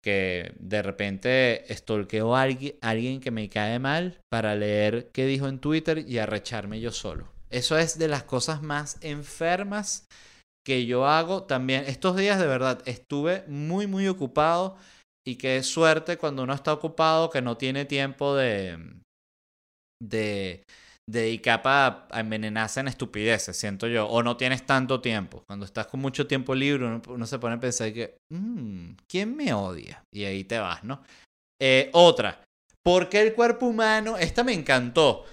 que 0.04 0.54
de 0.60 0.82
repente 0.82 1.72
estolqueo 1.72 2.36
a 2.36 2.42
alguien 2.44 3.22
que 3.22 3.32
me 3.32 3.50
cae 3.50 3.80
mal 3.80 4.20
para 4.30 4.56
leer 4.56 5.10
qué 5.14 5.26
dijo 5.26 5.48
en 5.48 5.60
Twitter 5.60 6.06
y 6.08 6.18
arrecharme 6.18 6.82
yo 6.82 6.92
solo. 6.92 7.32
Eso 7.50 7.78
es 7.78 7.98
de 7.98 8.10
las 8.10 8.24
cosas 8.24 8.62
más 8.62 8.98
enfermas 9.00 10.08
que 10.66 10.86
yo 10.86 11.08
hago 11.08 11.44
también. 11.44 11.86
Estos 11.88 12.18
días 12.18 12.40
de 12.40 12.48
verdad 12.48 12.82
estuve 12.86 13.46
muy, 13.48 13.88
muy 13.88 14.08
ocupado 14.08 14.76
y 15.28 15.38
qué 15.38 15.64
suerte 15.64 16.18
cuando 16.18 16.44
uno 16.44 16.54
está 16.54 16.72
ocupado 16.74 17.30
que 17.30 17.42
no 17.42 17.58
tiene 17.58 17.86
tiempo 17.86 18.36
de, 18.36 18.78
de, 20.02 20.64
dedicar 21.10 21.62
para 21.62 22.08
envenenarse 22.14 22.80
en 22.80 22.88
estupideces, 22.88 23.58
siento 23.58 23.88
yo. 23.88 24.08
O 24.08 24.24
no 24.24 24.38
tienes 24.38 24.66
tanto 24.66 25.02
tiempo. 25.02 25.44
Cuando 25.48 25.66
estás 25.66 25.88
con 25.88 26.00
mucho 26.00 26.28
tiempo 26.28 26.54
libre, 26.54 27.02
uno, 27.08 27.26
se 27.26 27.40
pone 27.40 27.56
a 27.56 27.60
pensar 27.60 27.92
que, 27.92 28.18
mmm, 28.32 28.92
¿quién 29.10 29.36
me 29.36 29.54
odia? 29.54 30.04
Y 30.14 30.26
ahí 30.26 30.44
te 30.44 30.60
vas, 30.60 30.84
¿no? 30.84 31.04
Eh, 31.62 31.90
otra. 31.94 32.44
¿Por 32.84 33.10
qué 33.10 33.22
el 33.22 33.34
cuerpo 33.34 33.66
humano, 33.66 34.18
esta 34.18 34.44
me 34.44 34.54
encantó, 34.54 35.26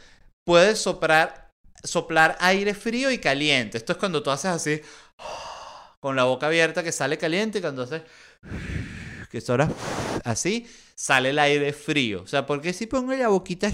puede 0.47 0.75
soplar, 0.75 1.51
soplar 1.85 2.39
aire 2.41 2.73
frío 2.73 3.11
y 3.11 3.19
caliente? 3.19 3.77
Esto 3.77 3.93
es 3.93 3.99
cuando 3.99 4.23
tú 4.23 4.31
haces 4.31 4.51
así, 4.51 4.81
con 6.01 6.17
la 6.17 6.25
boca 6.25 6.47
abierta 6.47 6.83
que 6.83 6.93
sale 6.93 7.19
caliente 7.19 7.59
y 7.59 7.61
cuando 7.61 7.83
haces 7.83 8.03
que 9.33 9.43
ahora 9.49 9.69
así, 10.25 10.67
sale 10.95 11.31
el 11.31 11.39
aire 11.39 11.73
frío. 11.73 12.23
O 12.23 12.27
sea, 12.27 12.47
porque 12.47 12.73
si 12.73 12.87
pongo 12.87 13.13
la 13.15 13.29
boquita, 13.29 13.73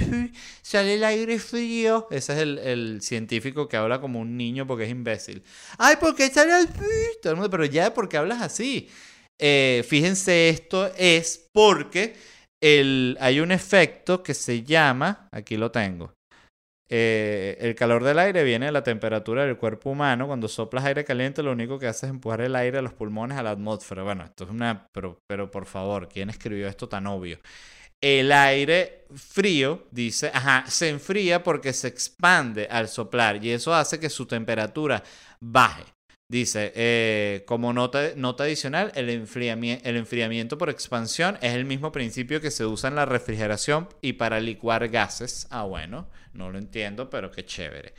sale 0.62 0.94
el 0.94 1.04
aire 1.04 1.38
frío. 1.38 2.06
Ese 2.10 2.32
es 2.32 2.38
el, 2.38 2.98
científico 3.02 3.68
que 3.68 3.76
habla 3.76 4.00
como 4.00 4.20
un 4.20 4.36
niño 4.36 4.66
porque 4.66 4.84
es 4.84 4.90
imbécil. 4.90 5.42
Ay, 5.76 5.96
¿por 5.96 6.14
qué 6.14 6.28
sale 6.30 6.58
el 6.58 6.68
Todo 7.20 7.32
el 7.32 7.36
mundo, 7.36 7.50
pero 7.50 7.64
ya, 7.64 7.92
¿por 7.92 8.08
qué 8.08 8.16
hablas 8.16 8.40
así? 8.40 8.88
Eh, 9.38 9.84
fíjense, 9.86 10.48
esto 10.48 10.90
es 10.96 11.48
porque 11.52 12.16
el, 12.60 13.16
hay 13.20 13.40
un 13.40 13.52
efecto 13.52 14.22
que 14.22 14.34
se 14.34 14.62
llama, 14.62 15.28
aquí 15.32 15.56
lo 15.56 15.70
tengo, 15.70 16.14
eh, 16.88 17.58
el 17.60 17.74
calor 17.74 18.02
del 18.02 18.18
aire 18.18 18.44
viene 18.44 18.66
de 18.66 18.72
la 18.72 18.82
temperatura 18.82 19.44
del 19.44 19.56
cuerpo 19.56 19.90
humano. 19.90 20.26
Cuando 20.26 20.48
soplas 20.48 20.84
aire 20.84 21.04
caliente, 21.04 21.42
lo 21.42 21.52
único 21.52 21.78
que 21.78 21.86
hace 21.86 22.06
es 22.06 22.10
empujar 22.10 22.40
el 22.40 22.56
aire 22.56 22.78
a 22.78 22.82
los 22.82 22.94
pulmones 22.94 23.38
a 23.38 23.42
la 23.42 23.50
atmósfera. 23.50 24.02
Bueno, 24.02 24.24
esto 24.24 24.44
es 24.44 24.50
una. 24.50 24.86
Pero, 24.92 25.18
pero 25.26 25.50
por 25.50 25.66
favor, 25.66 26.08
¿quién 26.08 26.30
escribió 26.30 26.68
esto 26.68 26.88
tan 26.88 27.06
obvio? 27.06 27.38
El 28.00 28.30
aire 28.30 29.06
frío, 29.14 29.86
dice, 29.90 30.30
ajá, 30.32 30.64
se 30.68 30.88
enfría 30.88 31.42
porque 31.42 31.72
se 31.72 31.88
expande 31.88 32.68
al 32.70 32.88
soplar 32.88 33.44
y 33.44 33.50
eso 33.50 33.74
hace 33.74 33.98
que 33.98 34.08
su 34.08 34.26
temperatura 34.26 35.02
baje. 35.40 35.84
Dice, 36.30 36.72
eh, 36.76 37.44
como 37.46 37.72
nota, 37.72 38.10
nota 38.14 38.44
adicional, 38.44 38.92
el 38.94 39.08
el 39.08 39.96
enfriamiento 39.96 40.58
por 40.58 40.68
expansión 40.68 41.38
es 41.40 41.54
el 41.54 41.64
mismo 41.64 41.90
principio 41.90 42.40
que 42.40 42.50
se 42.50 42.66
usa 42.66 42.88
en 42.88 42.96
la 42.96 43.06
refrigeración 43.06 43.88
y 44.02 44.12
para 44.12 44.38
licuar 44.38 44.88
gases. 44.88 45.48
Ah, 45.50 45.64
bueno, 45.64 46.06
no 46.32 46.50
lo 46.50 46.58
entiendo, 46.58 47.10
pero 47.10 47.30
qué 47.30 47.44
chévere. 47.44 47.94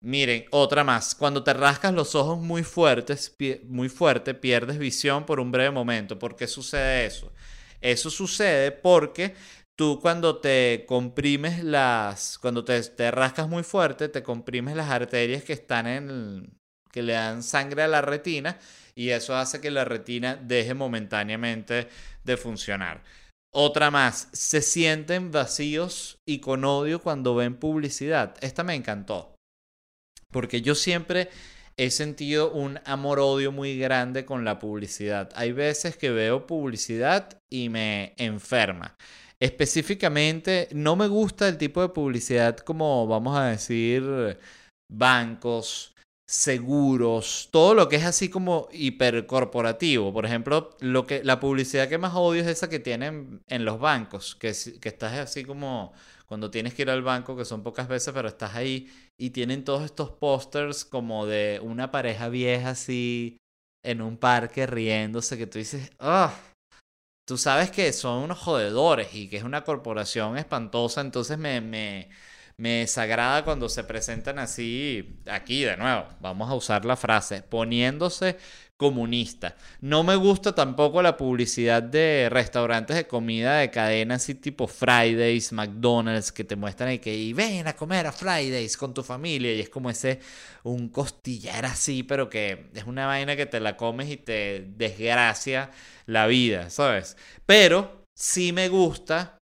Miren, 0.00 0.44
otra 0.50 0.84
más. 0.84 1.14
Cuando 1.14 1.42
te 1.42 1.54
rascas 1.54 1.94
los 1.94 2.14
ojos 2.14 2.38
muy 2.38 2.62
fuertes, 2.62 3.34
muy 3.64 3.88
fuerte, 3.88 4.34
pierdes 4.34 4.78
visión 4.78 5.24
por 5.24 5.40
un 5.40 5.50
breve 5.50 5.70
momento. 5.70 6.18
¿Por 6.18 6.36
qué 6.36 6.46
sucede 6.46 7.06
eso? 7.06 7.32
Eso 7.80 8.10
sucede 8.10 8.70
porque 8.72 9.34
tú 9.76 9.98
cuando 10.00 10.38
te 10.40 10.84
comprimes 10.86 11.64
las, 11.64 12.38
cuando 12.38 12.64
te, 12.64 12.82
te 12.82 13.10
rascas 13.10 13.48
muy 13.48 13.62
fuerte, 13.62 14.08
te 14.08 14.22
comprimes 14.22 14.76
las 14.76 14.90
arterias 14.90 15.42
que 15.42 15.54
están 15.54 15.86
en, 15.86 16.58
que 16.92 17.02
le 17.02 17.14
dan 17.14 17.42
sangre 17.42 17.82
a 17.82 17.88
la 17.88 18.02
retina 18.02 18.58
y 18.94 19.10
eso 19.10 19.34
hace 19.34 19.60
que 19.60 19.70
la 19.70 19.84
retina 19.84 20.36
deje 20.36 20.74
momentáneamente 20.74 21.88
de 22.22 22.36
funcionar. 22.36 23.02
Otra 23.56 23.92
más, 23.92 24.28
se 24.32 24.60
sienten 24.62 25.30
vacíos 25.30 26.18
y 26.26 26.40
con 26.40 26.64
odio 26.64 27.00
cuando 27.00 27.36
ven 27.36 27.54
publicidad. 27.54 28.34
Esta 28.40 28.64
me 28.64 28.74
encantó, 28.74 29.36
porque 30.32 30.60
yo 30.60 30.74
siempre 30.74 31.30
he 31.76 31.90
sentido 31.90 32.50
un 32.50 32.80
amor-odio 32.84 33.52
muy 33.52 33.78
grande 33.78 34.24
con 34.24 34.44
la 34.44 34.58
publicidad. 34.58 35.30
Hay 35.36 35.52
veces 35.52 35.96
que 35.96 36.10
veo 36.10 36.48
publicidad 36.48 37.38
y 37.48 37.68
me 37.68 38.14
enferma. 38.16 38.96
Específicamente, 39.38 40.68
no 40.72 40.96
me 40.96 41.06
gusta 41.06 41.46
el 41.46 41.56
tipo 41.56 41.80
de 41.80 41.90
publicidad 41.90 42.56
como, 42.56 43.06
vamos 43.06 43.38
a 43.38 43.46
decir, 43.46 44.36
bancos, 44.90 45.93
seguros, 46.26 47.48
todo 47.52 47.74
lo 47.74 47.88
que 47.88 47.96
es 47.96 48.04
así 48.04 48.28
como 48.28 48.68
hipercorporativo. 48.72 50.12
Por 50.12 50.24
ejemplo, 50.26 50.76
lo 50.80 51.06
que, 51.06 51.22
la 51.22 51.40
publicidad 51.40 51.88
que 51.88 51.98
más 51.98 52.14
odio 52.14 52.42
es 52.42 52.48
esa 52.48 52.68
que 52.68 52.78
tienen 52.78 53.42
en 53.48 53.64
los 53.64 53.78
bancos, 53.78 54.34
que, 54.34 54.52
que 54.80 54.88
estás 54.88 55.14
así 55.14 55.44
como 55.44 55.92
cuando 56.26 56.50
tienes 56.50 56.74
que 56.74 56.82
ir 56.82 56.90
al 56.90 57.02
banco, 57.02 57.36
que 57.36 57.44
son 57.44 57.62
pocas 57.62 57.88
veces, 57.88 58.12
pero 58.14 58.28
estás 58.28 58.54
ahí 58.54 58.90
y 59.18 59.30
tienen 59.30 59.64
todos 59.64 59.84
estos 59.84 60.10
pósters 60.10 60.84
como 60.84 61.26
de 61.26 61.60
una 61.62 61.90
pareja 61.90 62.28
vieja 62.28 62.70
así 62.70 63.36
en 63.84 64.00
un 64.00 64.16
parque 64.16 64.66
riéndose, 64.66 65.36
que 65.36 65.46
tú 65.46 65.58
dices, 65.58 65.90
ah, 65.98 66.34
tú 67.26 67.36
sabes 67.36 67.70
que 67.70 67.92
son 67.92 68.22
unos 68.24 68.38
jodedores 68.38 69.14
y 69.14 69.28
que 69.28 69.36
es 69.36 69.44
una 69.44 69.64
corporación 69.64 70.38
espantosa, 70.38 71.00
entonces 71.02 71.38
me, 71.38 71.60
me 71.60 72.08
me 72.56 72.80
desagrada 72.80 73.44
cuando 73.44 73.68
se 73.68 73.84
presentan 73.84 74.38
así, 74.38 75.20
aquí 75.26 75.64
de 75.64 75.76
nuevo, 75.76 76.06
vamos 76.20 76.50
a 76.50 76.54
usar 76.54 76.84
la 76.84 76.96
frase, 76.96 77.42
poniéndose 77.42 78.36
comunista. 78.76 79.56
No 79.80 80.02
me 80.02 80.16
gusta 80.16 80.54
tampoco 80.54 81.00
la 81.00 81.16
publicidad 81.16 81.82
de 81.82 82.28
restaurantes 82.30 82.96
de 82.96 83.06
comida 83.06 83.58
de 83.58 83.70
cadena 83.70 84.16
así 84.16 84.34
tipo 84.34 84.66
Fridays, 84.66 85.52
McDonald's, 85.52 86.32
que 86.32 86.44
te 86.44 86.56
muestran 86.56 86.92
y 86.92 86.98
que 86.98 87.14
y 87.14 87.32
ven 87.32 87.66
a 87.68 87.76
comer 87.76 88.06
a 88.06 88.12
Fridays 88.12 88.76
con 88.76 88.92
tu 88.92 89.02
familia 89.02 89.54
y 89.54 89.60
es 89.60 89.68
como 89.68 89.90
ese, 89.90 90.20
un 90.64 90.88
costillar 90.88 91.64
así, 91.66 92.02
pero 92.02 92.28
que 92.28 92.70
es 92.74 92.84
una 92.84 93.06
vaina 93.06 93.36
que 93.36 93.46
te 93.46 93.60
la 93.60 93.76
comes 93.76 94.10
y 94.10 94.16
te 94.16 94.66
desgracia 94.76 95.70
la 96.06 96.26
vida, 96.26 96.68
¿sabes? 96.70 97.16
Pero 97.46 98.06
sí 98.14 98.52
me 98.52 98.68
gusta, 98.68 99.38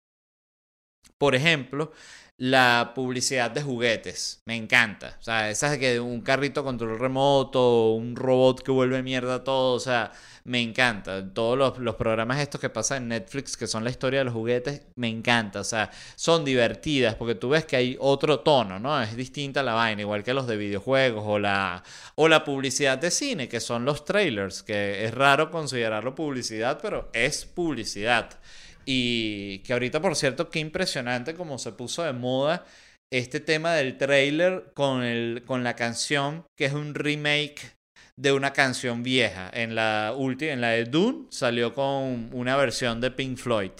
por 1.18 1.34
ejemplo, 1.34 1.92
la 2.38 2.92
publicidad 2.94 3.50
de 3.50 3.62
juguetes. 3.62 4.42
Me 4.44 4.56
encanta. 4.56 5.16
O 5.20 5.22
sea, 5.22 5.50
esas 5.50 5.78
que 5.78 6.00
un 6.00 6.20
carrito 6.20 6.64
control 6.64 6.98
remoto, 6.98 7.92
un 7.92 8.14
robot 8.14 8.62
que 8.62 8.70
vuelve 8.70 9.02
mierda 9.02 9.42
todo. 9.42 9.74
O 9.74 9.80
sea, 9.80 10.12
me 10.44 10.60
encanta. 10.60 11.32
Todos 11.32 11.78
los, 11.78 11.94
programas 11.96 12.40
estos 12.40 12.60
que 12.60 12.68
pasan 12.68 13.04
en 13.04 13.08
Netflix, 13.08 13.56
que 13.56 13.66
son 13.66 13.84
la 13.84 13.90
historia 13.90 14.20
de 14.20 14.26
los 14.26 14.34
juguetes, 14.34 14.82
me 14.96 15.08
encanta. 15.08 15.60
O 15.60 15.64
sea, 15.64 15.90
son 16.14 16.44
divertidas 16.44 17.14
porque 17.14 17.34
tú 17.34 17.50
ves 17.50 17.64
que 17.64 17.76
hay 17.76 17.96
otro 18.00 18.40
tono, 18.40 18.78
¿no? 18.78 19.00
Es 19.02 19.16
distinta 19.16 19.62
la 19.62 19.74
vaina, 19.74 20.02
igual 20.02 20.22
que 20.22 20.34
los 20.34 20.46
de 20.46 20.56
videojuegos 20.58 21.24
o 21.26 21.38
la, 21.38 21.82
o 22.16 22.28
la 22.28 22.44
publicidad 22.44 22.98
de 22.98 23.10
cine, 23.10 23.48
que 23.48 23.60
son 23.60 23.84
los 23.84 24.04
trailers, 24.04 24.62
que 24.62 25.04
es 25.04 25.14
raro 25.14 25.50
considerarlo 25.50 26.14
publicidad, 26.14 26.78
pero 26.82 27.08
es 27.14 27.46
publicidad. 27.46 28.38
Y 28.86 29.58
que 29.60 29.72
ahorita, 29.72 30.00
por 30.00 30.16
cierto, 30.16 30.48
qué 30.48 30.60
impresionante 30.60 31.34
como 31.34 31.58
se 31.58 31.72
puso 31.72 32.04
de 32.04 32.12
moda 32.12 32.64
este 33.10 33.40
tema 33.40 33.74
del 33.74 33.98
trailer 33.98 34.72
con, 34.74 35.02
el, 35.02 35.42
con 35.44 35.64
la 35.64 35.76
canción, 35.76 36.44
que 36.56 36.66
es 36.66 36.72
un 36.72 36.94
remake 36.94 37.76
de 38.16 38.32
una 38.32 38.52
canción 38.52 39.02
vieja. 39.02 39.50
En 39.52 39.74
la 39.74 40.14
última, 40.16 40.52
en 40.52 40.60
la 40.60 40.70
de 40.70 40.84
Dune, 40.84 41.26
salió 41.30 41.74
con 41.74 42.30
una 42.32 42.56
versión 42.56 43.00
de 43.00 43.10
Pink 43.10 43.38
Floyd. 43.38 43.72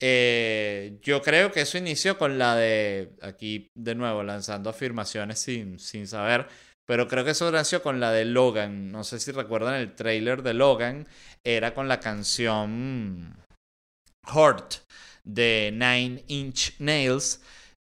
Eh, 0.00 0.98
yo 1.02 1.22
creo 1.22 1.50
que 1.52 1.62
eso 1.62 1.78
inició 1.78 2.18
con 2.18 2.38
la 2.38 2.56
de, 2.56 3.10
aquí 3.22 3.70
de 3.74 3.94
nuevo, 3.94 4.22
lanzando 4.22 4.70
afirmaciones 4.70 5.38
sin, 5.38 5.78
sin 5.78 6.06
saber, 6.06 6.46
pero 6.86 7.08
creo 7.08 7.24
que 7.24 7.30
eso 7.30 7.50
nació 7.50 7.82
con 7.82 8.00
la 8.00 8.12
de 8.12 8.24
Logan. 8.24 8.90
No 8.90 9.04
sé 9.04 9.18
si 9.20 9.32
recuerdan 9.32 9.74
el 9.76 9.94
trailer 9.94 10.42
de 10.42 10.54
Logan, 10.54 11.06
era 11.44 11.74
con 11.74 11.88
la 11.88 12.00
canción 12.00 13.43
Hurt 14.32 14.76
de 15.24 15.70
Nine 15.72 16.24
Inch 16.28 16.74
Nails 16.78 17.40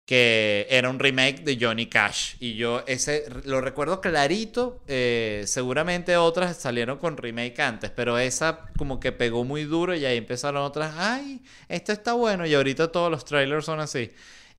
que 0.07 0.65
era 0.69 0.89
un 0.89 0.99
remake 0.99 1.43
de 1.43 1.57
Johnny 1.59 1.87
Cash. 1.87 2.35
Y 2.39 2.55
yo 2.55 2.81
ese 2.87 3.25
lo 3.43 3.59
recuerdo 3.59 3.99
clarito. 3.99 4.81
Eh, 4.87 5.43
seguramente 5.45 6.15
otras 6.15 6.55
salieron 6.55 6.97
con 6.97 7.17
remake 7.17 7.59
antes, 7.59 7.91
pero 7.91 8.17
esa 8.17 8.71
como 8.77 9.01
que 9.01 9.11
pegó 9.11 9.43
muy 9.43 9.65
duro 9.65 9.93
y 9.93 10.05
ahí 10.05 10.17
empezaron 10.17 10.63
otras. 10.63 10.95
Ay, 10.97 11.41
esto 11.67 11.91
está 11.91 12.13
bueno. 12.13 12.45
Y 12.45 12.53
ahorita 12.53 12.89
todos 12.89 13.11
los 13.11 13.25
trailers 13.25 13.65
son 13.65 13.81
así. 13.81 14.11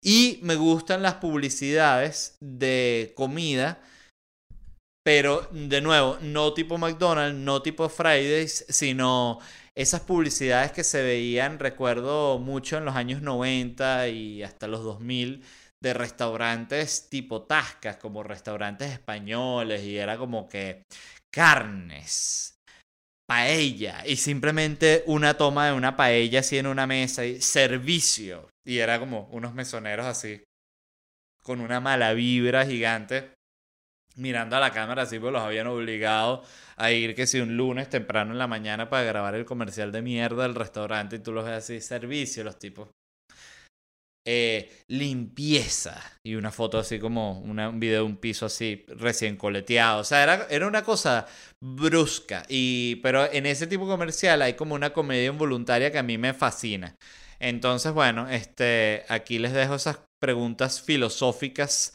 Y 0.03 0.39
me 0.43 0.55
gustan 0.55 1.03
las 1.03 1.14
publicidades 1.14 2.37
de 2.41 3.14
comida. 3.16 3.81
Pero 5.03 5.49
de 5.53 5.81
nuevo, 5.81 6.18
no 6.20 6.53
tipo 6.53 6.76
McDonald's, 6.76 7.39
no 7.39 7.62
tipo 7.62 7.89
Fridays, 7.89 8.66
sino 8.68 9.39
esas 9.79 10.01
publicidades 10.01 10.72
que 10.72 10.83
se 10.83 11.03
veían, 11.03 11.61
recuerdo 11.61 12.41
mucho 12.41 12.79
en 12.79 12.85
los 12.85 12.97
años 12.97 13.22
90 13.22 14.09
y 14.09 14.43
hasta 14.43 14.66
los 14.66 14.83
2000, 14.83 15.45
de 15.81 15.95
restaurantes 15.95 17.09
tipo 17.09 17.43
tascas, 17.43 17.97
como 17.97 18.24
restaurantes 18.24 18.91
españoles, 18.91 19.85
y 19.85 19.97
era 19.97 20.18
como 20.18 20.49
que 20.49 20.83
carnes, 21.33 22.59
paella, 23.29 24.05
y 24.05 24.16
simplemente 24.16 25.05
una 25.07 25.35
toma 25.35 25.66
de 25.66 25.74
una 25.74 25.97
paella 25.97 26.41
así 26.41 26.59
en 26.59 26.66
una 26.66 26.89
mesa, 26.89 27.24
y 27.24 27.41
servicio, 27.41 28.51
y 28.66 28.79
era 28.79 28.99
como 28.99 29.29
unos 29.31 29.55
mesoneros 29.55 30.07
así, 30.07 30.43
con 31.41 31.61
una 31.61 31.79
mala 31.79 32.14
vibra 32.14 32.66
gigante 32.66 33.38
mirando 34.18 34.56
a 34.56 34.60
la 34.60 34.72
cámara 34.72 35.02
así, 35.02 35.18
pues 35.18 35.32
los 35.32 35.42
habían 35.42 35.66
obligado 35.68 36.42
a 36.76 36.92
ir 36.92 37.14
que 37.14 37.26
si 37.26 37.40
un 37.40 37.56
lunes 37.56 37.88
temprano 37.88 38.32
en 38.32 38.38
la 38.38 38.46
mañana 38.46 38.88
para 38.88 39.04
grabar 39.04 39.34
el 39.34 39.44
comercial 39.44 39.92
de 39.92 40.02
mierda 40.02 40.42
del 40.42 40.54
restaurante 40.54 41.16
y 41.16 41.18
tú 41.20 41.32
los 41.32 41.44
ves 41.44 41.54
así, 41.54 41.80
servicio 41.80 42.44
los 42.44 42.58
tipos. 42.58 42.88
Eh, 44.30 44.84
limpieza 44.88 45.98
y 46.22 46.34
una 46.34 46.50
foto 46.50 46.78
así 46.78 46.98
como 46.98 47.40
un 47.40 47.80
video 47.80 48.00
de 48.00 48.06
un 48.06 48.18
piso 48.18 48.44
así 48.44 48.84
recién 48.88 49.36
coleteado. 49.38 50.00
O 50.00 50.04
sea, 50.04 50.22
era, 50.22 50.46
era 50.50 50.66
una 50.66 50.82
cosa 50.82 51.26
brusca. 51.64 52.44
Y, 52.46 52.96
pero 52.96 53.32
en 53.32 53.46
ese 53.46 53.66
tipo 53.66 53.86
comercial 53.86 54.42
hay 54.42 54.52
como 54.52 54.74
una 54.74 54.92
comedia 54.92 55.28
involuntaria 55.30 55.90
que 55.90 55.98
a 55.98 56.02
mí 56.02 56.18
me 56.18 56.34
fascina. 56.34 56.94
Entonces, 57.40 57.92
bueno, 57.92 58.28
este, 58.28 59.04
aquí 59.08 59.38
les 59.38 59.54
dejo 59.54 59.76
esas 59.76 60.00
preguntas 60.20 60.82
filosóficas 60.82 61.94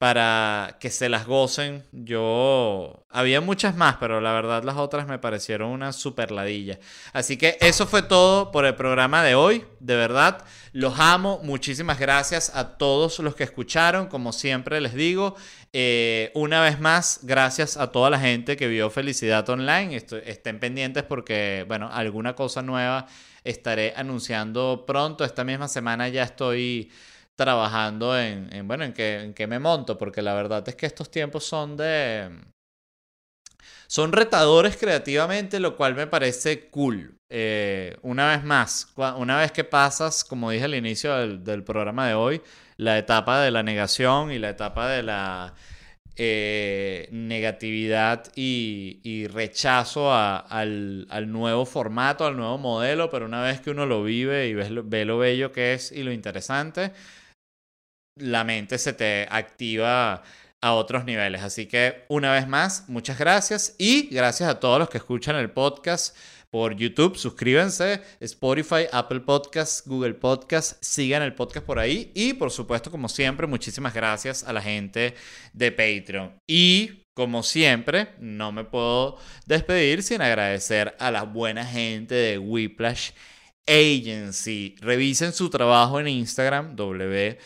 para 0.00 0.78
que 0.80 0.88
se 0.88 1.10
las 1.10 1.26
gocen. 1.26 1.84
Yo 1.92 3.04
había 3.10 3.42
muchas 3.42 3.76
más, 3.76 3.96
pero 4.00 4.22
la 4.22 4.32
verdad 4.32 4.64
las 4.64 4.78
otras 4.78 5.06
me 5.06 5.18
parecieron 5.18 5.68
una 5.68 5.92
super 5.92 6.30
ladilla. 6.30 6.78
Así 7.12 7.36
que 7.36 7.58
eso 7.60 7.86
fue 7.86 8.00
todo 8.00 8.50
por 8.50 8.64
el 8.64 8.74
programa 8.76 9.22
de 9.22 9.34
hoy. 9.34 9.66
De 9.78 9.96
verdad, 9.96 10.42
los 10.72 10.98
amo. 10.98 11.40
Muchísimas 11.42 11.98
gracias 11.98 12.50
a 12.54 12.78
todos 12.78 13.18
los 13.18 13.34
que 13.34 13.44
escucharon. 13.44 14.06
Como 14.06 14.32
siempre 14.32 14.80
les 14.80 14.94
digo, 14.94 15.36
eh, 15.74 16.32
una 16.34 16.62
vez 16.62 16.80
más, 16.80 17.20
gracias 17.22 17.76
a 17.76 17.92
toda 17.92 18.08
la 18.08 18.18
gente 18.18 18.56
que 18.56 18.68
vio 18.68 18.88
Felicidad 18.88 19.46
Online. 19.50 20.02
estén 20.24 20.60
pendientes 20.60 21.02
porque, 21.02 21.66
bueno, 21.68 21.90
alguna 21.92 22.34
cosa 22.34 22.62
nueva 22.62 23.06
estaré 23.44 23.92
anunciando 23.94 24.84
pronto. 24.86 25.26
Esta 25.26 25.44
misma 25.44 25.68
semana 25.68 26.08
ya 26.08 26.22
estoy 26.22 26.90
trabajando 27.40 28.18
en, 28.18 28.68
bueno, 28.68 28.84
en 28.84 28.92
qué, 28.92 29.22
en 29.22 29.32
qué 29.32 29.46
me 29.46 29.58
monto, 29.58 29.96
porque 29.96 30.20
la 30.20 30.34
verdad 30.34 30.62
es 30.68 30.76
que 30.76 30.84
estos 30.84 31.10
tiempos 31.10 31.42
son 31.42 31.74
de... 31.74 32.28
Son 33.86 34.12
retadores 34.12 34.76
creativamente, 34.76 35.58
lo 35.58 35.74
cual 35.74 35.94
me 35.94 36.06
parece 36.06 36.68
cool. 36.68 37.16
Eh, 37.30 37.96
una 38.02 38.28
vez 38.28 38.44
más, 38.44 38.92
una 39.16 39.38
vez 39.38 39.52
que 39.52 39.64
pasas, 39.64 40.22
como 40.22 40.50
dije 40.50 40.66
al 40.66 40.74
inicio 40.74 41.38
del, 41.38 41.64
programa 41.64 42.06
de 42.06 42.12
hoy, 42.12 42.42
la 42.76 42.98
etapa 42.98 43.40
de 43.40 43.50
la 43.50 43.62
negación 43.62 44.30
y 44.30 44.38
la 44.38 44.50
etapa 44.50 44.90
de 44.90 45.02
la 45.02 45.54
eh, 46.16 47.08
negatividad 47.10 48.30
y, 48.36 49.26
rechazo 49.28 50.12
al, 50.14 51.06
al, 51.08 51.32
nuevo 51.32 51.64
formato, 51.64 52.26
al 52.26 52.36
nuevo 52.36 52.58
modelo, 52.58 53.08
pero 53.08 53.24
una 53.24 53.42
vez 53.42 53.62
que 53.62 53.70
uno 53.70 53.86
lo 53.86 54.04
vive 54.04 54.46
y 54.48 54.52
ve 54.52 55.04
lo 55.06 55.18
bello 55.18 55.52
que 55.52 55.72
es 55.72 55.90
y 55.90 56.02
lo 56.02 56.12
interesante, 56.12 56.92
la 58.20 58.44
mente 58.44 58.78
se 58.78 58.92
te 58.92 59.26
activa 59.30 60.22
a 60.60 60.72
otros 60.74 61.04
niveles. 61.04 61.42
Así 61.42 61.66
que 61.66 62.04
una 62.08 62.32
vez 62.32 62.46
más, 62.46 62.88
muchas 62.88 63.18
gracias 63.18 63.74
y 63.78 64.08
gracias 64.08 64.48
a 64.48 64.60
todos 64.60 64.78
los 64.78 64.90
que 64.90 64.98
escuchan 64.98 65.36
el 65.36 65.50
podcast 65.50 66.16
por 66.50 66.74
YouTube. 66.74 67.16
Suscríbanse, 67.16 68.02
Spotify, 68.20 68.86
Apple 68.92 69.20
Podcasts, 69.20 69.82
Google 69.86 70.14
Podcasts, 70.14 70.76
sigan 70.80 71.22
el 71.22 71.34
podcast 71.34 71.64
por 71.64 71.78
ahí 71.78 72.10
y 72.14 72.34
por 72.34 72.50
supuesto, 72.50 72.90
como 72.90 73.08
siempre, 73.08 73.46
muchísimas 73.46 73.94
gracias 73.94 74.44
a 74.44 74.52
la 74.52 74.60
gente 74.60 75.14
de 75.52 75.72
Patreon. 75.72 76.34
Y 76.46 77.04
como 77.14 77.42
siempre, 77.42 78.14
no 78.18 78.52
me 78.52 78.64
puedo 78.64 79.18
despedir 79.46 80.02
sin 80.02 80.22
agradecer 80.22 80.94
a 80.98 81.10
la 81.10 81.22
buena 81.22 81.64
gente 81.64 82.14
de 82.14 82.38
Whiplash 82.38 83.10
Agency. 83.66 84.74
Revisen 84.80 85.32
su 85.32 85.48
trabajo 85.50 86.00
en 86.00 86.08
Instagram, 86.08 86.74
w 86.76 87.38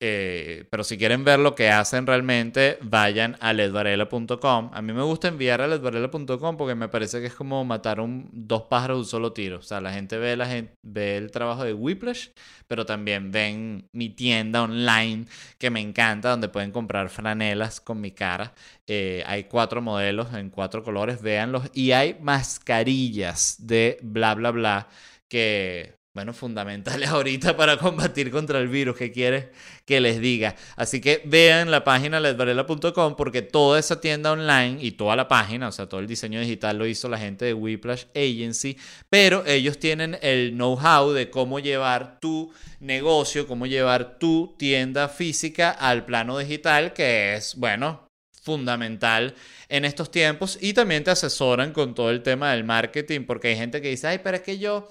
Eh, 0.00 0.64
pero 0.70 0.84
si 0.84 0.96
quieren 0.96 1.24
ver 1.24 1.40
lo 1.40 1.54
que 1.54 1.70
hacen 1.70 2.06
realmente, 2.06 2.78
vayan 2.82 3.36
a 3.40 3.52
ledvarela.com. 3.52 4.70
A 4.72 4.82
mí 4.82 4.92
me 4.92 5.02
gusta 5.02 5.28
enviar 5.28 5.60
a 5.60 5.66
ledvarela.com 5.66 6.56
porque 6.56 6.74
me 6.74 6.88
parece 6.88 7.20
que 7.20 7.26
es 7.26 7.34
como 7.34 7.64
matar 7.64 8.00
un, 8.00 8.28
dos 8.32 8.62
pájaros 8.62 8.96
de 8.96 9.00
un 9.00 9.06
solo 9.06 9.32
tiro. 9.32 9.58
O 9.58 9.62
sea, 9.62 9.80
la 9.80 9.92
gente 9.92 10.16
ve, 10.18 10.36
la 10.36 10.46
gente 10.46 10.72
ve 10.82 11.16
el 11.16 11.30
trabajo 11.30 11.64
de 11.64 11.74
Whiplash, 11.74 12.28
pero 12.68 12.86
también 12.86 13.32
ven 13.32 13.88
mi 13.92 14.08
tienda 14.10 14.62
online 14.62 15.26
que 15.58 15.70
me 15.70 15.80
encanta, 15.80 16.30
donde 16.30 16.48
pueden 16.48 16.70
comprar 16.70 17.08
franelas 17.10 17.80
con 17.80 18.00
mi 18.00 18.12
cara. 18.12 18.54
Eh, 18.86 19.24
hay 19.26 19.44
cuatro 19.44 19.82
modelos 19.82 20.32
en 20.34 20.50
cuatro 20.50 20.82
colores, 20.84 21.20
véanlos. 21.22 21.64
Y 21.74 21.92
hay 21.92 22.16
mascarillas 22.20 23.56
de 23.58 23.98
bla, 24.02 24.34
bla, 24.34 24.52
bla 24.52 24.88
que 25.28 25.97
bueno, 26.18 26.32
fundamentales 26.32 27.08
ahorita 27.10 27.56
para 27.56 27.76
combatir 27.76 28.32
contra 28.32 28.58
el 28.58 28.66
virus 28.66 28.96
que 28.96 29.12
quieres 29.12 29.46
que 29.84 30.00
les 30.00 30.18
diga. 30.20 30.56
Así 30.74 31.00
que 31.00 31.22
vean 31.24 31.70
la 31.70 31.84
página 31.84 32.18
ledvarela.com 32.18 33.14
porque 33.14 33.40
toda 33.40 33.78
esa 33.78 34.00
tienda 34.00 34.32
online 34.32 34.78
y 34.80 34.90
toda 34.90 35.14
la 35.14 35.28
página, 35.28 35.68
o 35.68 35.70
sea, 35.70 35.88
todo 35.88 36.00
el 36.00 36.08
diseño 36.08 36.40
digital 36.40 36.76
lo 36.76 36.88
hizo 36.88 37.08
la 37.08 37.18
gente 37.18 37.44
de 37.44 37.54
Whiplash 37.54 38.06
Agency, 38.16 38.76
pero 39.08 39.46
ellos 39.46 39.78
tienen 39.78 40.18
el 40.20 40.54
know-how 40.54 41.12
de 41.12 41.30
cómo 41.30 41.60
llevar 41.60 42.18
tu 42.18 42.52
negocio, 42.80 43.46
cómo 43.46 43.66
llevar 43.66 44.18
tu 44.18 44.56
tienda 44.58 45.08
física 45.08 45.70
al 45.70 46.04
plano 46.04 46.36
digital, 46.36 46.94
que 46.94 47.36
es, 47.36 47.54
bueno, 47.54 48.08
fundamental 48.42 49.36
en 49.68 49.84
estos 49.84 50.10
tiempos 50.10 50.58
y 50.60 50.72
también 50.72 51.04
te 51.04 51.12
asesoran 51.12 51.72
con 51.72 51.94
todo 51.94 52.10
el 52.10 52.24
tema 52.24 52.50
del 52.50 52.64
marketing 52.64 53.20
porque 53.24 53.48
hay 53.48 53.56
gente 53.56 53.80
que 53.80 53.90
dice, 53.90 54.08
ay, 54.08 54.18
pero 54.24 54.38
es 54.38 54.42
que 54.42 54.58
yo 54.58 54.88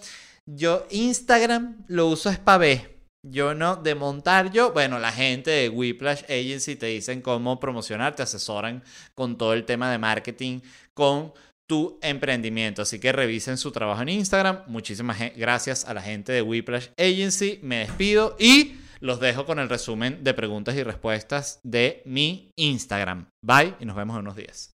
yo 0.48 0.88
Instagram 0.90 1.84
lo 1.88 2.08
uso 2.08 2.30
es 2.30 2.40
para 2.40 2.58
ver. 2.58 2.98
Yo 3.24 3.54
no, 3.54 3.76
de 3.76 3.94
montar 3.94 4.52
yo, 4.52 4.72
bueno, 4.72 5.00
la 5.00 5.12
gente 5.12 5.52
de 5.52 5.70
Whiplash 5.70 6.24
Agency 6.24 6.76
te 6.78 6.86
dicen 6.86 7.22
cómo 7.22 7.60
promocionar, 7.60 8.16
te 8.16 8.24
asesoran 8.24 8.84
con 9.16 9.38
todo 9.38 9.54
el 9.54 9.66
tema 9.66 9.92
de 9.92 9.98
marketing, 9.98 10.62
con 10.94 11.34
tu 11.68 12.00
emprendimiento. 12.02 12.84
Así 12.84 13.00
que 13.00 13.12
revisen 13.12 13.58
su 13.58 13.72
trabajo 13.72 14.02
en 14.02 14.10
Instagram. 14.10 14.62
Muchísimas 14.68 15.18
gracias 15.36 15.84
a 15.86 15.94
la 15.94 16.02
gente 16.02 16.32
de 16.32 16.42
Whiplash 16.42 16.88
Agency. 16.98 17.60
Me 17.62 17.80
despido 17.80 18.38
y 18.40 18.78
los 19.00 19.20
dejo 19.20 19.46
con 19.46 19.60
el 19.60 19.68
resumen 19.68 20.24
de 20.24 20.34
preguntas 20.34 20.76
y 20.76 20.84
respuestas 20.84 21.60
de 21.64 22.02
mi 22.06 22.52
Instagram. 22.56 23.28
Bye 23.44 23.76
y 23.80 23.86
nos 23.86 23.96
vemos 23.96 24.16
en 24.16 24.22
unos 24.22 24.36
días. 24.38 24.72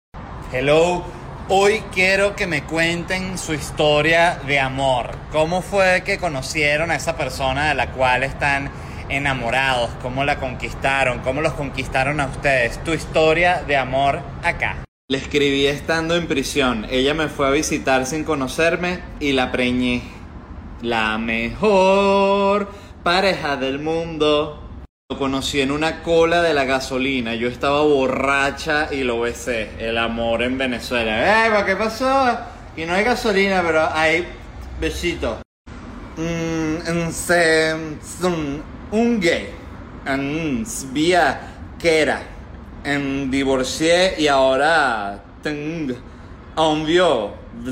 Hello. 0.51 1.03
Hoy 1.51 1.81
quiero 1.91 2.35
que 2.35 2.45
me 2.45 2.61
cuenten 2.61 3.39
su 3.39 3.55
historia 3.55 4.39
de 4.45 4.59
amor. 4.59 5.17
¿Cómo 5.31 5.63
fue 5.63 6.03
que 6.05 6.19
conocieron 6.19 6.91
a 6.91 6.95
esa 6.95 7.17
persona 7.17 7.69
de 7.69 7.73
la 7.73 7.91
cual 7.91 8.21
están 8.21 8.69
enamorados? 9.09 9.89
¿Cómo 10.03 10.23
la 10.25 10.39
conquistaron? 10.39 11.21
¿Cómo 11.21 11.41
los 11.41 11.53
conquistaron 11.53 12.19
a 12.19 12.27
ustedes? 12.27 12.83
Tu 12.83 12.93
historia 12.93 13.63
de 13.63 13.77
amor 13.77 14.19
acá. 14.43 14.85
Le 15.07 15.17
escribí 15.17 15.65
estando 15.65 16.15
en 16.15 16.27
prisión. 16.27 16.85
Ella 16.87 17.15
me 17.15 17.29
fue 17.29 17.47
a 17.47 17.49
visitar 17.49 18.05
sin 18.05 18.25
conocerme 18.25 18.99
y 19.19 19.31
la 19.31 19.51
preñé. 19.51 20.03
La 20.83 21.17
mejor 21.17 22.71
pareja 23.01 23.57
del 23.57 23.79
mundo. 23.79 24.68
Lo 25.11 25.17
conocí 25.17 25.59
en 25.59 25.71
una 25.71 26.03
cola 26.03 26.43
de 26.43 26.53
la 26.53 26.65
gasolina. 26.65 27.33
Yo 27.33 27.47
estaba 27.47 27.81
borracha 27.81 28.93
y 28.93 29.03
lo 29.03 29.19
besé. 29.21 29.71
El 29.79 29.97
amor 29.97 30.43
en 30.43 30.55
Venezuela. 30.55 31.47
¡Eh, 31.47 31.63
qué 31.65 31.75
pasó! 31.75 32.37
Y 32.77 32.85
no 32.85 32.93
hay 32.93 33.03
gasolina, 33.03 33.63
pero 33.65 33.89
hay 33.91 34.27
besito. 34.79 35.41
Un 38.91 39.19
gay. 39.19 39.49
Vía 40.91 41.41
que 41.79 42.01
era. 42.01 42.21
En 42.83 43.31
divorcié 43.31 44.13
y 44.15 44.27
ahora 44.27 45.23
tengo 45.41 45.95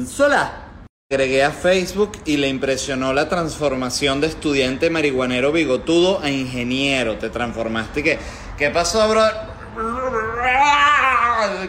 sola. 0.08 0.67
Agregué 1.10 1.42
a 1.42 1.52
Facebook 1.52 2.12
y 2.26 2.36
le 2.36 2.50
impresionó 2.50 3.14
la 3.14 3.30
transformación 3.30 4.20
de 4.20 4.28
estudiante 4.28 4.90
marihuanero 4.90 5.54
bigotudo 5.54 6.20
a 6.22 6.30
ingeniero. 6.30 7.18
Te 7.18 7.30
transformaste. 7.30 8.04
¿Qué, 8.04 8.20
¿Qué 8.58 8.70
pasó, 8.72 9.08
bro? 9.08 9.24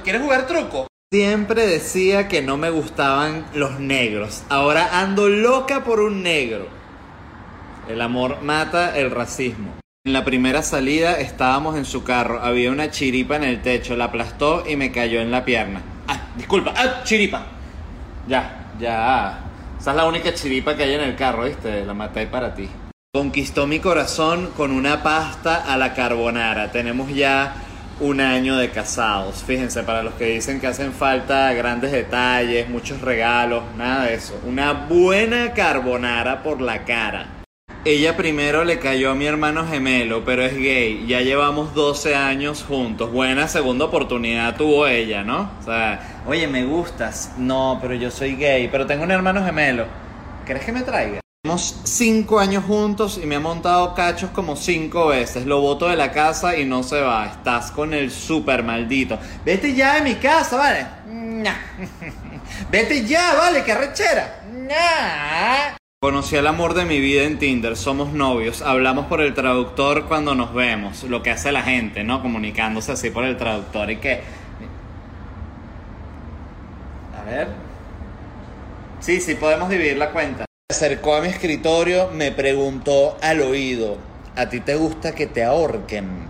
¿Quieres 0.03 0.23
jugar 0.23 0.49
truco? 0.49 0.89
Siempre 1.13 1.69
decía 1.69 2.27
que 2.27 2.43
no 2.43 2.57
me 2.57 2.71
gustaban 2.71 3.47
los 3.55 3.79
negros. 3.79 4.43
Ahora 4.49 5.01
ando 5.01 5.29
loca 5.29 5.85
por 5.85 6.01
un 6.01 6.25
negro. 6.25 6.67
El 7.89 8.01
amor 8.01 8.43
mata 8.43 8.99
el 8.99 9.13
racismo. 9.13 9.73
En 10.05 10.15
la 10.15 10.25
primera 10.25 10.63
salida 10.65 11.13
estábamos 11.21 11.77
en 11.77 11.85
su 11.85 12.03
carro. 12.03 12.41
Había 12.43 12.73
una 12.73 12.91
chiripa 12.91 13.37
en 13.37 13.45
el 13.45 13.63
techo. 13.63 13.95
La 13.95 14.07
aplastó 14.07 14.65
y 14.69 14.75
me 14.75 14.91
cayó 14.91 15.21
en 15.21 15.31
la 15.31 15.45
pierna. 15.45 15.81
Ah, 16.09 16.23
disculpa. 16.37 16.75
Ah, 16.77 17.05
chiripa. 17.05 17.47
Ya, 18.27 18.58
ya. 18.79 19.41
Esa 19.79 19.91
es 19.91 19.97
la 19.97 20.07
única 20.07 20.35
chiripa 20.35 20.77
que 20.77 20.83
hay 20.85 20.95
en 20.95 21.03
el 21.03 21.17
carro, 21.17 21.45
¿viste? 21.45 21.85
La 21.85 21.95
maté 21.95 22.27
para 22.27 22.55
ti. 22.55 22.69
Conquistó 23.15 23.67
mi 23.67 23.81
corazón 23.81 24.51
con 24.57 24.71
una 24.71 25.03
pasta 25.03 25.65
a 25.73 25.77
la 25.77 25.95
carbonara. 25.95 26.73
Tenemos 26.73 27.15
ya 27.15 27.55
un 28.01 28.21
año 28.21 28.57
de 28.57 28.71
casados. 28.71 29.43
Fíjense, 29.45 29.83
para 29.83 30.03
los 30.03 30.15
que 30.15 30.27
dicen 30.27 30.61
que 30.61 30.67
hacen 30.67 30.93
falta 30.93 31.53
grandes 31.53 31.93
detalles, 31.93 32.69
muchos 32.69 33.01
regalos, 33.01 33.63
nada 33.77 34.05
de 34.05 34.15
eso. 34.15 34.39
Una 34.47 34.73
buena 34.73 35.53
carbonara 35.53 36.43
por 36.43 36.61
la 36.61 36.85
cara. 36.85 37.38
Ella 37.85 38.17
primero 38.17 38.65
le 38.65 38.81
cayó 38.81 39.13
a 39.13 39.15
mi 39.15 39.27
hermano 39.27 39.67
gemelo, 39.67 40.25
pero 40.25 40.43
es 40.43 40.57
gay. 40.57 41.07
Ya 41.07 41.21
llevamos 41.21 41.75
12 41.75 42.15
años 42.15 42.65
juntos. 42.67 43.13
Buena 43.13 43.47
segunda 43.47 43.85
oportunidad 43.85 44.57
tuvo 44.57 44.87
ella, 44.87 45.23
¿no? 45.23 45.51
O 45.61 45.65
sea, 45.65 46.23
oye, 46.27 46.49
me 46.49 46.65
gustas. 46.65 47.33
No, 47.39 47.79
pero 47.81 47.95
yo 47.95 48.11
soy 48.11 48.35
gay, 48.35 48.69
pero 48.69 48.87
tengo 48.87 49.05
un 49.05 49.13
hermano 49.13 49.45
gemelo. 49.45 49.87
¿Crees 50.45 50.65
que 50.65 50.73
me 50.73 50.83
traiga? 50.83 51.21
Tenemos 51.43 51.81
cinco 51.85 52.41
años 52.41 52.65
juntos 52.65 53.21
y 53.23 53.27
me 53.27 53.37
ha 53.37 53.41
montado 53.41 53.95
cachos 53.95 54.31
como 54.31 54.57
cinco 54.57 55.07
veces. 55.07 55.47
Lo 55.47 55.61
boto 55.61 55.89
de 55.89 55.97
la 55.97 56.11
casa 56.11 56.57
y 56.57 56.65
no 56.65 56.83
se 56.83 57.01
va. 57.01 57.27
Estás 57.27 57.71
con 57.71 57.95
el 57.95 58.11
super 58.11 58.65
maldito. 58.65 59.19
Vete 59.45 59.73
ya 59.73 59.95
de 59.95 60.01
mi 60.03 60.17
casa, 60.17 60.57
¿vale? 60.57 60.85
Vete 62.71 63.07
ya, 63.07 63.35
¿vale? 63.35 63.63
¡Qué 63.63 63.75
rechera! 63.75 64.43
Conocí 66.01 66.37
el 66.37 66.47
amor 66.47 66.75
de 66.75 66.85
mi 66.85 67.01
vida 67.01 67.25
en 67.25 67.41
Tinder, 67.41 67.77
somos 67.77 68.13
novios, 68.13 68.63
hablamos 68.63 69.07
por 69.07 69.21
el 69.21 69.35
traductor 69.35 70.07
cuando 70.07 70.37
nos 70.37 70.55
vemos, 70.55 71.03
lo 71.03 71.25
que 71.25 71.33
hace 71.33 71.51
la 71.51 71.63
gente, 71.63 72.05
¿no? 72.05 72.23
Comunicándose 72.23 72.93
así 72.93 73.11
por 73.11 73.25
el 73.25 73.37
traductor 73.37 73.91
y 73.91 73.97
que... 73.97 74.23
A 77.19 77.25
ver. 77.25 77.49
Sí, 79.01 79.21
sí, 79.21 79.35
podemos 79.35 79.69
dividir 79.71 79.97
la 79.97 80.13
cuenta 80.13 80.45
acercó 80.71 81.17
a 81.17 81.21
mi 81.21 81.27
escritorio, 81.31 82.11
me 82.13 82.31
preguntó 82.31 83.19
al 83.21 83.41
oído, 83.41 83.97
¿a 84.37 84.49
ti 84.49 84.61
te 84.61 84.77
gusta 84.77 85.17
que 85.17 85.27
te 85.27 85.43
ahorquen? 85.43 86.29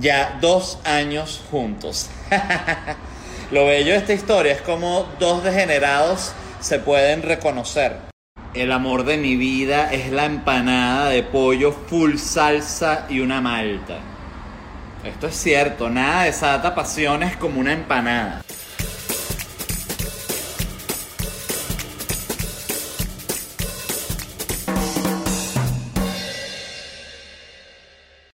Ya 0.00 0.36
dos 0.40 0.80
años 0.82 1.44
juntos. 1.48 2.10
Lo 3.52 3.66
bello 3.66 3.92
de 3.92 3.98
esta 3.98 4.14
historia 4.14 4.54
es 4.54 4.62
como 4.62 5.06
dos 5.20 5.44
degenerados 5.44 6.32
se 6.58 6.80
pueden 6.80 7.22
reconocer. 7.22 8.15
El 8.56 8.72
amor 8.72 9.04
de 9.04 9.18
mi 9.18 9.36
vida 9.36 9.92
es 9.92 10.10
la 10.10 10.24
empanada 10.24 11.10
de 11.10 11.22
pollo 11.22 11.72
full 11.72 12.16
salsa 12.16 13.04
y 13.10 13.20
una 13.20 13.42
malta. 13.42 13.98
Esto 15.04 15.26
es 15.26 15.36
cierto, 15.36 15.90
nada 15.90 16.22
desata 16.22 16.74
pasiones 16.74 17.36
como 17.36 17.60
una 17.60 17.74
empanada. 17.74 18.42